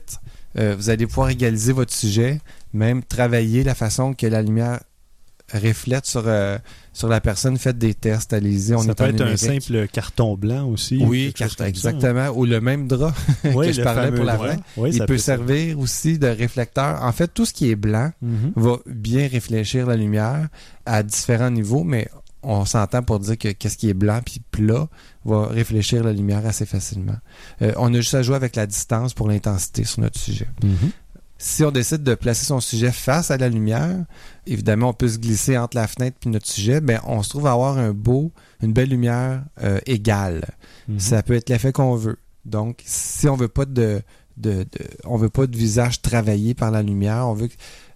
euh, 0.57 0.75
vous 0.77 0.89
allez 0.89 1.07
pouvoir 1.07 1.29
égaliser 1.29 1.71
votre 1.71 1.93
sujet, 1.93 2.41
même 2.73 3.03
travailler 3.03 3.63
la 3.63 3.73
façon 3.73 4.13
que 4.13 4.27
la 4.27 4.41
lumière 4.41 4.81
reflète 5.53 6.05
sur, 6.05 6.23
euh, 6.27 6.57
sur 6.99 7.07
la 7.07 7.21
personne. 7.21 7.57
Faites 7.57 7.77
des 7.77 7.93
tests, 7.93 8.33
allez-y. 8.33 8.73
On 8.75 8.79
ça 8.79 8.91
est 8.91 8.95
peut 8.95 9.03
en 9.05 9.07
être 9.07 9.21
un 9.21 9.37
simple 9.37 9.87
carton 9.87 10.35
blanc 10.35 10.67
aussi. 10.67 10.99
Oui, 11.03 11.33
ça. 11.35 11.67
exactement. 11.67 12.27
Ou 12.29 12.45
le 12.45 12.59
même 12.61 12.87
drap 12.87 13.13
Oui, 13.55 13.67
que 13.67 13.71
je 13.73 13.77
le 13.79 13.83
parlais 13.83 14.03
fameux 14.05 14.15
pour 14.17 14.25
la. 14.25 14.37
Oui, 14.77 14.91
Il 14.93 15.05
peut 15.05 15.17
servir 15.17 15.79
aussi 15.79 16.19
de 16.19 16.27
réflecteur. 16.27 17.01
En 17.03 17.11
fait, 17.11 17.27
tout 17.33 17.45
ce 17.45 17.53
qui 17.53 17.69
est 17.71 17.75
blanc 17.75 18.11
Mhm. 18.21 18.51
va 18.55 18.77
bien 18.85 19.27
réfléchir 19.27 19.87
la 19.87 19.95
lumière 19.95 20.49
à 20.85 21.01
différents 21.03 21.49
niveaux, 21.51 21.83
mais 21.83 22.07
on 22.43 22.65
s'entend 22.65 23.01
pour 23.03 23.19
dire 23.19 23.37
que 23.37 23.49
qu'est-ce 23.49 23.77
qui 23.77 23.89
est 23.89 23.93
blanc 23.93 24.19
puis 24.25 24.41
plat 24.51 24.87
va 25.25 25.47
réfléchir 25.47 26.03
la 26.03 26.13
lumière 26.13 26.45
assez 26.45 26.65
facilement. 26.65 27.17
Euh, 27.61 27.73
on 27.77 27.93
a 27.93 27.97
juste 27.97 28.13
à 28.15 28.21
jouer 28.23 28.35
avec 28.35 28.55
la 28.55 28.65
distance 28.65 29.13
pour 29.13 29.27
l'intensité 29.27 29.83
sur 29.83 30.01
notre 30.01 30.19
sujet. 30.19 30.47
Mhm. 30.63 30.91
Si 31.41 31.63
on 31.63 31.71
décide 31.71 32.03
de 32.03 32.15
placer 32.15 32.45
son 32.45 32.59
sujet 32.59 32.91
face 32.91 33.31
à 33.31 33.37
la 33.37 33.47
lumière, 33.47 33.95
évidemment, 34.45 34.89
on 34.89 34.93
peut 34.93 35.07
se 35.07 35.17
glisser 35.17 35.57
entre 35.57 35.77
la 35.77 35.87
fenêtre 35.87 36.17
et 36.25 36.29
notre 36.29 36.45
sujet, 36.47 36.81
ben, 36.81 36.99
on 37.07 37.23
se 37.23 37.29
trouve 37.29 37.47
à 37.47 37.53
avoir 37.53 37.77
un 37.77 37.93
beau, 37.93 38.33
une 38.61 38.73
belle 38.73 38.89
lumière 38.89 39.43
euh, 39.63 39.79
égale. 39.85 40.43
Mhm. 40.89 40.99
Ça 40.99 41.23
peut 41.23 41.33
être 41.35 41.49
l'effet 41.49 41.71
qu'on 41.71 41.95
veut. 41.95 42.17
Donc, 42.43 42.81
si 42.85 43.29
on 43.29 43.37
veut 43.37 43.47
pas 43.47 43.63
de, 43.65 44.01
de, 44.35 44.63
de- 44.63 44.67
on 45.05 45.15
veut 45.15 45.29
pas 45.29 45.47
de 45.47 45.55
visage 45.55 46.01
travaillé 46.01 46.53
par 46.53 46.71
la 46.71 46.83
lumière, 46.83 47.25
on 47.27 47.33
veut 47.33 47.47
que, 47.47 47.53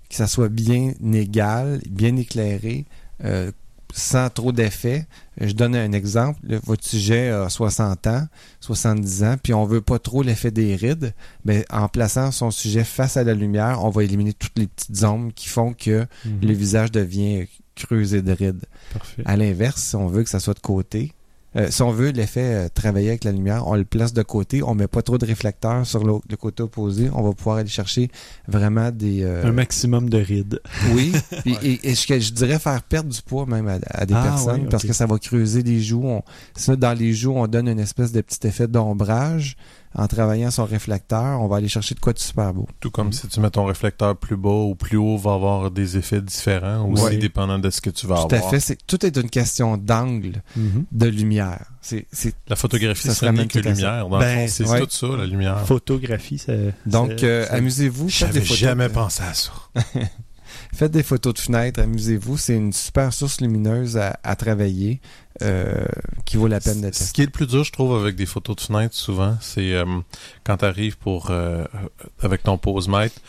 que 0.10 0.16
ça 0.16 0.28
soit 0.28 0.50
bien 0.50 0.94
égal, 1.14 1.82
bien 1.90 2.16
éclairé, 2.16 2.86
euh, 3.26 3.52
sans 3.96 4.30
trop 4.30 4.52
d'effet. 4.52 5.06
Je 5.40 5.54
donne 5.54 5.76
un 5.76 5.92
exemple. 5.94 6.40
Votre 6.66 6.84
sujet 6.86 7.30
a 7.30 7.48
60 7.50 8.08
ans, 8.08 8.28
70 8.60 9.24
ans, 9.24 9.36
puis 9.42 9.54
on 9.54 9.66
veut 9.66 9.82
pas 9.82 10.00
trop 10.00 10.24
l'effet 10.24 10.52
des 10.52 10.76
rides. 10.76 11.14
Ben, 11.46 11.64
en 11.70 11.88
plaçant 11.88 12.32
son 12.32 12.50
sujet 12.52 12.84
face 12.84 13.18
à 13.18 13.24
la 13.24 13.34
lumière, 13.34 13.84
on 13.84 13.90
va 13.90 14.04
éliminer 14.04 14.34
toutes 14.34 14.58
les 14.58 14.68
petites 14.68 15.04
ombres 15.04 15.32
qui 15.36 15.48
font 15.48 15.74
que 15.74 16.06
Mhm. 16.26 16.40
le 16.42 16.54
visage 16.54 16.92
devient 16.92 17.48
creusé 17.76 18.22
de 18.22 18.32
rides. 18.32 18.66
Parfait. 18.94 19.22
À 19.26 19.36
l'inverse, 19.38 19.82
si 19.82 19.96
on 19.96 20.08
veut 20.08 20.24
que 20.24 20.30
ça 20.30 20.40
soit 20.40 20.54
de 20.54 20.60
côté, 20.60 21.14
euh, 21.56 21.68
si 21.70 21.82
on 21.84 21.92
veut 21.92 22.10
l'effet 22.10 22.42
euh, 22.66 22.68
travailler 22.74 23.10
avec 23.10 23.24
la 23.24 23.32
lumière, 23.32 23.68
on 23.68 23.76
le 23.76 23.84
place 23.86 24.14
de 24.14 24.22
côté, 24.24 24.64
on 24.64 24.74
met 24.76 24.88
pas 24.88 25.02
trop 25.02 25.18
de 25.18 25.26
réflecteurs 25.26 25.86
sur 25.86 26.04
le 26.04 26.36
côté 26.38 26.64
opposé, 26.64 27.10
on 27.14 27.22
va 27.22 27.34
pouvoir 27.34 27.58
aller 27.58 27.70
chercher 27.70 28.10
vraiment 28.48 28.90
des... 28.92 29.24
euh, 29.24 29.46
Un 29.46 29.52
maximum 29.52 30.10
de 30.10 30.18
rides. 30.18 30.60
oui, 30.94 31.12
et, 31.46 31.80
et 31.90 31.96
je, 31.96 32.20
je 32.20 32.32
dirais 32.34 32.60
faire 32.60 32.82
perdre 32.84 33.10
du 33.10 33.22
poids 33.22 33.46
même 33.46 33.68
à, 33.68 33.78
à 33.90 34.06
des 34.06 34.14
Ah, 34.16 34.24
personnes 34.24 34.62
oui, 34.64 34.68
parce 34.70 34.84
que 34.86 34.94
ça 34.94 35.06
va 35.06 35.18
creuser 35.20 35.62
les 35.64 35.82
joues. 35.82 36.06
On, 36.06 36.24
sinon, 36.56 36.78
dans 36.78 36.98
les 36.98 37.14
joues, 37.14 37.34
on 37.36 37.48
donne 37.48 37.68
une 37.68 37.80
espèce 37.80 38.12
de 38.12 38.22
petit 38.22 38.46
effet 38.48 38.68
d'ombrage. 38.68 39.56
En 39.96 40.08
travaillant 40.08 40.50
son 40.50 40.66
réflecteur, 40.66 41.40
on 41.42 41.48
va 41.48 41.58
aller 41.58 41.68
chercher 41.68 41.94
de 41.94 42.00
quoi 42.00 42.14
de 42.14 42.20
super 42.20 42.54
beau. 42.54 42.68
Tout 42.80 42.90
comme 42.90 43.14
si 43.14 43.28
tu 43.28 43.40
mets 43.40 43.52
ton 43.52 43.66
réflecteur 43.66 44.16
plus 44.18 44.36
bas 44.38 44.50
ou 44.50 44.74
plus 44.76 44.98
haut, 44.98 45.18
va 45.18 45.34
avoir 45.34 45.70
des 45.70 45.98
effets 45.98 46.22
différents 46.22 46.90
aussi, 46.92 47.04
Ouais. 47.04 47.18
dépendant 47.18 47.60
de 47.60 47.70
ce 47.70 47.80
que 47.80 47.90
tu 47.92 48.08
vas 48.08 48.16
Tout 48.16 48.34
à 48.34 48.38
avoir. 48.38 48.50
fait. 48.52 48.60
C'est, 48.60 48.78
tout 48.88 49.06
est 49.06 49.16
une 49.18 49.30
question 49.30 49.78
d'angle, 49.78 50.42
Mhm. 50.56 50.86
de 50.92 51.06
lumière. 51.08 51.66
C'est, 51.82 52.08
c'est 52.12 52.34
La 52.48 52.56
photographie, 52.56 53.08
Ça 53.08 53.14
se 53.14 53.20
ce 53.20 53.26
n'est 53.26 53.32
ramène 53.32 53.48
que 53.48 53.60
lumière. 53.60 54.08
Dans 54.10 54.18
Ben, 54.20 54.42
le 54.44 54.48
fond, 54.48 54.54
c'est 54.56 54.68
ouais. 54.70 54.80
tout 54.80 54.88
ça, 54.90 55.08
la 55.18 55.26
lumière. 55.28 55.66
Photographie, 55.66 56.38
ça. 56.40 56.54
Donc, 56.86 57.22
euh, 57.24 57.46
amusez-vous. 57.52 58.10
J'avais 58.10 58.44
jamais 58.44 58.88
de- 58.88 58.94
pensé 58.94 59.22
à 59.24 59.34
ça. 59.34 59.52
Faites 60.74 60.92
des 60.92 61.04
photos 61.04 61.36
de 61.36 61.40
fenêtres, 61.40 61.80
amusez-vous. 61.80 62.36
C'est 62.38 62.56
une 62.56 62.74
super 62.74 63.14
source 63.14 63.40
lumineuse 63.42 63.96
à, 63.96 64.20
à 64.24 64.36
travailler 64.36 65.02
euh, 65.44 65.86
qui 66.26 66.38
vaut 66.38 66.48
la 66.48 66.60
peine 66.60 66.82
d'être 66.82 66.96
Ce 66.96 67.14
qui 67.14 67.22
est 67.22 67.26
le 67.26 67.32
plus 67.32 67.46
dur, 67.46 67.64
je 67.64 67.72
trouve, 67.72 67.96
avec 67.96 68.16
des 68.16 68.26
photos 68.26 68.56
de 68.56 68.62
fenêtres, 68.62 68.96
souvent, 68.96 69.38
c'est 69.40 69.74
euh, 69.74 69.86
quand 70.44 70.58
tu 70.58 70.66
arrives 70.66 70.98
pour 70.98 71.30
euh, 71.30 71.64
avec 72.22 72.42
ton 72.42 72.58
pose 72.58 72.88
mètre, 72.88 73.22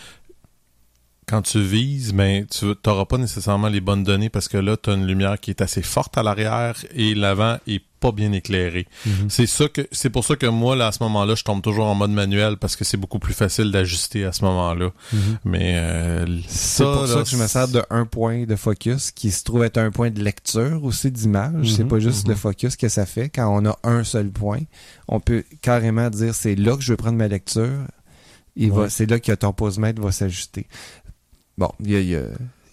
quand 1.27 1.43
tu 1.43 1.61
vises, 1.63 2.13
ben, 2.13 2.47
tu 2.47 2.67
n'auras 2.87 3.05
pas 3.07 3.19
nécessairement 3.19 3.69
les 3.69 3.81
bonnes 3.81 4.05
données 4.05 4.29
parce 4.29 4.49
que 4.49 4.57
là, 4.59 4.77
tu 4.77 4.91
as 4.91 4.95
une 4.95 5.07
lumière 5.07 5.41
qui 5.41 5.51
est 5.51 5.61
assez 5.63 5.83
forte 5.83 6.17
à 6.19 6.23
l'arrière 6.23 6.77
et 6.95 7.15
l'avant 7.15 7.59
est 7.67 7.83
pas 8.01 8.13
bien 8.13 8.33
éclairé. 8.33 8.87
Mhm. 9.07 9.31
C'est 9.31 9.47
ça 9.47 9.67
que 9.69 9.87
c'est 9.91 10.11
pour 10.11 10.25
ça 10.27 10.37
que 10.37 10.45
moi 10.45 10.77
là 10.77 10.89
à 10.89 10.93
ce 10.93 11.03
moment-là, 11.05 11.35
je 11.35 11.43
tombe 11.43 11.63
toujours 11.63 11.87
en 11.87 11.95
mode 11.95 12.11
manuel 12.11 12.59
parce 12.59 12.77
que 12.77 12.85
c'est 12.85 12.99
beaucoup 12.99 13.19
plus 13.19 13.33
facile 13.33 13.71
d'ajuster 13.73 14.27
à 14.27 14.33
ce 14.33 14.45
moment-là. 14.45 14.91
Mhm. 15.13 15.21
Mais 15.47 15.75
euh, 15.79 16.27
C'est 16.47 16.85
pour 16.85 17.07
ça 17.09 17.23
que 17.23 17.29
je 17.31 17.37
me 17.39 17.47
sers 17.47 17.69
de 17.69 17.83
un 17.89 18.05
point 18.05 18.45
de 18.45 18.57
focus 18.57 19.11
qui 19.11 19.31
se 19.31 19.43
trouve 19.45 19.65
être 19.65 19.79
un 19.79 19.91
point 19.91 20.11
de 20.11 20.23
lecture 20.23 20.85
aussi 20.85 21.11
d'image. 21.11 21.73
C'est 21.73 21.85
Mhm, 21.85 21.89
pas 21.89 21.99
juste 22.01 22.29
le 22.29 22.35
focus 22.35 22.77
que 22.77 22.91
ça 22.91 23.07
fait. 23.07 23.31
Quand 23.31 23.49
on 23.49 23.65
a 23.67 23.79
un 23.85 24.05
seul 24.05 24.29
point, 24.31 24.61
on 25.09 25.21
peut 25.21 25.43
carrément 25.63 26.11
dire 26.11 26.35
c'est 26.35 26.57
là 26.57 26.77
que 26.77 26.83
je 26.83 26.93
veux 26.93 26.97
prendre 26.99 27.17
ma 27.17 27.29
lecture. 27.29 27.71
Il 28.57 28.71
va, 28.71 28.89
c'est 28.91 29.11
là 29.11 29.19
que 29.19 29.33
ton 29.33 29.53
pose-mètre 29.53 30.01
va 30.01 30.13
s'ajuster. 30.13 30.69
Bon, 31.59 31.71
il 31.81 31.91
y 31.91 32.17
a, 32.17 32.23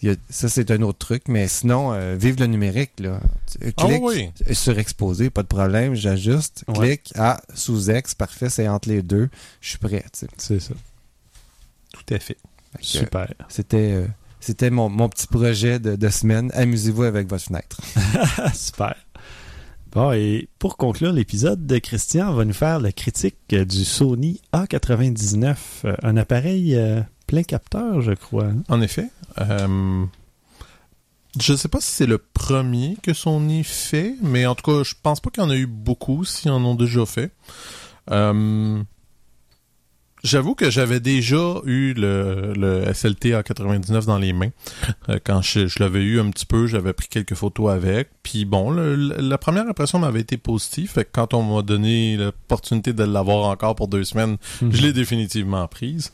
y 0.02 0.16
ça 0.30 0.48
c'est 0.48 0.70
un 0.72 0.82
autre 0.82 0.98
truc, 0.98 1.24
mais 1.28 1.46
sinon, 1.48 1.92
euh, 1.92 2.16
vive 2.18 2.38
le 2.40 2.46
numérique 2.46 2.92
là. 2.98 3.20
Tu- 3.50 3.72
Ah 3.76 3.84
Clique 3.86 4.02
oui. 4.02 4.30
surexposé, 4.52 5.30
pas 5.30 5.42
de 5.42 5.48
problème, 5.48 5.94
j'ajuste. 5.94 6.64
Ouais. 6.68 6.96
Clique, 6.98 7.12
ah, 7.16 7.40
sous-ex, 7.54 8.14
parfait, 8.16 8.48
c'est 8.50 8.66
entre 8.68 8.88
les 8.88 9.02
deux. 9.02 9.28
Je 9.60 9.68
suis 9.70 9.78
prêt. 9.78 10.04
C'est 10.38 10.58
ça. 10.60 10.74
Tout 11.92 12.14
à 12.14 12.18
fait. 12.18 12.36
Super. 12.80 13.28
C'était 13.48 13.92
euh, 13.92 14.06
c'était 14.40 14.70
mon, 14.70 14.88
mon 14.88 15.08
petit 15.08 15.26
projet 15.28 15.78
de, 15.78 15.94
de 15.94 16.08
semaine. 16.08 16.50
Amusez-vous 16.54 17.04
avec 17.04 17.28
votre 17.28 17.44
fenêtre. 17.44 17.80
Super. 18.54 18.96
Bon, 19.92 20.10
et 20.12 20.48
pour 20.58 20.78
conclure 20.78 21.12
l'épisode, 21.12 21.78
Christian 21.80 22.32
va 22.32 22.46
nous 22.46 22.54
faire 22.54 22.80
la 22.80 22.92
critique 22.92 23.36
euh, 23.52 23.66
du 23.66 23.84
Sony 23.84 24.40
A99, 24.54 25.54
euh, 25.84 25.94
un 26.02 26.16
appareil 26.16 26.74
euh, 26.76 27.02
plein 27.32 28.00
je 28.00 28.12
crois. 28.12 28.48
En 28.68 28.80
effet. 28.80 29.08
Euh, 29.38 30.04
je 31.40 31.54
sais 31.54 31.68
pas 31.68 31.80
si 31.80 31.90
c'est 31.90 32.06
le 32.06 32.18
premier 32.18 32.96
que 33.02 33.14
Sony 33.14 33.64
fait, 33.64 34.16
mais 34.20 34.46
en 34.46 34.54
tout 34.54 34.70
cas, 34.70 34.82
je 34.82 34.94
pense 35.02 35.20
pas 35.20 35.30
qu'il 35.30 35.42
y 35.42 35.46
en 35.46 35.50
a 35.50 35.56
eu 35.56 35.66
beaucoup 35.66 36.24
s'ils 36.24 36.50
en 36.50 36.62
ont 36.64 36.74
déjà 36.74 37.06
fait. 37.06 37.32
Euh, 38.10 38.82
J'avoue 40.24 40.54
que 40.54 40.70
j'avais 40.70 41.00
déjà 41.00 41.54
eu 41.64 41.94
le, 41.94 42.52
le 42.54 42.92
SLT 42.94 43.30
A99 43.32 44.06
dans 44.06 44.18
les 44.18 44.32
mains. 44.32 44.50
Euh, 45.08 45.18
quand 45.24 45.42
je, 45.42 45.66
je 45.66 45.80
l'avais 45.80 46.02
eu 46.02 46.20
un 46.20 46.30
petit 46.30 46.46
peu, 46.46 46.66
j'avais 46.68 46.92
pris 46.92 47.08
quelques 47.08 47.34
photos 47.34 47.72
avec. 47.72 48.10
Puis 48.22 48.44
bon, 48.44 48.70
le- 48.70 48.94
le- 48.94 49.16
la 49.18 49.36
première 49.38 49.66
impression 49.68 49.98
m'avait 49.98 50.20
été 50.20 50.36
positive. 50.36 50.90
Fait 50.90 51.04
que 51.04 51.10
quand 51.12 51.34
on 51.34 51.42
m'a 51.42 51.62
donné 51.62 52.16
l'opportunité 52.16 52.92
de 52.92 53.02
l'avoir 53.02 53.46
encore 53.48 53.74
pour 53.74 53.88
deux 53.88 54.04
semaines, 54.04 54.36
je 54.60 54.80
l'ai 54.82 54.92
définitivement 54.92 55.66
prise. 55.66 56.12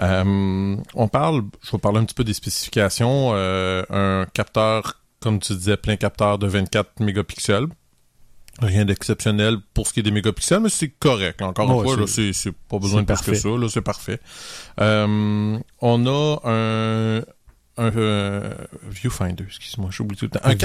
Euh, 0.00 0.76
on 0.94 1.08
parle, 1.08 1.42
je 1.62 1.70
vais 1.72 1.78
parler 1.78 1.98
un 1.98 2.04
petit 2.04 2.14
peu 2.14 2.24
des 2.24 2.34
spécifications. 2.34 3.30
Euh, 3.34 3.82
un 3.90 4.26
capteur, 4.32 5.00
comme 5.20 5.38
tu 5.38 5.54
disais, 5.54 5.76
plein 5.76 5.96
capteur 5.96 6.38
de 6.38 6.46
24 6.46 7.00
mégapixels. 7.00 7.66
Rien 8.60 8.84
d'exceptionnel 8.84 9.58
pour 9.72 9.86
ce 9.86 9.92
qui 9.92 10.00
est 10.00 10.02
des 10.02 10.10
mégapixels, 10.10 10.60
mais 10.60 10.68
c'est 10.68 10.88
correct. 10.88 11.40
Encore 11.42 11.70
une 11.70 11.82
fois, 11.96 12.06
c'est- 12.32 12.52
pas 12.68 12.78
besoin 12.78 13.02
de 13.02 13.06
plus 13.06 13.14
que 13.22 13.34
ça. 13.34 13.48
là, 13.48 13.68
C'est 13.68 13.80
parfait. 13.82 14.20
Euh, 14.80 15.58
on 15.80 16.06
a 16.06 16.40
un, 16.44 17.18
un, 17.76 17.96
euh, 17.96 18.52
viewfinder, 18.90 19.44
excuse-moi, 19.46 19.90
j'oublie 19.92 20.16
tout 20.16 20.24
le 20.24 20.30
temps. 20.30 20.40
Un, 20.42 20.56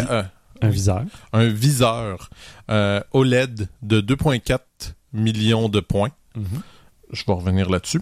Un 0.62 0.68
euh, 0.68 0.70
viseur. 0.70 1.04
un 1.34 1.48
viseur 1.50 2.30
euh, 2.72 3.00
OLED 3.12 3.68
de 3.84 4.02
2.4 4.02 4.96
millions 5.14 5.70
de 5.70 5.80
points. 5.80 6.12
Je 7.12 7.24
vais 7.28 7.34
revenir 7.34 7.70
là-dessus. 7.70 8.02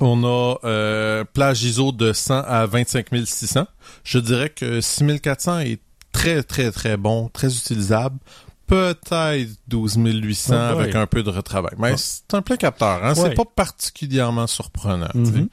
On 0.00 0.24
a 0.24 0.56
euh, 0.64 1.24
plage 1.24 1.62
ISO 1.62 1.92
de 1.92 2.12
100 2.12 2.40
à 2.42 2.66
25 2.66 3.06
600. 3.24 3.66
Je 4.02 4.18
dirais 4.18 4.50
que 4.50 4.80
6400 4.82 5.60
est 5.60 5.80
très, 6.12 6.42
très, 6.42 6.70
très 6.72 6.96
bon, 6.96 7.28
très 7.32 7.56
utilisable. 7.56 8.18
Peut-être 8.66 9.50
12 9.68 9.96
800 9.96 10.54
Ah, 10.56 10.68
avec 10.70 10.94
un 10.94 11.06
peu 11.06 11.22
de 11.22 11.30
retravail. 11.30 11.74
Mais 11.78 11.96
c'est 11.96 12.32
un 12.34 12.42
plein 12.42 12.56
capteur. 12.56 13.04
Hein? 13.04 13.14
Ouais. 13.14 13.14
C'est 13.14 13.34
pas 13.34 13.44
particulièrement 13.44 14.46
surprenant. 14.46 15.08
Mhm. 15.14 15.48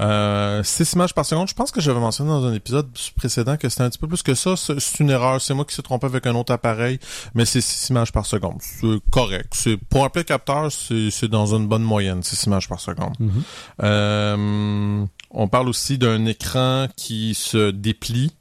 Euh, 0.00 0.62
6 0.62 0.92
images 0.92 1.12
par 1.12 1.26
seconde. 1.26 1.48
Je 1.48 1.54
pense 1.54 1.72
que 1.72 1.80
j'avais 1.80 1.98
mentionné 1.98 2.30
dans 2.30 2.44
un 2.44 2.54
épisode 2.54 2.88
précédent 3.16 3.56
que 3.56 3.68
c'était 3.68 3.82
un 3.82 3.90
petit 3.90 3.98
peu 3.98 4.06
plus 4.06 4.22
que 4.22 4.34
ça. 4.34 4.54
C'est 4.56 5.00
une 5.00 5.10
erreur. 5.10 5.40
C'est 5.40 5.54
moi 5.54 5.64
qui 5.64 5.74
s'est 5.74 5.82
trompé 5.82 6.06
avec 6.06 6.26
un 6.26 6.34
autre 6.36 6.52
appareil, 6.52 7.00
mais 7.34 7.44
c'est 7.44 7.60
6 7.60 7.90
images 7.90 8.12
par 8.12 8.24
seconde. 8.24 8.58
C'est 8.60 9.00
correct. 9.10 9.52
C'est 9.54 9.76
pour 9.76 10.04
un 10.04 10.08
plein 10.08 10.22
capteur, 10.22 10.70
c'est 10.70 11.28
dans 11.28 11.54
une 11.54 11.66
bonne 11.66 11.82
moyenne, 11.82 12.22
6 12.22 12.44
images 12.44 12.68
par 12.68 12.80
seconde. 12.80 13.14
Mhm. 13.18 13.42
Euh, 13.82 15.04
on 15.30 15.48
parle 15.48 15.68
aussi 15.68 15.98
d'un 15.98 16.24
écran 16.26 16.86
qui 16.96 17.34
se 17.34 17.70
déplie 17.70 18.32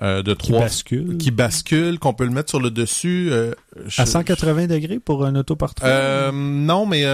euh, 0.00 0.22
de 0.22 0.32
Qui 0.34 0.48
3 0.52 0.60
bascule. 0.60 1.18
qui 1.18 1.30
bascule, 1.30 1.98
qu'on 1.98 2.14
peut 2.14 2.24
le 2.24 2.30
mettre 2.30 2.48
sur 2.50 2.60
le 2.60 2.70
dessus. 2.70 3.28
euh, 3.30 3.52
je- 3.86 4.00
À 4.00 4.06
180 4.06 4.66
degrés 4.66 4.98
pour 4.98 5.24
un 5.26 5.34
autoportrait? 5.36 5.86
euh, 5.88 6.32
non, 6.32 6.86
mais 6.86 7.04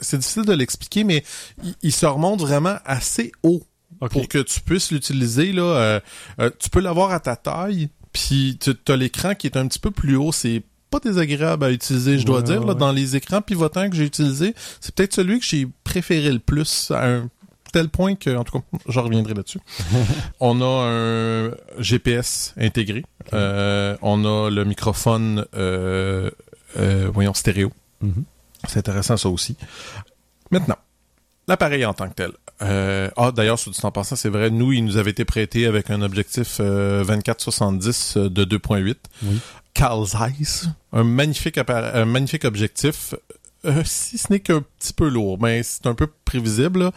c'est 0.00 0.18
difficile 0.18 0.44
de 0.44 0.52
l'expliquer, 0.52 1.04
mais 1.04 1.22
il, 1.62 1.74
il 1.82 1.92
se 1.92 2.06
remonte 2.06 2.40
vraiment 2.40 2.76
assez 2.84 3.30
haut 3.42 3.62
pour 4.10 4.26
que 4.28 4.38
tu 4.38 4.60
puisses 4.60 4.90
l'utiliser. 4.90 5.52
Là, 5.52 6.00
tu 6.58 6.70
peux 6.70 6.80
l'avoir 6.80 7.12
à 7.12 7.20
ta 7.20 7.36
taille, 7.36 7.88
puis 8.12 8.58
tu 8.60 8.72
as 8.92 8.96
l'écran 8.96 9.34
qui 9.34 9.46
est 9.46 9.56
un 9.56 9.66
petit 9.68 9.78
peu 9.78 9.90
plus 9.92 10.16
haut. 10.16 10.32
C'est 10.32 10.62
pas 10.90 10.98
désagréable 10.98 11.64
à 11.64 11.70
utiliser, 11.70 12.18
je 12.18 12.26
dois 12.26 12.38
Ouais, 12.38 12.42
dire. 12.42 12.60
Là, 12.60 12.72
ouais. 12.72 12.78
dans 12.78 12.92
les 12.92 13.16
écrans 13.16 13.40
pivotants 13.40 13.88
que 13.88 13.96
j'ai 13.96 14.04
utilisés, 14.04 14.54
c'est 14.80 14.94
peut-être 14.94 15.14
celui 15.14 15.38
que 15.38 15.46
j'ai 15.46 15.66
préféré 15.84 16.30
le 16.32 16.38
plus 16.40 16.90
à 16.90 17.06
un 17.08 17.30
tel 17.72 17.88
point 17.88 18.14
que, 18.14 18.36
en 18.36 18.44
tout 18.44 18.58
cas, 18.58 18.64
je 18.88 19.00
reviendrai 19.00 19.34
là-dessus. 19.34 19.60
on 20.40 20.60
a 20.60 20.86
un 20.88 21.50
GPS 21.78 22.54
intégré. 22.58 23.04
Euh, 23.32 23.96
on 24.02 24.24
a 24.24 24.50
le 24.50 24.64
microphone, 24.64 25.46
euh, 25.54 26.30
euh, 26.78 27.10
voyons, 27.12 27.34
stéréo. 27.34 27.72
Mhm. 28.00 28.24
C'est 28.68 28.78
intéressant 28.78 29.16
ça 29.16 29.28
aussi. 29.28 29.56
Maintenant, 30.50 30.76
l'appareil 31.48 31.84
en 31.84 31.94
tant 31.94 32.08
que 32.08 32.14
tel. 32.14 32.32
Ah, 33.16 33.32
d'ailleurs, 33.34 33.58
sur 33.58 33.70
du 33.70 33.78
temps 33.78 33.90
passant, 33.90 34.16
c'est 34.16 34.28
vrai, 34.28 34.50
nous, 34.50 34.72
il 34.72 34.84
nous 34.84 34.96
avait 34.96 35.10
été 35.10 35.24
prêté 35.24 35.66
avec 35.66 35.90
un 35.90 36.02
objectif 36.02 36.58
euh, 36.60 37.04
24-70 37.04 38.18
euh, 38.18 38.28
de 38.28 38.44
2.8. 38.44 38.96
Oui. 39.24 39.40
Carl 39.74 40.06
Zeiss, 40.06 40.66
un 40.92 41.04
magnifique, 41.04 41.58
un 41.58 42.04
magnifique 42.04 42.44
objectif. 42.44 43.14
Euh, 43.64 43.82
si 43.84 44.18
ce 44.18 44.32
n'est 44.32 44.40
qu'un 44.40 44.62
petit 44.78 44.92
peu 44.92 45.08
lourd, 45.08 45.38
mais 45.40 45.62
c'est 45.62 45.86
un 45.86 45.94
peu 45.94 46.08
prévisible. 46.24 46.80
là. 46.80 46.92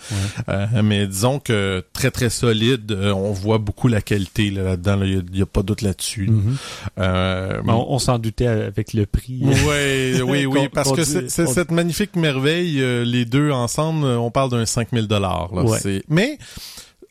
Euh, 0.49 0.67
mais 0.83 1.07
disons 1.07 1.39
que 1.39 1.83
très 1.93 2.11
très 2.11 2.29
solide, 2.29 2.91
euh, 2.91 3.11
on 3.13 3.31
voit 3.31 3.57
beaucoup 3.57 3.87
la 3.87 4.01
qualité 4.01 4.49
là, 4.49 4.63
là-dedans. 4.63 4.95
là. 4.97 5.05
Il 5.05 5.25
n'y 5.31 5.41
a, 5.41 5.45
pas 5.45 5.61
de 5.61 5.67
doute 5.67 5.81
là-dessus. 5.81 6.27
Mhm. 6.29 6.57
Euh, 6.99 7.61
on, 7.67 7.85
on 7.89 7.99
s'en 7.99 8.17
doutait 8.17 8.47
avec 8.47 8.93
le 8.93 9.05
prix. 9.05 9.41
oui, 9.43 10.21
oui, 10.21 10.45
oui, 10.45 10.69
parce 10.69 10.91
que 10.91 11.03
c'est 11.03 11.29
cette 11.29 11.71
magnifique 11.71 12.15
merveille, 12.15 12.81
les 13.05 13.25
deux 13.25 13.51
ensemble, 13.51 14.05
on 14.05 14.31
parle 14.31 14.51
d'un 14.51 14.65
5000 14.65 15.07
dollars. 15.07 15.53
Ouais. 15.53 16.03
Mais 16.09 16.37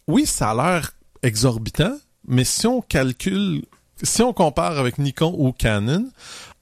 oui, 0.09 0.27
ça 0.27 0.51
a 0.51 0.55
l'air 0.55 0.93
exorbitant, 1.23 1.97
mais 2.27 2.45
si 2.45 2.67
on 2.67 2.81
calcule, 2.81 3.63
si 4.03 4.23
on 4.23 4.33
compare 4.33 4.79
avec 4.79 4.99
Nikon 4.99 5.35
ou 5.39 5.53
Canon, 5.53 6.11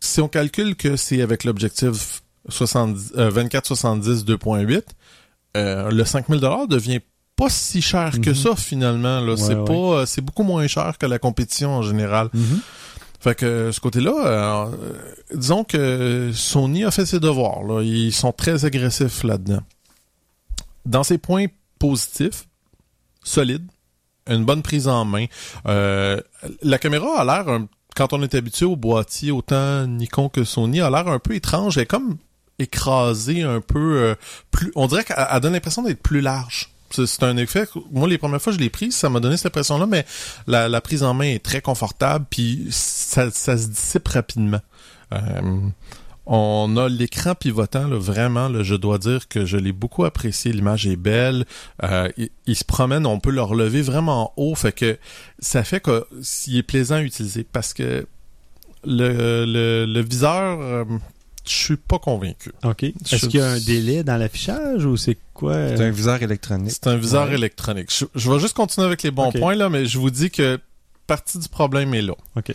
si 0.01 0.20
on 0.20 0.28
calcule 0.28 0.76
que 0.76 0.97
c'est 0.97 1.22
avec 1.22 1.45
l'objectif 1.45 2.21
70 2.49 3.12
euh, 3.16 3.30
24-70 3.30 4.24
2.8, 4.24 4.82
euh, 5.57 5.90
le 5.90 6.05
5000 6.05 6.40
dollars 6.40 6.66
devient 6.68 7.01
pas 7.36 7.49
si 7.49 7.80
cher 7.82 8.20
que 8.20 8.30
Mhm. 8.30 8.34
ça 8.36 8.57
finalement. 8.57 9.20
Là, 9.20 9.32
Ouais, 9.32 9.36
c'est 9.36 9.55
ouais. 9.55 9.64
pas, 9.64 9.72
euh, 10.01 10.07
c'est 10.07 10.20
beaucoup 10.20 10.43
moins 10.43 10.66
cher 10.66 10.99
que 10.99 11.07
la 11.07 11.18
compétition 11.18 11.70
en 11.76 11.82
général. 11.82 12.28
Mhm. 12.34 12.61
Fait 13.20 13.34
que 13.36 13.70
ce 13.72 13.78
côté-là, 13.80 14.12
euh, 14.26 14.66
euh, 14.66 14.93
disons 15.34 15.62
que 15.64 16.30
Sony 16.34 16.84
a 16.84 16.90
fait 16.90 17.07
ses 17.07 17.20
devoirs. 17.20 17.62
Là. 17.62 17.82
Ils 17.82 18.12
sont 18.12 18.32
très 18.32 18.64
agressifs 18.64 19.22
là-dedans. 19.22 19.61
Dans 20.84 21.05
ses 21.05 21.18
points 21.18 21.47
positifs, 21.78 22.49
solide, 23.22 23.64
une 24.28 24.45
bonne 24.45 24.62
prise 24.62 24.88
en 24.88 25.05
main. 25.05 25.26
Euh, 25.66 26.20
la 26.62 26.78
caméra 26.78 27.20
a 27.20 27.24
l'air, 27.24 27.61
quand 27.95 28.12
on 28.12 28.22
est 28.22 28.34
habitué 28.34 28.66
au 28.66 28.74
boîtier, 28.76 29.30
autant 29.30 29.86
Nikon 29.86 30.28
que 30.28 30.43
Sony, 30.45 30.80
a 30.80 30.90
l'air 30.90 31.07
un 31.09 31.18
peu 31.20 31.34
étrange. 31.36 31.76
Elle 31.78 31.84
est 31.84 31.86
comme 31.86 32.16
écrasée 32.62 33.42
un 33.42 33.60
peu 33.60 33.96
euh, 33.96 34.14
plus. 34.50 34.72
On 34.74 34.86
dirait 34.86 35.04
qu'elle 35.04 35.26
elle 35.30 35.40
donne 35.40 35.52
l'impression 35.52 35.82
d'être 35.82 36.02
plus 36.02 36.20
large. 36.20 36.70
C'est 36.90 37.22
un 37.22 37.36
effet. 37.36 37.66
Moi, 37.90 38.08
les 38.08 38.18
premières 38.18 38.40
fois 38.40 38.52
que 38.52 38.58
je 38.58 38.62
l'ai 38.62 38.70
prise, 38.70 38.94
ça 38.94 39.08
m'a 39.08 39.20
donné 39.20 39.36
cette 39.36 39.46
impression-là, 39.46 39.86
mais 39.86 40.04
la, 40.46 40.80
prise 40.80 41.02
en 41.02 41.14
main 41.14 41.24
est 41.24 41.42
très 41.42 41.60
confortable, 41.60 42.26
puis 42.28 42.66
ça, 42.70 43.30
se 43.30 43.66
dissipe 43.66 44.08
rapidement. 44.08 44.60
Euh, 45.12 45.58
on 46.26 46.76
a 46.76 46.88
l'écran 46.88 47.34
pivotant, 47.34 47.88
là, 47.88 47.98
vraiment, 47.98 48.48
là, 48.48 48.62
je 48.62 48.74
dois 48.74 48.98
dire 48.98 49.26
que 49.28 49.44
je 49.44 49.56
l'ai 49.56 49.72
beaucoup 49.72 50.04
apprécié. 50.04 50.52
L'image 50.52 50.86
est 50.86 50.96
belle. 50.96 51.46
Euh, 51.82 52.08
il, 52.46 52.56
se 52.56 52.64
promène, 52.64 53.06
on 53.06 53.18
peut 53.18 53.30
le 53.30 53.42
relever 53.42 53.82
vraiment 53.82 54.32
haut, 54.36 54.54
fait 54.54 54.72
que 54.72 54.98
ça 55.40 55.64
fait 55.64 55.80
que 55.80 56.06
s'il 56.20 56.56
est 56.58 56.62
plaisant 56.62 56.96
à 56.96 57.02
utiliser 57.02 57.44
parce 57.44 57.74
que 57.74 58.06
le, 58.84 60.00
viseur, 60.02 60.86
je 61.45 61.51
suis 61.53 61.76
pas 61.76 61.99
convaincu. 61.99 62.53
OK. 62.64 62.82
Est-ce 62.84 63.16
Je- 63.16 63.26
qu'il 63.26 63.40
y 63.40 63.43
a 63.43 63.49
un 63.51 63.59
délai 63.61 64.05
dans 64.05 64.16
l'affichage 64.16 64.84
ou 64.84 64.97
c'est 64.97 65.18
quoi? 65.34 65.53
euh, 65.53 65.76
C'est 65.76 65.82
un 65.84 65.90
viseur 65.90 66.22
électronique. 66.22 66.70
C'est 66.72 66.86
un 66.88 66.97
viseur 66.97 67.28
Ouais. 67.28 67.34
électronique. 67.34 67.93
Je, 67.97 68.05
je 68.14 68.30
vais 68.30 68.38
juste 68.38 68.55
continuer 68.55 68.86
avec 68.86 69.03
les 69.03 69.11
bons 69.11 69.32
points, 69.32 69.55
là, 69.55 69.68
mais 69.68 69.86
je 69.86 69.99
vous 69.99 70.11
dis 70.11 70.30
que 70.30 70.59
partie 71.07 71.38
du 71.38 71.49
problème 71.49 71.95
est 71.95 72.03
là. 72.03 72.14
OK. 72.36 72.55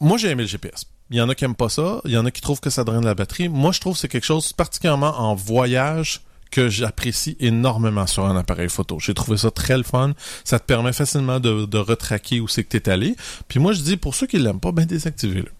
Moi, 0.00 0.16
j'ai 0.18 0.28
aimé 0.28 0.42
le 0.44 0.48
GPS. 0.48 0.84
Il 1.10 1.16
y 1.16 1.20
en 1.20 1.28
a 1.28 1.34
qui 1.34 1.44
aiment 1.44 1.54
pas 1.54 1.68
ça. 1.68 2.00
Il 2.04 2.10
y 2.12 2.16
en 2.18 2.24
a 2.26 2.30
qui 2.30 2.40
trouvent 2.40 2.60
que 2.60 2.70
ça 2.70 2.84
draine 2.84 3.04
la 3.04 3.14
batterie. 3.14 3.48
Moi, 3.48 3.72
je 3.72 3.80
trouve 3.80 3.94
que 3.94 4.00
c'est 4.00 4.08
quelque 4.08 4.24
chose, 4.26 4.52
particulièrement 4.52 5.18
en 5.18 5.34
voyage, 5.34 6.20
que 6.50 6.68
j'apprécie 6.68 7.36
énormément 7.40 8.06
sur 8.06 8.24
un 8.26 8.36
appareil 8.36 8.68
photo. 8.70 8.98
J'ai 9.00 9.12
trouvé 9.14 9.36
ça 9.38 9.50
très 9.50 9.76
le 9.76 9.82
fun. 9.82 10.12
Ça 10.44 10.58
te 10.58 10.64
permet 10.64 10.92
facilement 10.94 11.40
de, 11.40 11.66
de 11.66 11.78
retraquer 11.78 12.40
où 12.40 12.48
c'est 12.48 12.64
que 12.64 12.70
t'es 12.76 12.90
allé. 12.90 13.16
Puis 13.48 13.58
moi, 13.60 13.72
je 13.72 13.80
dis, 13.82 13.96
pour 13.98 14.14
ceux 14.14 14.26
qui 14.26 14.38
l'aiment 14.38 14.60
pas, 14.60 14.72
ben 14.72 14.86
désactivez-le. 14.86 15.50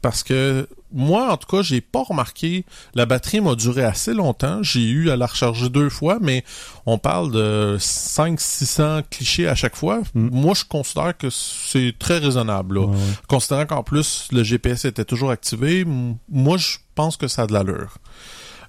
Parce 0.00 0.22
que 0.22 0.68
moi, 0.92 1.32
en 1.32 1.36
tout 1.36 1.48
cas, 1.48 1.62
j'ai 1.62 1.80
pas 1.80 2.02
remarqué. 2.02 2.64
La 2.94 3.04
batterie 3.04 3.40
m'a 3.40 3.54
duré 3.54 3.84
assez 3.84 4.14
longtemps. 4.14 4.62
J'ai 4.62 4.88
eu 4.88 5.10
à 5.10 5.16
la 5.16 5.26
recharger 5.26 5.68
deux 5.68 5.90
fois, 5.90 6.18
mais 6.20 6.44
on 6.86 6.98
parle 6.98 7.32
de 7.32 7.76
500-600 7.78 9.02
clichés 9.10 9.48
à 9.48 9.54
chaque 9.54 9.76
fois. 9.76 10.00
Mm. 10.14 10.28
Moi, 10.32 10.54
je 10.54 10.64
considère 10.64 11.16
que 11.16 11.30
c'est 11.30 11.94
très 11.98 12.18
raisonnable. 12.18 12.76
là. 12.76 12.86
Ouais, 12.86 12.94
ouais. 12.94 12.98
Considérant 13.28 13.66
qu'en 13.66 13.82
plus, 13.82 14.28
le 14.32 14.42
GPS 14.42 14.84
était 14.84 15.04
toujours 15.04 15.30
activé, 15.30 15.84
moi, 16.28 16.56
je 16.56 16.76
pense 16.94 17.16
que 17.16 17.28
ça 17.28 17.42
a 17.42 17.46
de 17.46 17.52
l'allure. 17.52 17.98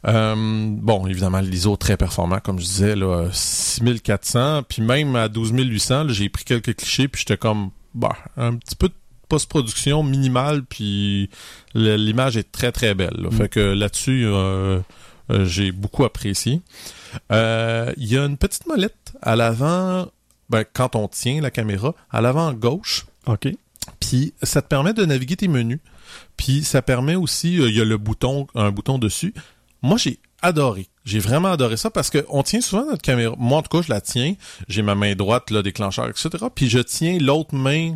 Euh, 0.07 0.35
bon, 0.37 1.07
évidemment, 1.07 1.39
l'ISO 1.39 1.77
très 1.77 1.97
performant, 1.97 2.39
comme 2.39 2.59
je 2.59 2.65
disais, 2.65 2.95
là, 2.95 3.29
6400, 3.31 4.63
puis 4.63 4.81
même 4.81 5.15
à 5.15 5.29
12800, 5.29 6.03
là, 6.03 6.13
j'ai 6.13 6.29
pris 6.29 6.43
quelques 6.43 6.75
clichés, 6.75 7.07
puis 7.07 7.21
j'étais 7.21 7.37
comme, 7.37 7.71
bah, 7.93 8.15
un 8.37 8.55
petit 8.55 8.75
peu 8.75 8.89
de 8.89 8.93
post-production 9.27 10.03
minimale, 10.03 10.63
puis 10.63 11.29
le- 11.73 11.95
l'image 11.95 12.37
est 12.37 12.51
très 12.51 12.71
très 12.71 12.93
belle. 12.93 13.15
là. 13.17 13.29
Mm. 13.29 13.37
Fait 13.37 13.49
que 13.49 13.59
là-dessus, 13.59 14.23
euh, 14.25 14.79
euh, 15.31 15.45
j'ai 15.45 15.71
beaucoup 15.71 16.03
apprécié. 16.05 16.61
Euh, 17.31 17.91
Il 17.97 18.07
y 18.11 18.17
a 18.17 18.25
une 18.25 18.37
petite 18.37 18.67
molette 18.67 19.13
à 19.21 19.35
l'avant, 19.35 20.07
ben, 20.49 20.63
quand 20.73 20.95
on 20.95 21.07
tient 21.07 21.41
la 21.41 21.51
caméra, 21.51 21.93
à 22.11 22.21
l'avant 22.21 22.53
gauche, 22.53 23.05
OK. 23.25 23.47
puis 23.99 24.33
ça 24.43 24.61
te 24.61 24.67
permet 24.67 24.93
de 24.93 25.05
naviguer 25.05 25.35
tes 25.35 25.47
menus. 25.47 25.79
Puis 26.37 26.63
ça 26.63 26.81
permet 26.81 27.15
aussi, 27.15 27.55
il 27.55 27.75
y 27.75 27.81
a 27.81 27.85
le 27.85 27.97
bouton, 27.97 28.47
un 28.55 28.71
bouton 28.71 28.97
dessus. 28.99 29.33
Moi, 29.81 29.97
j'ai 29.97 30.19
adoré. 30.41 30.87
J'ai 31.05 31.19
vraiment 31.19 31.51
adoré 31.51 31.77
ça 31.77 31.89
parce 31.89 32.09
que 32.09 32.25
on 32.29 32.43
tient 32.43 32.61
souvent 32.61 32.85
notre 32.85 33.01
caméra. 33.01 33.35
Moi, 33.37 33.57
en 33.57 33.61
tout 33.61 33.75
cas, 33.77 33.83
je 33.83 33.91
la 33.91 34.01
tiens. 34.01 34.35
J'ai 34.67 34.81
ma 34.81 34.95
main 34.95 35.15
droite, 35.15 35.49
là, 35.51 35.61
déclencheur, 35.61 36.07
etc. 36.09 36.29
Puis 36.53 36.69
je 36.69 36.79
tiens 36.79 37.17
l'autre 37.19 37.55
main 37.55 37.95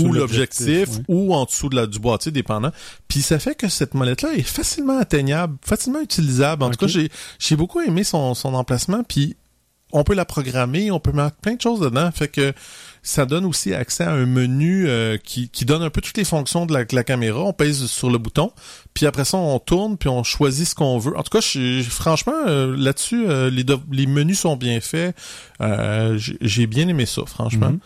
ou 0.00 0.12
l'objectif, 0.12 0.88
ou 1.08 1.34
en 1.34 1.44
dessous 1.44 1.68
de 1.68 1.76
la, 1.76 1.86
du 1.86 1.98
boîtier, 1.98 2.32
dépendant. 2.32 2.72
Puis 3.08 3.22
ça 3.22 3.38
fait 3.38 3.54
que 3.54 3.68
cette 3.68 3.94
molette-là 3.94 4.34
est 4.34 4.42
facilement 4.42 4.98
atteignable, 4.98 5.56
facilement 5.64 6.00
utilisable. 6.00 6.62
En 6.64 6.70
tout 6.70 6.78
cas, 6.78 6.86
j'ai 6.86 7.10
j'ai 7.38 7.56
beaucoup 7.56 7.80
aimé 7.80 8.04
son, 8.04 8.34
son 8.34 8.54
emplacement. 8.54 9.02
Puis 9.04 9.36
on 9.94 10.04
peut 10.04 10.14
la 10.14 10.24
programmer, 10.24 10.90
on 10.90 11.00
peut 11.00 11.12
mettre 11.12 11.36
plein 11.36 11.54
de 11.54 11.60
choses 11.60 11.80
dedans. 11.80 12.10
Fait 12.12 12.28
que 12.28 12.54
ça 13.02 13.26
donne 13.26 13.44
aussi 13.44 13.74
accès 13.74 14.04
à 14.04 14.12
un 14.12 14.24
menu 14.26 14.88
euh, 14.88 15.18
qui, 15.18 15.48
qui 15.50 15.64
donne 15.66 15.82
un 15.82 15.90
peu 15.90 16.00
toutes 16.00 16.16
les 16.16 16.24
fonctions 16.24 16.64
de 16.66 16.72
la, 16.72 16.84
de 16.84 16.94
la 16.94 17.02
caméra. 17.04 17.40
On 17.42 17.52
pèse 17.52 17.84
sur 17.86 18.08
le 18.08 18.16
bouton, 18.16 18.52
puis 18.94 19.04
après 19.06 19.24
ça, 19.26 19.36
on 19.36 19.58
tourne, 19.58 19.98
puis 19.98 20.08
on 20.08 20.22
choisit 20.22 20.66
ce 20.68 20.74
qu'on 20.74 20.98
veut. 20.98 21.14
En 21.18 21.22
tout 21.24 21.36
cas, 21.36 21.40
je- 21.44 21.82
franchement, 21.82 22.32
euh, 22.46 22.74
là-dessus, 22.76 23.24
euh, 23.28 23.50
les, 23.50 24.06
menus 24.06 24.38
sont 24.40 24.56
bien 24.56 24.80
faits. 24.80 25.14
J'ai- 25.60 26.66
bien 26.66 26.88
aimé 26.88 27.04
ça, 27.04 27.22
franchement. 27.26 27.72
Mhm. 27.72 27.80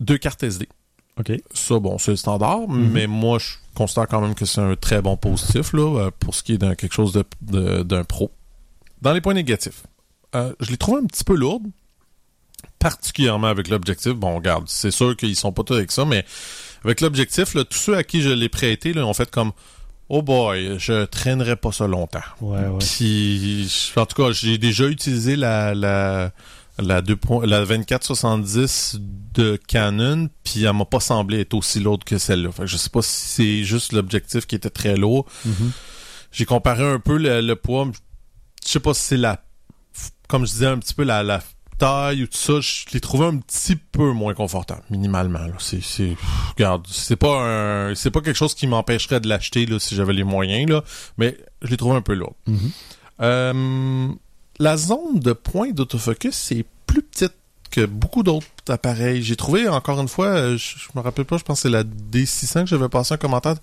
Deux 0.00 0.18
cartes 0.18 0.42
SD. 0.42 0.68
OK. 1.18 1.32
Ça, 1.52 1.78
bon, 1.78 1.98
c'est 1.98 2.12
le 2.12 2.16
standard, 2.16 2.68
mais 2.68 3.06
moi, 3.06 3.38
je 3.38 3.54
considère 3.74 4.06
quand 4.08 4.20
même 4.20 4.34
que 4.34 4.44
c'est 4.46 4.60
un 4.60 4.76
très 4.76 5.02
bon 5.02 5.16
positif 5.16 5.72
là, 5.74 5.98
euh, 6.06 6.10
pour 6.18 6.34
ce 6.34 6.42
qui 6.42 6.54
est 6.54 6.58
d'un 6.58 6.74
quelque 6.74 6.92
chose 6.94 7.12
de- 7.12 7.24
de- 7.42 7.82
d'un 7.82 8.04
pro. 8.04 8.30
Dans 9.02 9.12
les 9.12 9.20
points 9.20 9.34
négatifs, 9.34 9.82
euh, 10.34 10.52
je 10.60 10.70
l'ai 10.70 10.76
trouvé 10.78 11.00
un 11.02 11.06
petit 11.06 11.24
peu 11.24 11.34
lourde, 11.34 11.64
particulièrement 12.78 13.46
avec 13.48 13.68
l'objectif. 13.68 14.12
Bon, 14.14 14.34
regarde, 14.36 14.64
c'est 14.68 14.90
sûr 14.90 15.16
qu'ils 15.16 15.36
sont 15.36 15.52
pas 15.52 15.62
tous 15.62 15.74
avec 15.74 15.92
ça, 15.92 16.04
mais 16.04 16.24
avec 16.84 17.00
l'objectif, 17.00 17.52
tous 17.70 17.78
ceux 17.78 17.96
à 17.96 18.02
qui 18.04 18.22
je 18.22 18.30
l'ai 18.30 18.48
prêté 18.48 18.92
là, 18.92 19.06
ont 19.06 19.14
fait 19.14 19.30
comme 19.30 19.52
Oh 20.08 20.20
boy, 20.20 20.78
je 20.78 21.04
traînerai 21.04 21.56
pas 21.56 21.72
ça 21.72 21.86
longtemps. 21.86 22.20
Ouais, 22.40 22.58
ouais. 22.66 22.78
Puis, 22.80 23.70
en 23.96 24.04
tout 24.04 24.22
cas, 24.22 24.30
j'ai 24.32 24.58
déjà 24.58 24.86
utilisé 24.86 25.36
la, 25.36 25.74
la, 25.74 26.32
la, 26.78 27.02
2 27.02 27.16
point- 27.16 27.44
la 27.46 27.64
2470 27.64 28.98
de 29.34 29.58
Canon, 29.66 30.28
puis 30.44 30.64
elle 30.64 30.72
m'a 30.74 30.84
pas 30.84 31.00
semblé 31.00 31.40
être 31.40 31.54
aussi 31.54 31.80
lourde 31.80 32.04
que 32.04 32.18
celle-là. 32.18 32.52
Fait 32.52 32.62
que 32.62 32.68
je 32.68 32.76
sais 32.76 32.90
pas 32.90 33.02
si 33.02 33.10
c'est 33.28 33.64
juste 33.64 33.92
l'objectif 33.92 34.46
qui 34.46 34.54
était 34.54 34.70
très 34.70 34.96
lourd. 34.96 35.26
Mhm. 35.44 35.72
J'ai 36.32 36.44
comparé 36.44 36.84
un 36.84 36.98
peu 36.98 37.16
le, 37.18 37.40
le 37.40 37.56
poids. 37.56 37.88
Je 38.64 38.70
sais 38.70 38.80
pas 38.80 38.94
si 38.94 39.02
c'est 39.02 39.16
la, 39.16 39.42
comme 40.28 40.46
je 40.46 40.52
disais, 40.52 40.66
un 40.66 40.78
petit 40.78 40.94
peu 40.94 41.04
la, 41.04 41.22
la 41.22 41.42
taille 41.78 42.22
ou 42.22 42.26
tout 42.26 42.36
ça. 42.38 42.60
Je 42.60 42.84
l'ai 42.92 43.00
trouvé 43.00 43.26
un 43.26 43.36
petit 43.38 43.76
peu 43.76 44.12
moins 44.12 44.32
confortable, 44.34 44.82
minimalement. 44.90 45.40
C'est, 45.58 45.82
c'est, 45.82 46.16
regarde, 46.56 46.86
c'est 46.88 47.16
pas 47.16 47.42
un, 47.90 47.94
c'est 47.94 48.10
pas 48.10 48.20
quelque 48.20 48.36
chose 48.36 48.54
qui 48.54 48.66
m'empêcherait 48.66 49.20
de 49.20 49.28
l'acheter 49.28 49.66
là 49.66 49.78
si 49.78 49.94
j'avais 49.94 50.12
les 50.14 50.24
moyens 50.24 50.70
là, 50.70 50.84
mais 51.18 51.36
je 51.62 51.68
l'ai 51.68 51.76
trouvé 51.76 51.96
un 51.96 52.02
peu 52.02 52.14
lourd. 52.14 52.34
Mhm. 52.46 52.70
Euh, 53.20 54.08
la 54.62 54.76
zone 54.76 55.18
de 55.20 55.32
point 55.32 55.70
d'autofocus, 55.72 56.34
c'est 56.34 56.64
plus 56.86 57.02
petite 57.02 57.32
que 57.70 57.86
beaucoup 57.86 58.22
d'autres 58.22 58.46
appareils. 58.68 59.22
J'ai 59.22 59.36
trouvé, 59.36 59.66
encore 59.68 60.00
une 60.00 60.08
fois, 60.08 60.26
euh, 60.26 60.56
je, 60.58 60.78
je 60.78 60.88
me 60.94 61.00
rappelle 61.00 61.24
pas, 61.24 61.38
je 61.38 61.42
pense 61.42 61.58
que 61.58 61.62
c'est 61.62 61.70
la 61.70 61.84
D600 61.84 62.60
que 62.64 62.66
j'avais 62.66 62.88
passé 62.90 63.14
un 63.14 63.16
commentaire 63.16 63.54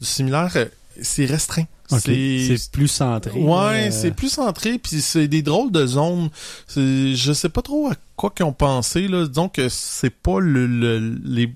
du 0.00 0.06
similaire. 0.06 0.52
euh, 0.56 0.66
C'est 1.02 1.24
restreint. 1.26 1.64
C'est 1.88 2.70
plus 2.72 2.88
centré. 2.88 3.30
Ouais, 3.38 3.88
euh, 3.88 3.90
c'est 3.90 4.10
plus 4.12 4.28
centré, 4.30 4.78
puis 4.78 5.00
c'est 5.00 5.28
des 5.28 5.42
drôles 5.42 5.70
de 5.72 5.84
zones. 5.86 6.30
Je 6.76 7.32
sais 7.34 7.48
pas 7.48 7.62
trop 7.62 7.88
à 7.90 7.94
quoi 8.16 8.30
qu'ils 8.30 8.46
ont 8.46 8.52
pensé, 8.52 9.08
là. 9.08 9.26
Disons 9.26 9.48
que 9.48 9.68
c'est 9.68 10.10
pas 10.10 10.38
le, 10.40 10.66
le- 10.66 11.18
les 11.24 11.52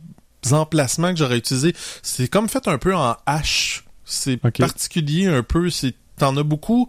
emplacements 0.53 1.11
que 1.13 1.19
j'aurais 1.19 1.39
utilisés. 1.39 1.75
C'est 2.03 2.29
comme 2.29 2.49
fait 2.49 2.67
un 2.69 2.79
peu 2.79 2.95
en 2.95 3.17
H. 3.27 3.83
C'est 4.05 4.37
particulier 4.67 5.27
un 5.27 5.43
peu. 5.43 5.71
C'est 5.71 5.95
T'en 6.19 6.37
as 6.37 6.43
beaucoup 6.43 6.87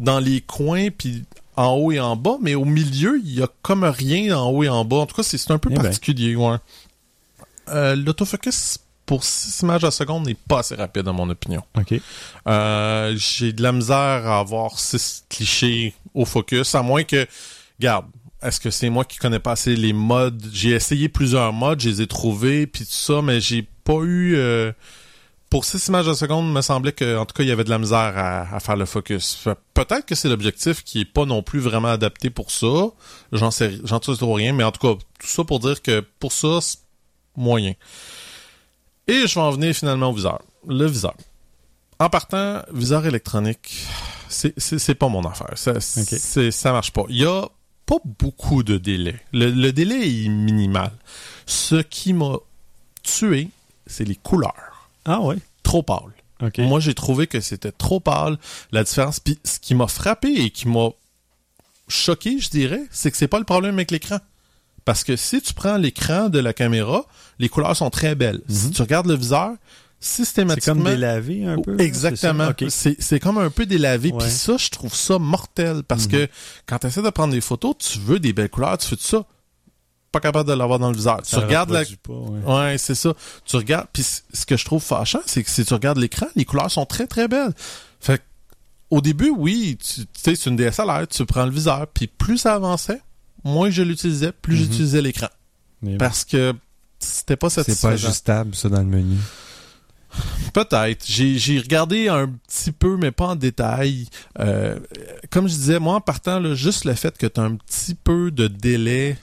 dans 0.00 0.18
les 0.18 0.40
coins, 0.40 0.88
puis 0.90 1.24
en 1.62 1.74
haut 1.76 1.92
et 1.92 2.00
en 2.00 2.16
bas, 2.16 2.36
mais 2.40 2.54
au 2.54 2.64
milieu, 2.64 3.20
il 3.24 3.34
y 3.38 3.42
a 3.42 3.48
comme 3.62 3.84
rien 3.84 4.36
en 4.36 4.50
haut 4.50 4.62
et 4.64 4.68
en 4.68 4.84
bas. 4.84 4.96
En 4.96 5.06
tout 5.06 5.16
cas, 5.16 5.22
c'est 5.22 5.50
un 5.50 5.58
peu 5.58 5.68
Eh 5.72 5.74
ben. 5.76 5.82
particulier, 5.82 6.36
ouais. 6.36 6.56
Euh, 7.68 7.94
L'autofocus 7.96 8.78
pour 9.06 9.24
6 9.24 9.60
images 9.62 9.84
à 9.84 9.90
seconde 9.90 10.26
n'est 10.26 10.34
pas 10.34 10.60
assez 10.60 10.74
rapide, 10.74 11.06
à 11.08 11.12
mon 11.12 11.28
opinion. 11.30 11.62
OK. 11.78 11.94
Euh, 12.46 13.14
j'ai 13.16 13.52
de 13.52 13.62
la 13.62 13.72
misère 13.72 13.96
à 13.96 14.38
avoir 14.40 14.78
six 14.78 15.24
clichés 15.28 15.94
au 16.14 16.24
focus, 16.24 16.74
à 16.74 16.82
moins 16.82 17.04
que, 17.04 17.26
garde, 17.80 18.06
est-ce 18.42 18.58
que 18.60 18.70
c'est 18.70 18.90
moi 18.90 19.04
qui 19.04 19.18
connais 19.18 19.38
pas 19.38 19.52
assez 19.52 19.76
les 19.76 19.92
modes? 19.92 20.42
J'ai 20.52 20.70
essayé 20.70 21.08
plusieurs 21.08 21.52
modes, 21.52 21.80
je 21.80 21.88
les 21.88 22.02
ai 22.02 22.06
trouvés, 22.06 22.66
puis 22.66 22.84
tout 22.84 22.90
ça, 22.92 23.22
mais 23.22 23.40
j'ai 23.40 23.66
pas 23.84 23.98
eu... 24.02 24.34
euh, 24.36 24.72
pour 25.52 25.66
6 25.66 25.88
images 25.88 26.08
à 26.08 26.14
seconde, 26.14 26.46
il 26.46 26.52
me 26.54 26.62
semblait 26.62 26.92
que, 26.92 27.18
en 27.18 27.26
tout 27.26 27.34
cas, 27.34 27.42
il 27.42 27.48
y 27.50 27.52
avait 27.52 27.62
de 27.64 27.68
la 27.68 27.76
misère 27.76 27.98
à, 28.16 28.56
à 28.56 28.58
faire 28.58 28.74
le 28.74 28.86
focus. 28.86 29.44
Peut-être 29.74 30.06
que 30.06 30.14
c'est 30.14 30.30
l'objectif 30.30 30.82
qui 30.82 31.02
est 31.02 31.04
pas 31.04 31.26
non 31.26 31.42
plus 31.42 31.60
vraiment 31.60 31.88
adapté 31.88 32.30
pour 32.30 32.50
ça. 32.50 32.66
J'en 33.32 33.50
sais, 33.50 33.78
j'en 33.84 34.00
sais 34.00 34.16
trop 34.16 34.32
rien, 34.32 34.54
mais 34.54 34.64
en 34.64 34.72
tout 34.72 34.80
cas, 34.80 34.98
tout 35.20 35.26
ça 35.26 35.44
pour 35.44 35.60
dire 35.60 35.82
que 35.82 36.00
pour 36.18 36.32
ça, 36.32 36.62
c'est 36.62 36.78
moyen. 37.36 37.74
Et 39.06 39.26
je 39.26 39.34
vais 39.34 39.42
en 39.42 39.50
venir 39.50 39.74
finalement 39.74 40.08
au 40.08 40.14
viseur. 40.14 40.40
Le 40.66 40.86
viseur. 40.86 41.12
En 41.98 42.08
partant, 42.08 42.62
viseur 42.72 43.04
électronique, 43.04 43.74
c'est- 44.30 44.94
pas 44.94 45.08
mon 45.08 45.22
affaire. 45.28 45.52
Ça 45.58 46.72
marche 46.72 46.92
pas. 46.92 47.04
Il 47.10 47.18
y 47.18 47.26
a 47.26 47.46
pas 47.84 47.98
beaucoup 48.18 48.62
de 48.62 48.78
délai. 48.78 49.20
Le, 49.34 49.50
le 49.50 49.70
délai 49.70 50.24
est 50.24 50.28
minimal. 50.30 50.92
Ce 51.44 51.74
qui 51.76 52.14
m'a 52.14 52.38
tué, 53.02 53.50
c'est 53.86 54.04
les 54.04 54.16
couleurs. 54.16 54.71
Ah 55.04 55.20
ouais. 55.20 55.36
Trop 55.62 55.82
pâles. 55.82 56.12
OK. 56.42 56.58
Moi, 56.58 56.80
j'ai 56.80 56.94
trouvé 56.94 57.26
que 57.26 57.40
c'était 57.40 57.72
trop 57.72 58.00
pâle. 58.00 58.38
La 58.72 58.82
différence, 58.84 59.20
puis 59.20 59.38
ce 59.44 59.58
qui 59.60 59.74
m'a 59.74 59.86
frappé 59.86 60.28
et 60.28 60.50
qui 60.50 60.66
m'a 60.68 60.88
choqué, 61.88 62.38
je 62.38 62.50
dirais, 62.50 62.82
c'est 62.90 63.10
que 63.10 63.16
c'est 63.16 63.28
pas 63.28 63.38
le 63.38 63.44
problème 63.44 63.74
avec 63.74 63.90
l'écran. 63.90 64.18
Parce 64.84 65.04
que 65.04 65.14
si 65.14 65.40
tu 65.40 65.54
prends 65.54 65.76
l'écran 65.76 66.28
de 66.28 66.40
la 66.40 66.52
caméra, 66.52 67.04
les 67.38 67.48
couleurs 67.48 67.76
sont 67.76 67.90
très 67.90 68.14
belles. 68.14 68.40
Si 68.48 68.70
tu 68.70 68.82
regardes 68.82 69.06
le 69.06 69.14
viseur, 69.14 69.50
Mhm. 69.50 69.56
c'est 70.00 70.24
systématiquement... 70.24 70.74
comme 70.74 70.84
délavé 70.84 71.44
un 71.46 71.60
peu. 71.62 71.80
Exactement. 71.80 72.50
c'est 72.68 73.20
comme 73.20 73.38
un 73.38 73.50
peu 73.50 73.66
délavé. 73.66 74.12
Puis 74.18 74.28
ça, 74.30 74.56
je 74.56 74.68
trouve 74.70 74.94
ça 74.94 75.18
mortel. 75.20 75.82
Parce 75.86 76.06
Mhm. 76.06 76.10
que 76.10 76.28
quand 76.66 76.78
tu 76.80 76.86
essaies 76.88 77.02
de 77.02 77.10
prendre 77.10 77.32
des 77.32 77.40
photos, 77.40 77.76
tu 77.78 78.00
veux 78.00 78.18
des 78.18 78.32
belles 78.32 78.50
couleurs, 78.50 78.76
tu 78.78 78.88
fais 78.88 78.96
tout 78.96 79.02
ça. 79.04 79.24
Pas 80.12 80.20
capable 80.20 80.48
de 80.48 80.54
l'avoir 80.54 80.78
dans 80.78 80.90
le 80.90 80.96
viseur. 80.96 81.20
Ça 81.24 81.38
tu 81.38 81.44
regardes 81.44 81.70
la, 81.70 81.84
pas, 82.02 82.12
ouais. 82.12 82.54
Ouais, 82.70 82.78
c'est 82.78 82.94
ça. 82.94 83.14
Tu 83.46 83.56
regardes, 83.56 83.86
puis 83.92 84.02
ce 84.04 84.46
que 84.46 84.56
je 84.58 84.64
trouve 84.64 84.82
fâchant, 84.82 85.20
c'est 85.26 85.42
que 85.42 85.48
si 85.50 85.64
tu 85.64 85.72
regardes 85.74 85.98
l'écran, 85.98 86.26
les 86.36 86.44
couleurs 86.44 86.70
sont 86.70 86.84
très 86.84 87.06
très 87.06 87.28
belles. 87.28 87.52
Fait 87.98 88.18
que, 88.18 88.22
au 88.90 89.00
début, 89.00 89.30
oui, 89.30 89.78
tu 89.82 90.02
sais, 90.12 90.34
c'est 90.36 90.50
une 90.50 90.56
DSLR, 90.56 91.06
tu 91.08 91.24
prends 91.24 91.46
le 91.46 91.50
viseur, 91.50 91.86
puis 91.86 92.06
plus 92.08 92.36
ça 92.38 92.54
avançait, 92.54 93.00
moins 93.42 93.70
je 93.70 93.82
l'utilisais, 93.82 94.32
plus 94.32 94.54
Mhm. 94.54 94.58
j'utilisais 94.62 95.00
l'écran. 95.02 95.28
Parce 95.98 96.24
que 96.26 96.52
c'était 96.98 97.36
pas 97.36 97.48
C'est 97.50 97.62
pas 97.62 97.64
satisfaisant. 97.64 97.94
ajustable, 98.08 98.54
ça, 98.54 98.68
dans 98.68 98.78
le 98.80 98.84
menu. 98.84 99.16
Peut-être. 100.52 101.04
J'ai 101.06 101.38
j'ai 101.38 101.58
regardé 101.58 102.08
un 102.08 102.28
petit 102.28 102.70
peu, 102.72 102.98
mais 102.98 103.10
pas 103.10 103.28
en 103.28 103.36
détail. 103.36 104.06
Euh, 104.38 104.78
comme 105.30 105.48
je 105.48 105.54
disais, 105.54 105.78
moi, 105.78 105.94
en 105.94 106.00
partant, 106.02 106.38
là, 106.38 106.54
juste 106.54 106.84
le 106.84 106.92
fait 106.94 107.16
que 107.16 107.26
tu 107.26 107.40
as 107.40 107.44
un 107.44 107.56
petit 107.56 107.94
peu 107.94 108.30
de 108.30 108.46
délai, 108.46 109.16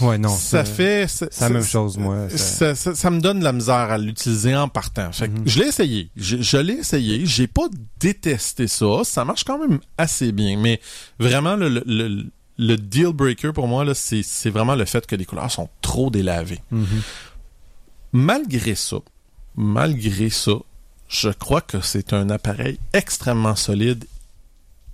Ouais, 0.00 0.18
non. 0.18 0.28
ça, 0.28 0.64
fait... 0.64 1.06
C'est 1.08 1.40
la 1.40 1.48
même 1.50 1.64
chose, 1.64 1.96
moi. 1.98 2.28
ça- 2.30 2.38
Ça, 2.38 2.74
ça- 2.74 2.94
ça 2.94 3.10
me 3.10 3.20
donne 3.20 3.38
de 3.40 3.44
la 3.44 3.52
misère 3.52 3.74
à 3.74 3.98
l'utiliser 3.98 4.54
en 4.56 4.68
partant. 4.68 5.10
Fait 5.12 5.28
que 5.28 5.38
Mhm. 5.38 5.42
je 5.46 5.58
l'ai 5.60 5.66
essayé. 5.68 6.10
Je, 6.16 6.36
je 6.40 6.56
l'ai 6.56 6.74
essayé. 6.74 7.24
J'ai 7.26 7.46
pas 7.46 7.68
détesté 8.00 8.66
ça. 8.68 9.02
Ça 9.04 9.24
marche 9.24 9.44
quand 9.44 9.58
même 9.58 9.80
assez 9.98 10.32
bien. 10.32 10.56
Mais 10.58 10.80
vraiment, 11.18 11.56
le, 11.56 11.68
le, 11.68 11.82
le- 11.86 12.24
le 12.56 12.76
deal 12.76 13.12
breaker 13.12 13.52
pour 13.52 13.66
moi, 13.66 13.84
c'est, 13.94 14.22
vraiment 14.50 14.76
le 14.76 14.84
fait 14.84 15.06
que 15.06 15.16
les 15.16 15.24
couleurs 15.24 15.50
sont 15.50 15.68
trop 15.80 16.08
délavées. 16.10 16.60
Mhm. 16.70 16.86
Malgré 18.12 18.74
ça, 18.74 18.98
malgré 19.56 20.30
ça, 20.30 20.52
je 21.08 21.30
crois 21.30 21.60
que 21.60 21.80
c'est 21.80 22.12
un 22.12 22.30
appareil 22.30 22.78
extrêmement 22.92 23.56
solide 23.56 24.04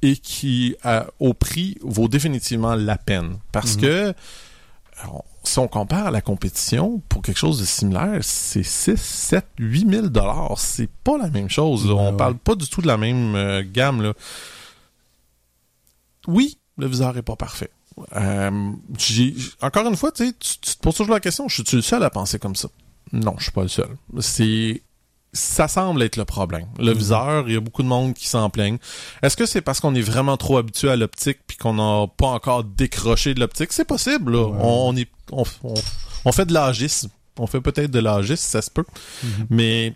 et 0.03 0.17
qui, 0.17 0.75
à- 0.83 1.07
au 1.19 1.35
prix, 1.35 1.77
vaut 1.83 2.09
définitivement 2.09 2.75
la 2.75 2.97
peine. 2.97 3.39
Parce 3.53 3.77
Mhm. 3.77 3.81
que, 3.83 4.15
alors, 5.03 5.25
si 5.45 5.59
on 5.59 5.69
compare 5.69 6.07
à 6.09 6.11
la 6.11 6.21
compétition, 6.21 7.01
pour 7.09 7.23
quelque 7.23 7.39
chose 7.39 7.59
de 7.61 7.65
similaire, 7.65 8.19
c'est 8.23 8.63
6, 8.63 8.97
7, 9.01 9.47
8 9.59 9.89
000 9.91 10.09
dollars. 10.09 10.59
C'est 10.59 10.91
pas 11.05 11.17
la 11.19 11.29
même 11.29 11.49
chose. 11.49 11.87
là. 11.87 11.95
Ouais, 11.95 12.01
on 12.01 12.11
ouais. 12.11 12.17
parle 12.17 12.37
pas 12.37 12.55
du 12.55 12.69
tout 12.69 12.83
de 12.83 12.87
la 12.87 12.97
même 12.97 13.35
euh, 13.35 13.63
gamme. 13.67 14.03
Là. 14.03 14.13
Oui, 16.27 16.59
le 16.77 16.87
viseur 16.87 17.17
est 17.17 17.23
pas 17.23 17.37
parfait. 17.37 17.71
Euh, 18.17 18.71
j'ai- 18.99 19.35
encore 19.63 19.87
une 19.87 19.97
fois, 19.97 20.13
tu 20.13 20.33
tu 20.39 20.59
te 20.59 20.79
poses 20.81 20.95
toujours 20.95 21.15
la 21.15 21.21
question, 21.21 21.49
je 21.49 21.63
suis 21.63 21.77
le 21.77 21.83
seul 21.83 22.03
à 22.03 22.11
penser 22.11 22.39
comme 22.39 22.57
ça? 22.57 22.69
Non, 23.13 23.35
je 23.39 23.45
suis 23.45 23.53
pas 23.53 23.63
le 23.63 23.69
seul. 23.69 23.89
C'est 24.21 24.83
ça 25.33 25.69
semble 25.69 26.03
être 26.03 26.17
le 26.17 26.25
problème. 26.25 26.67
Le 26.79 26.93
viseur, 26.93 27.49
il 27.49 27.55
y 27.55 27.57
a 27.57 27.61
beaucoup 27.61 27.83
de 27.83 27.89
monde 27.89 28.15
qui 28.15 28.27
s'en 28.27 28.51
plaignent. 28.51 28.79
Est-ce 29.23 29.37
que 29.37 29.47
c'est 29.47 29.61
parce 29.61 29.79
qu'on 29.81 29.95
est 29.95 30.01
vraiment 30.03 30.37
trop 30.37 30.57
habitué 30.59 30.91
à 30.91 30.97
l'optique 30.97 31.39
puis 31.47 31.57
qu'on 31.57 31.75
n'a 31.75 32.07
pas 32.09 32.27
encore 32.29 32.65
décroché 32.65 33.35
de 33.35 33.41
l'optique? 33.41 33.73
C'est 33.73 33.85
possible, 33.85 34.33
là. 34.33 34.47
Ouais. 34.49 34.59
On, 34.61 34.89
on 34.89 34.97
est, 34.97 35.09
on, 35.33 35.45
on- 35.65 35.75
on 36.25 36.33
fait 36.33 36.47
de 36.47 36.53
l'agisme. 36.53 37.09
On 37.39 37.47
fait 37.47 37.61
peut-être 37.61 37.91
de 37.91 38.01
l'agisme, 38.01 38.37
ça 38.47 38.61
se 38.61 38.71
peut. 38.71 38.85
Mhm. 39.23 39.47
Mais 39.51 39.95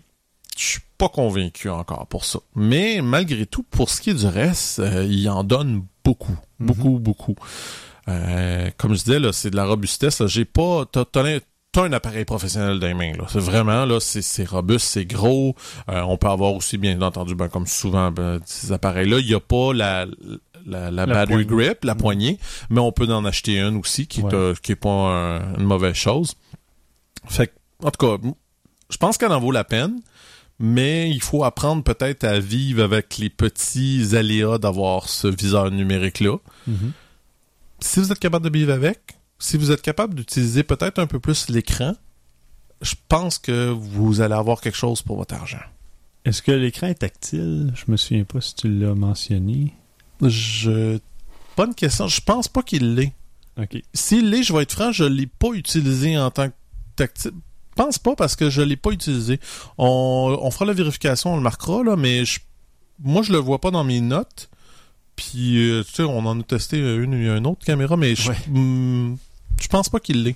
je 0.57 0.63
suis 0.63 0.81
pas 0.97 1.09
convaincu 1.09 1.69
encore 1.69 2.07
pour 2.07 2.23
ça. 2.25 2.39
Mais 2.55 3.01
malgré 3.01 3.45
tout, 3.45 3.63
pour 3.63 3.89
ce 3.89 3.99
qui 4.01 4.11
est 4.11 4.13
du 4.15 4.25
reste, 4.27 4.79
euh, 4.79 5.03
il 5.05 5.29
en 5.29 5.43
donne 5.43 5.83
beaucoup. 6.03 6.37
Mhm. 6.59 6.67
Beaucoup, 6.67 6.99
beaucoup. 6.99 7.35
Euh, 8.07 8.69
comme 8.77 8.93
je 8.95 9.03
disais, 9.03 9.19
là, 9.19 9.33
c'est 9.33 9.49
de 9.49 9.55
la 9.55 9.65
robustesse. 9.65 10.25
J'ai 10.27 10.45
pas. 10.45 10.85
T'as, 10.91 11.05
t'as 11.05 11.23
l'im- 11.23 11.39
t'as 11.75 11.83
un 11.83 11.93
appareil 11.93 12.25
professionnel 12.25 12.79
dans 12.79 12.87
les 12.87 12.93
mains. 12.93 13.13
Là. 13.13 13.25
C'est 13.27 13.39
vraiment 13.39 13.85
là, 13.85 13.99
c'est, 13.99 14.21
c'est 14.21 14.45
robuste, 14.45 14.85
c'est 14.87 15.05
gros. 15.05 15.55
Euh, 15.89 16.01
on 16.01 16.17
peut 16.17 16.27
avoir 16.29 16.53
aussi, 16.53 16.77
bien 16.77 17.01
entendu, 17.01 17.35
ben, 17.35 17.49
comme 17.49 17.67
souvent, 17.67 18.11
ben, 18.11 18.39
ces 18.45 18.71
appareils-là, 18.71 19.19
il 19.19 19.27
n'y 19.27 19.33
a 19.33 19.39
pas 19.39 19.73
la, 19.73 20.05
la, 20.65 20.89
la, 20.91 21.05
battery 21.05 21.45
poignée. 21.45 21.65
grip, 21.67 21.83
la 21.83 21.93
Mhm. 21.93 21.99
poignée, 21.99 22.39
mais 22.69 22.79
on 22.79 22.91
peut 22.91 23.05
en 23.13 23.25
acheter 23.25 23.59
une 23.59 23.77
aussi, 23.77 24.07
qui 24.07 24.21
est, 24.21 24.23
Ouais. 24.23 24.33
euh, 24.33 24.53
qui 24.61 24.71
est 24.71 24.75
pas 24.77 24.89
un- 24.89 25.55
une 25.57 25.65
mauvaise 25.65 25.95
chose. 25.95 26.33
Fait 27.27 27.47
que, 27.47 27.53
en 27.85 27.91
tout 27.91 28.05
cas, 28.19 28.27
je 28.89 28.97
pense 28.97 29.17
qu'elle 29.17 29.31
en 29.31 29.39
vaut 29.39 29.51
la 29.51 29.63
peine, 29.63 29.99
mais 30.59 31.09
il 31.09 31.21
faut 31.21 31.43
apprendre 31.43 31.83
peut-être 31.83 32.23
à 32.23 32.39
vivre 32.39 32.83
avec 32.83 33.17
les 33.17 33.29
petits 33.29 34.15
aléas 34.15 34.57
d'avoir 34.57 35.09
ce 35.09 35.27
viseur 35.27 35.69
numérique-là. 35.71 36.37
Mhm. 36.67 36.93
Si 37.81 37.99
vous 37.99 38.11
êtes 38.11 38.19
capable 38.19 38.49
de 38.49 38.57
vivre 38.57 38.71
avec, 38.71 38.99
si 39.39 39.57
vous 39.57 39.71
êtes 39.71 39.81
capable 39.81 40.15
d'utiliser 40.15 40.63
peut-être 40.63 40.99
un 40.99 41.07
peu 41.07 41.19
plus 41.19 41.49
l'écran, 41.49 41.93
je 42.81 42.95
pense 43.09 43.37
que 43.37 43.69
vous 43.69 44.21
allez 44.21 44.33
avoir 44.35 44.61
quelque 44.61 44.77
chose 44.77 45.01
pour 45.01 45.17
votre 45.17 45.33
argent. 45.35 45.59
Est-ce 46.25 46.41
que 46.41 46.51
l'écran 46.51 46.87
est 46.87 46.95
tactile? 46.95 47.71
Je 47.75 47.83
me 47.91 47.97
souviens 47.97 48.23
pas 48.23 48.41
si 48.41 48.55
tu 48.55 48.67
l'as 48.69 48.95
mentionné. 48.95 49.73
Je... 50.21 50.97
Bonne 51.55 51.75
question. 51.75 52.07
Je 52.07 52.21
pense 52.21 52.47
pas 52.47 52.63
qu'il 52.63 52.95
l'est. 52.95 53.13
OK. 53.61 53.81
S'il 53.93 54.29
l'est, 54.29 54.43
je 54.43 54.51
vais 54.53 54.63
être 54.63 54.73
franc, 54.73 54.91
je 54.91 55.03
l'ai 55.05 55.27
pas 55.27 55.49
utilisé 55.53 56.17
en 56.17 56.31
tant 56.31 56.49
que 56.49 56.53
tactile. 56.95 57.31
Je 57.31 57.83
pense 57.83 57.97
pas 57.99 58.15
parce 58.15 58.35
que 58.35 58.49
je 58.49 58.61
l'ai 58.61 58.75
pas 58.77 58.91
utilisé. 58.91 59.39
On, 59.77 60.37
on 60.41 60.51
fera 60.51 60.65
la 60.65 60.73
vérification, 60.73 61.33
on 61.33 61.37
le 61.37 61.43
marquera, 61.43 61.83
là, 61.83 61.95
mais 61.95 62.25
je- 62.25 62.39
moi, 63.03 63.21
je 63.21 63.31
le 63.33 63.37
vois 63.37 63.59
pas 63.59 63.71
dans 63.71 63.83
mes 63.83 63.99
notes. 64.01 64.49
Puis, 65.15 65.57
euh, 65.69 65.83
tu 65.83 65.93
sais, 65.93 66.03
on 66.03 66.19
en 66.25 66.39
a 66.39 66.43
testé 66.43 66.77
une 66.79 67.13
et 67.13 67.27
une 67.29 67.45
autre 67.47 67.65
caméra, 67.65 67.95
mais 67.97 68.15
je, 68.15 68.29
Ouais. 68.31 68.37
hmm, 68.49 69.15
je 69.61 69.67
pense 69.67 69.89
pas 69.89 69.99
qu'il 69.99 70.23
l'est. 70.23 70.35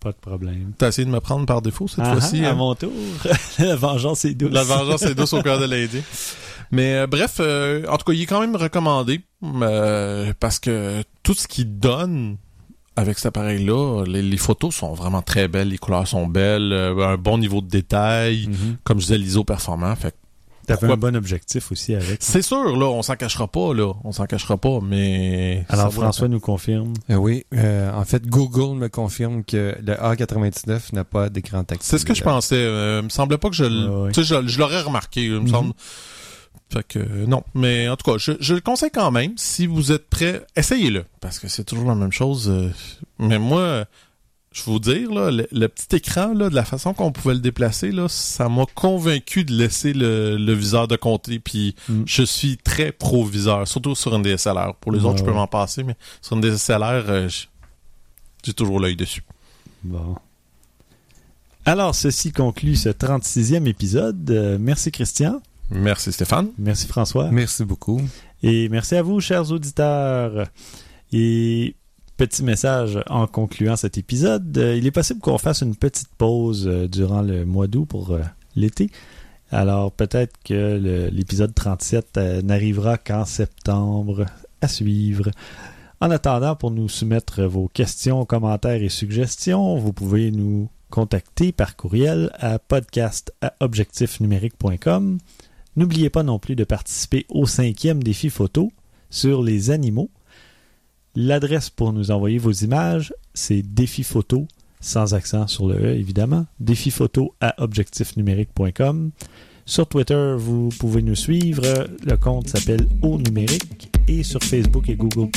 Pas 0.00 0.10
de 0.12 0.16
problème. 0.16 0.72
T'as 0.78 0.88
essayé 0.88 1.04
de 1.06 1.10
me 1.10 1.20
prendre 1.20 1.46
par 1.46 1.62
défaut 1.62 1.86
cette 1.86 2.00
Ah, 2.02 2.12
fois-ci. 2.12 2.44
à 2.44 2.50
hein? 2.50 2.54
mon 2.54 2.74
tour. 2.74 2.90
La 3.60 3.76
vengeance 3.76 4.24
est 4.24 4.34
douce. 4.34 4.50
La 4.52 4.64
vengeance 4.64 5.02
est 5.02 5.14
douce 5.14 5.32
au 5.32 5.42
cœur 5.42 5.60
de 5.60 5.64
Lady. 5.66 6.02
Mais 6.72 6.94
euh, 6.94 7.06
bref, 7.06 7.36
euh, 7.38 7.86
en 7.88 7.98
tout 7.98 8.04
cas, 8.06 8.12
il 8.12 8.22
est 8.22 8.26
quand 8.26 8.40
même 8.40 8.56
recommandé 8.56 9.20
euh, 9.44 10.32
parce 10.40 10.58
que 10.58 11.04
tout 11.22 11.34
ce 11.34 11.46
qu'il 11.46 11.78
donne 11.78 12.36
avec 12.96 13.16
cet 13.18 13.26
appareil-là, 13.26 14.04
les, 14.06 14.22
les 14.22 14.36
photos 14.36 14.74
sont 14.74 14.92
vraiment 14.92 15.22
très 15.22 15.46
belles, 15.48 15.68
les 15.68 15.78
couleurs 15.78 16.06
sont 16.08 16.26
belles, 16.26 16.72
un 16.72 17.16
bon 17.16 17.38
niveau 17.38 17.60
de 17.60 17.68
détail, 17.68 18.48
Mhm. 18.48 18.76
comme 18.84 18.98
je 19.00 19.04
disais, 19.06 19.18
l'ISO 19.18 19.44
performant. 19.44 19.94
Fait 19.96 20.10
que 20.10 20.16
T'avais 20.66 20.78
Pourquoi- 20.78 20.94
un 20.94 20.96
bon 21.12 21.16
objectif 21.16 21.72
aussi 21.72 21.94
avec. 21.94 22.18
c'est 22.20 22.40
sûr, 22.42 22.76
là, 22.76 22.86
on 22.86 23.02
s'en 23.02 23.16
cachera 23.16 23.48
pas, 23.48 23.74
là, 23.74 23.92
on 24.04 24.12
s'en 24.12 24.26
cachera 24.26 24.56
pas, 24.56 24.78
mais 24.80 25.64
Alors, 25.68 25.92
François 25.92 26.28
nous 26.28 26.38
confirme. 26.40 26.92
Euh, 27.10 27.16
oui, 27.16 27.44
euh, 27.54 27.90
en 27.92 28.04
fait, 28.04 28.26
Google 28.26 28.78
me 28.78 28.88
confirme 28.88 29.42
que 29.44 29.76
le 29.84 29.94
A99 29.94 30.92
n'a 30.92 31.04
pas 31.04 31.28
d'écran 31.30 31.64
tactile. 31.64 31.86
C'est 31.88 31.98
ce 31.98 32.04
que 32.06 32.14
je 32.14 32.22
pensais. 32.22 32.54
Euh, 32.56 33.00
il 33.02 33.04
me 33.06 33.10
semblait 33.10 33.38
pas 33.38 33.48
que 33.50 33.56
je, 33.56 33.64
l- 33.64 33.88
ouais. 33.90 34.12
tu 34.12 34.24
sais, 34.24 34.34
je, 34.42 34.46
je 34.46 34.58
l'aurais 34.58 34.82
remarqué. 34.82 35.24
Il 35.24 35.32
me 35.32 35.40
Mhm. 35.40 35.48
semble. 35.48 35.72
Fait 36.72 36.86
que 36.86 36.98
euh, 37.00 37.26
non. 37.26 37.42
Mais 37.54 37.88
en 37.88 37.96
tout 37.96 38.10
cas, 38.10 38.16
je, 38.18 38.32
je 38.40 38.54
le 38.54 38.60
conseille 38.60 38.90
quand 38.90 39.10
même. 39.10 39.32
Si 39.36 39.66
vous 39.66 39.92
êtes 39.92 40.08
prêt, 40.08 40.42
essayez-le 40.56 41.04
parce 41.20 41.38
que 41.38 41.48
c'est 41.48 41.64
toujours 41.64 41.88
la 41.88 41.94
même 41.96 42.12
chose. 42.12 42.50
mais 43.18 43.38
moi, 43.38 43.84
je 44.52 44.62
vais 44.64 44.72
vous 44.72 44.78
dire 44.78 45.10
là, 45.12 45.30
le, 45.30 45.46
le 45.50 45.68
petit 45.68 45.96
écran 45.96 46.32
là, 46.34 46.48
de 46.50 46.54
la 46.54 46.64
façon 46.64 46.94
qu'on 46.94 47.12
pouvait 47.12 47.34
le 47.34 47.40
déplacer 47.40 47.90
là, 47.92 48.08
ça 48.08 48.48
m'a 48.48 48.64
convaincu 48.74 49.44
de 49.44 49.52
laisser 49.52 49.92
le, 49.92 50.36
le 50.36 50.52
viseur 50.52 50.88
de 50.88 50.96
côté. 50.96 51.38
Puis 51.38 51.74
Mhm. 51.88 52.04
je 52.06 52.22
suis 52.22 52.56
très 52.58 52.92
pro 52.92 53.24
viseur, 53.24 53.66
surtout 53.68 53.94
sur 53.94 54.14
une 54.14 54.22
DSLR. 54.22 54.74
Pour 54.80 54.92
les 54.92 55.04
autres, 55.04 55.18
je 55.18 55.24
peux 55.24 55.30
ouais. 55.30 55.36
m'en 55.36 55.46
passer, 55.46 55.82
mais 55.84 55.96
sur 56.20 56.36
une 56.36 56.42
DSLR, 56.42 57.04
euh, 57.08 57.28
j'ai 58.44 58.52
toujours 58.52 58.80
l'œil 58.80 58.96
dessus. 58.96 59.22
Bon. 59.82 60.16
Alors, 61.64 61.94
ceci 61.94 62.32
conclut 62.32 62.74
ce 62.76 62.88
36e 62.88 63.66
épisode. 63.66 64.30
Euh, 64.30 64.58
merci 64.60 64.90
Christian. 64.90 65.40
Merci 65.70 66.12
Stéphane. 66.12 66.48
Merci 66.58 66.86
François. 66.88 67.30
Merci 67.30 67.64
beaucoup. 67.64 68.00
Et 68.42 68.68
merci 68.68 68.96
à 68.96 69.02
vous, 69.02 69.20
chers 69.20 69.50
auditeurs. 69.52 70.48
Et 71.12 71.76
petit 72.16 72.42
message 72.42 72.98
en 73.08 73.26
concluant 73.26 73.76
cet 73.76 73.98
épisode. 73.98 74.56
euh, 74.58 74.76
il 74.76 74.86
est 74.86 74.90
possible 74.90 75.20
qu'on 75.20 75.38
fasse 75.38 75.62
une 75.62 75.76
petite 75.76 76.08
pause 76.16 76.66
euh, 76.68 76.88
durant 76.88 77.22
le 77.22 77.44
mois 77.44 77.66
d'août 77.66 77.86
pour 77.86 78.12
euh, 78.12 78.20
l'été. 78.56 78.90
Alors 79.50 79.92
peut-être 79.92 80.34
que 80.44 81.10
l'épisode 81.12 81.54
37 81.54 82.16
euh, 82.16 82.42
n'arrivera 82.42 82.96
qu'en 82.96 83.26
septembre 83.26 84.24
à 84.62 84.68
suivre. 84.68 85.30
En 86.00 86.10
attendant, 86.10 86.56
pour 86.56 86.70
nous 86.70 86.88
soumettre 86.88 87.42
vos 87.42 87.68
questions, 87.68 88.24
commentaires 88.24 88.82
et 88.82 88.88
suggestions, 88.88 89.76
vous 89.76 89.92
pouvez 89.92 90.30
nous 90.30 90.68
contacter 90.90 91.52
par 91.52 91.76
courriel 91.76 92.30
à 92.38 92.58
podcast. 92.58 93.32
N'oubliez 95.76 96.10
pas 96.10 96.22
non 96.22 96.38
plus 96.38 96.56
de 96.56 96.64
participer 96.64 97.26
au 97.28 97.46
cinquième 97.46 98.02
défi 98.02 98.30
photo 98.30 98.72
sur 99.10 99.42
les 99.42 99.70
animaux. 99.70 100.10
L'adresse 101.14 101.68
pour 101.68 101.92
nous 101.92 102.10
envoyer 102.10 102.38
vos 102.38 102.52
images, 102.52 103.14
c'est 103.34 103.62
défi 103.62 104.02
photo, 104.02 104.46
sans 104.80 105.14
accent 105.14 105.46
sur 105.46 105.68
le 105.68 105.76
E 105.76 105.94
évidemment, 105.94 106.46
défi 106.58 106.90
photo 106.90 107.34
à 107.40 107.54
objectifnumérique.com. 107.62 109.10
Sur 109.66 109.86
Twitter, 109.86 110.34
vous 110.38 110.70
pouvez 110.78 111.02
nous 111.02 111.14
suivre. 111.14 111.62
Le 112.04 112.16
compte 112.16 112.48
s'appelle 112.48 112.88
Au 113.02 113.18
Numérique. 113.18 113.90
Et 114.08 114.22
sur 114.22 114.42
Facebook 114.42 114.88
et 114.88 114.96
Google, 114.96 115.30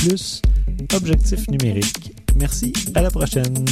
Objectif 0.94 1.48
Numérique. 1.48 2.12
Merci, 2.36 2.72
à 2.94 3.02
la 3.02 3.10
prochaine. 3.10 3.64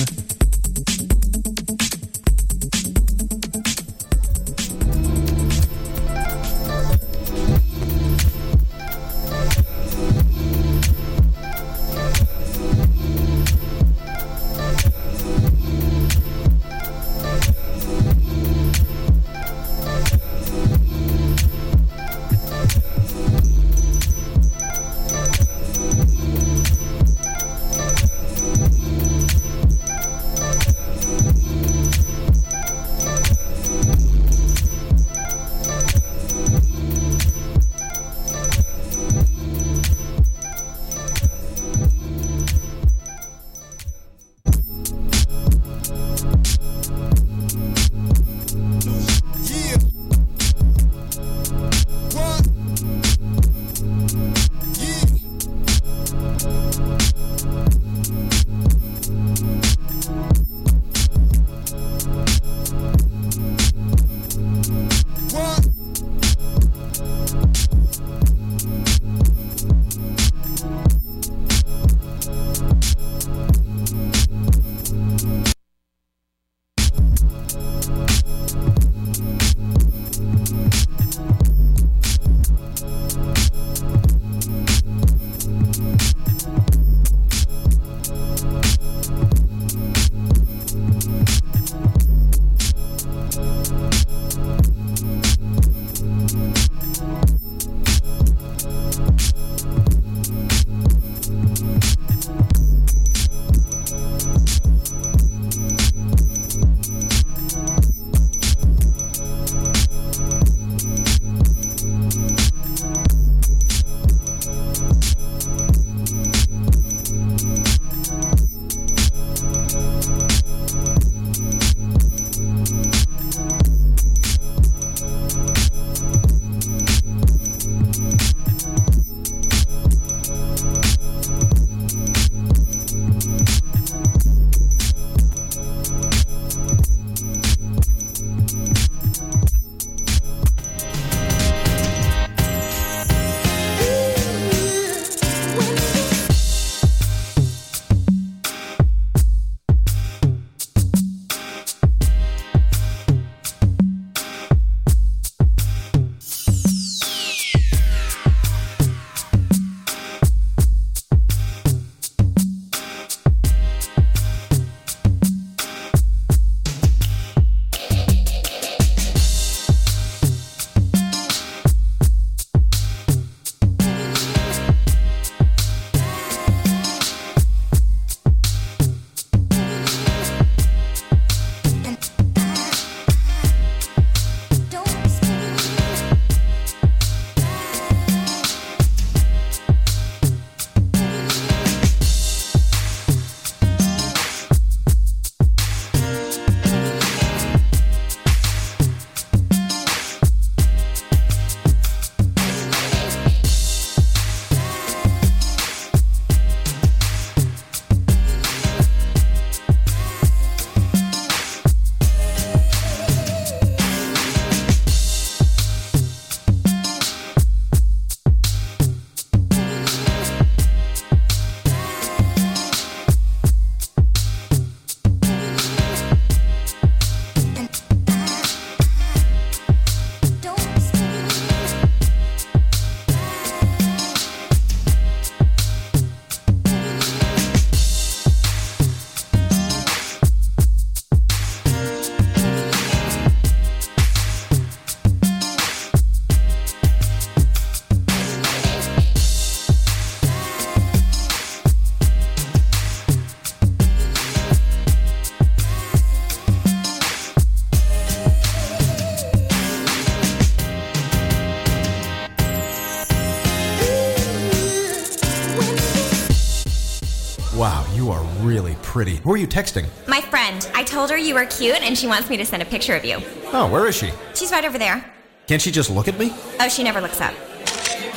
Pretty. 268.95 269.17
Who 269.25 269.33
are 269.33 269.37
you 269.37 269.49
texting? 269.49 269.87
My 270.07 270.21
friend, 270.21 270.71
I 270.73 270.85
told 270.85 271.11
her 271.11 271.17
you 271.17 271.35
were 271.35 271.47
cute 271.47 271.83
and 271.83 271.99
she 271.99 272.07
wants 272.07 272.31
me 272.31 272.37
to 272.37 272.47
send 272.47 272.63
a 272.63 272.65
picture 272.65 272.95
of 272.95 273.05
you. 273.05 273.17
Oh, 273.53 273.69
where 273.69 273.89
is 273.89 273.97
she? 273.97 274.13
She's 274.37 274.53
right 274.53 274.65
over 274.65 274.79
there. 274.79 275.05
Can't 275.49 275.61
she 275.61 275.73
just 275.73 275.91
look 275.91 276.07
at 276.07 276.17
me? 276.17 276.33
Oh, 276.61 276.69
she 276.69 276.85
never 276.85 277.01
looks 277.01 277.21
up. 277.21 277.35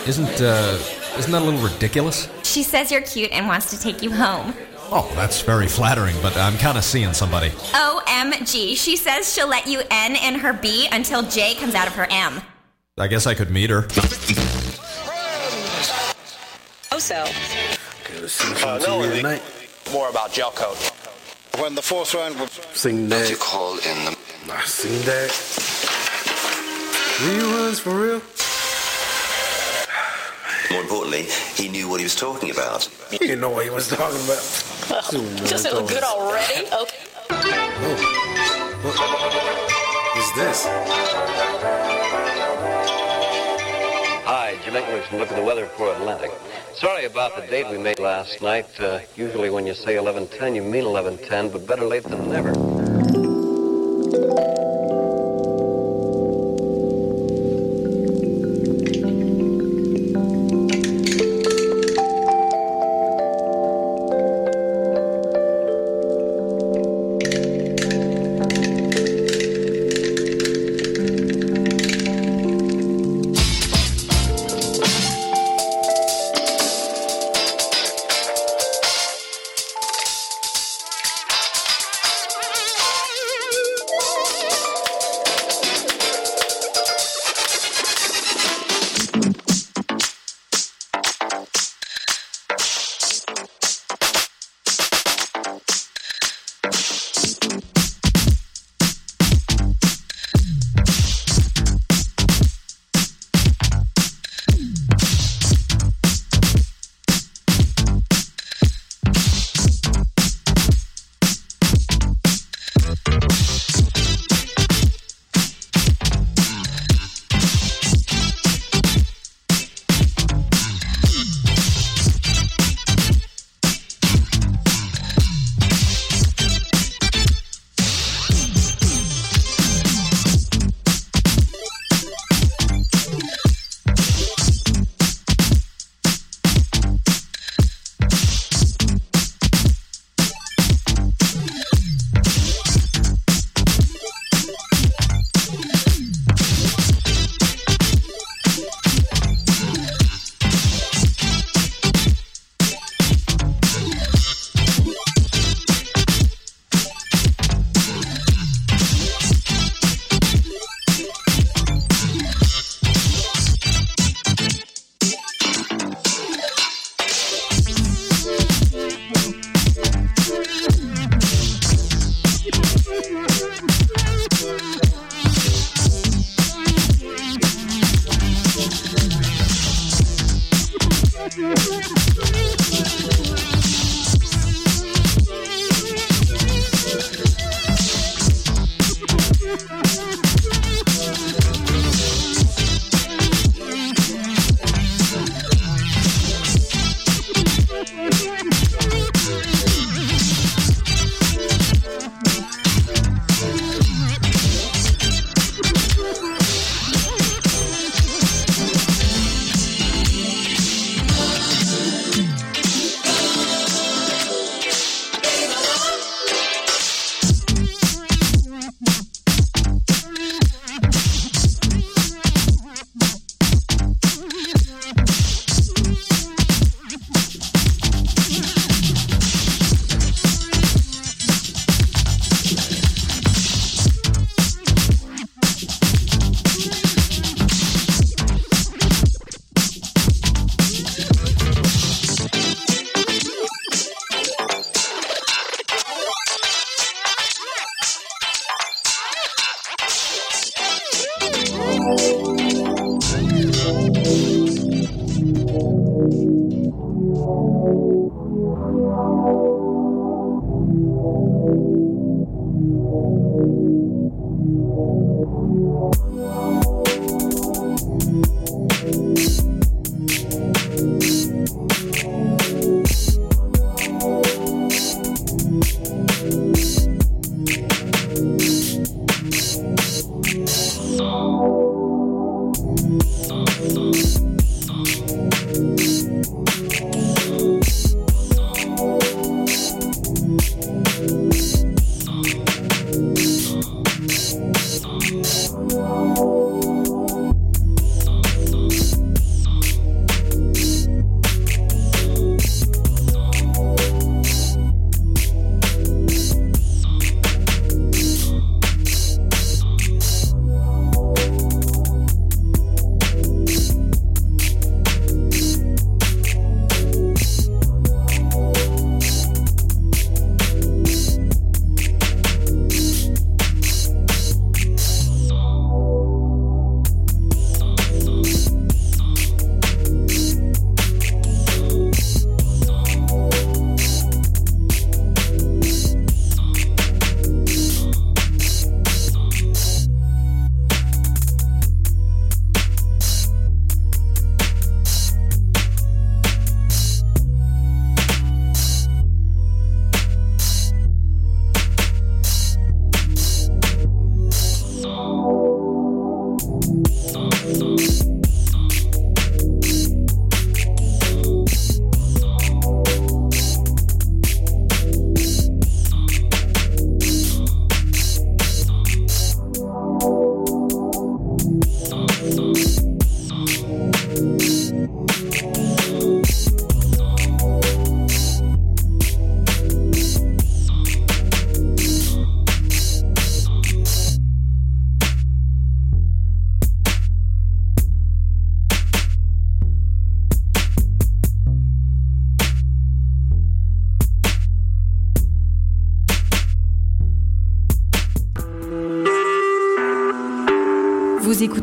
Isn't, 0.08 0.40
uh, 0.40 0.78
isn't 1.18 1.32
that 1.32 1.42
a 1.42 1.46
little 1.46 1.60
ridiculous? 1.68 2.30
She 2.44 2.62
says 2.62 2.92
you're 2.92 3.02
cute 3.02 3.32
and 3.32 3.48
wants 3.48 3.72
to 3.72 3.80
take 3.80 4.04
you 4.04 4.12
home. 4.12 4.54
Oh, 4.92 5.12
that's 5.16 5.42
very 5.42 5.66
flattering, 5.66 6.16
but 6.22 6.38
I'm 6.38 6.56
kind 6.60 6.78
of 6.78 6.84
seeing 6.84 7.12
somebody. 7.12 7.50
OMG, 7.74 8.78
she 8.78 8.98
says 8.98 9.34
she'll 9.34 9.48
let 9.48 9.66
you 9.66 9.82
N 9.90 10.16
in 10.16 10.40
her 10.40 10.54
B 10.54 10.88
until 10.92 11.24
J 11.24 11.56
comes 11.56 11.74
out 11.74 11.88
of 11.88 11.94
her 11.96 12.06
M. 12.12 12.40
I 13.00 13.08
guess 13.08 13.26
I 13.26 13.34
could 13.34 13.50
meet 13.50 13.72
her. 13.72 13.88
Oh, 15.10 16.14
Also, 16.92 17.16
Uh, 18.66 18.80
no, 18.86 19.02
it'd 19.04 19.24
be 19.24 19.57
more 19.92 20.10
about 20.10 20.32
gel 20.34 20.52
coat. 20.52 20.78
When 21.60 21.76
the 21.76 21.82
fourth 21.82 22.14
round 22.14 22.40
was 22.40 22.52
Sing 22.74 23.10
that. 23.10 23.30
you 23.30 23.36
call 23.38 23.74
in 23.78 24.06
the. 24.06 24.16
I 24.52 24.62
seen 24.64 25.02
that. 25.06 25.30
Reruns 27.20 27.80
for 27.82 27.92
real? 27.96 28.22
More 30.72 30.82
importantly, 30.82 31.24
he 31.56 31.70
knew 31.70 31.88
what 31.90 32.00
he 32.00 32.04
was 32.04 32.16
talking 32.16 32.52
about. 32.52 32.84
He 33.10 33.18
didn't 33.18 33.40
know 33.42 33.50
what 33.50 33.64
he 33.64 33.70
was 33.72 33.88
talking 33.88 34.22
about. 34.26 34.44
does 35.50 35.66
it 35.66 35.74
look 35.74 35.88
good 35.90 36.04
already? 36.04 36.68
Okay. 36.68 37.04
Oh. 37.30 39.04
What's 40.16 40.32
this? 40.36 41.97
Hi, 44.28 44.60
Jim 44.66 44.76
English, 44.76 45.06
and 45.10 45.22
look 45.22 45.32
at 45.32 45.38
the 45.38 45.42
weather 45.42 45.68
for 45.78 45.90
Atlantic. 45.94 46.34
Sorry 46.76 47.06
about 47.06 47.38
the 47.38 47.44
date 47.44 47.70
we 47.72 47.78
made 47.78 47.98
last 47.98 48.42
night. 48.42 48.68
Uh, 48.78 49.00
usually 49.16 49.50
when 49.50 49.66
you 49.66 49.74
say 49.74 49.96
11.10, 49.96 50.54
you 50.54 50.64
mean 50.64 50.84
11.10, 50.84 51.54
but 51.54 51.66
better 51.66 51.86
late 51.86 52.04
than 52.04 52.30
never. 52.30 52.87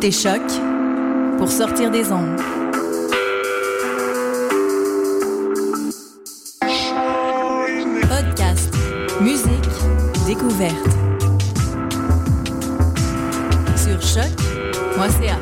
Écoutez 0.05 0.23
Choc 0.23 0.43
pour 1.39 1.51
sortir 1.51 1.91
des 1.91 2.13
ondes. 2.13 2.39
Podcast, 8.09 8.75
musique, 9.21 9.49
découverte. 10.27 10.75
Sur 13.77 14.03
choc.ca. 14.03 15.39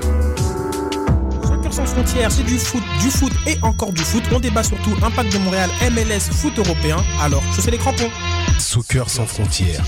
Soccer 1.42 1.72
sans 1.72 1.86
frontières, 1.86 2.30
c'est 2.30 2.44
du 2.44 2.58
foot, 2.58 2.82
du 3.00 3.10
foot 3.10 3.32
et 3.46 3.56
encore 3.62 3.92
du 3.92 4.02
foot. 4.02 4.22
On 4.32 4.38
débat 4.38 4.62
surtout 4.62 4.92
impact 5.02 5.32
de 5.32 5.38
Montréal, 5.38 5.70
MLS, 5.90 6.32
foot 6.32 6.56
européen. 6.58 6.98
Alors, 7.20 7.42
je 7.56 7.60
fais 7.60 7.70
les 7.72 7.78
crampons. 7.78 8.10
Soccer 8.58 9.08
sans 9.10 9.26
frontières, 9.26 9.84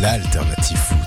l'alternative 0.00 0.76
foot. 0.76 0.97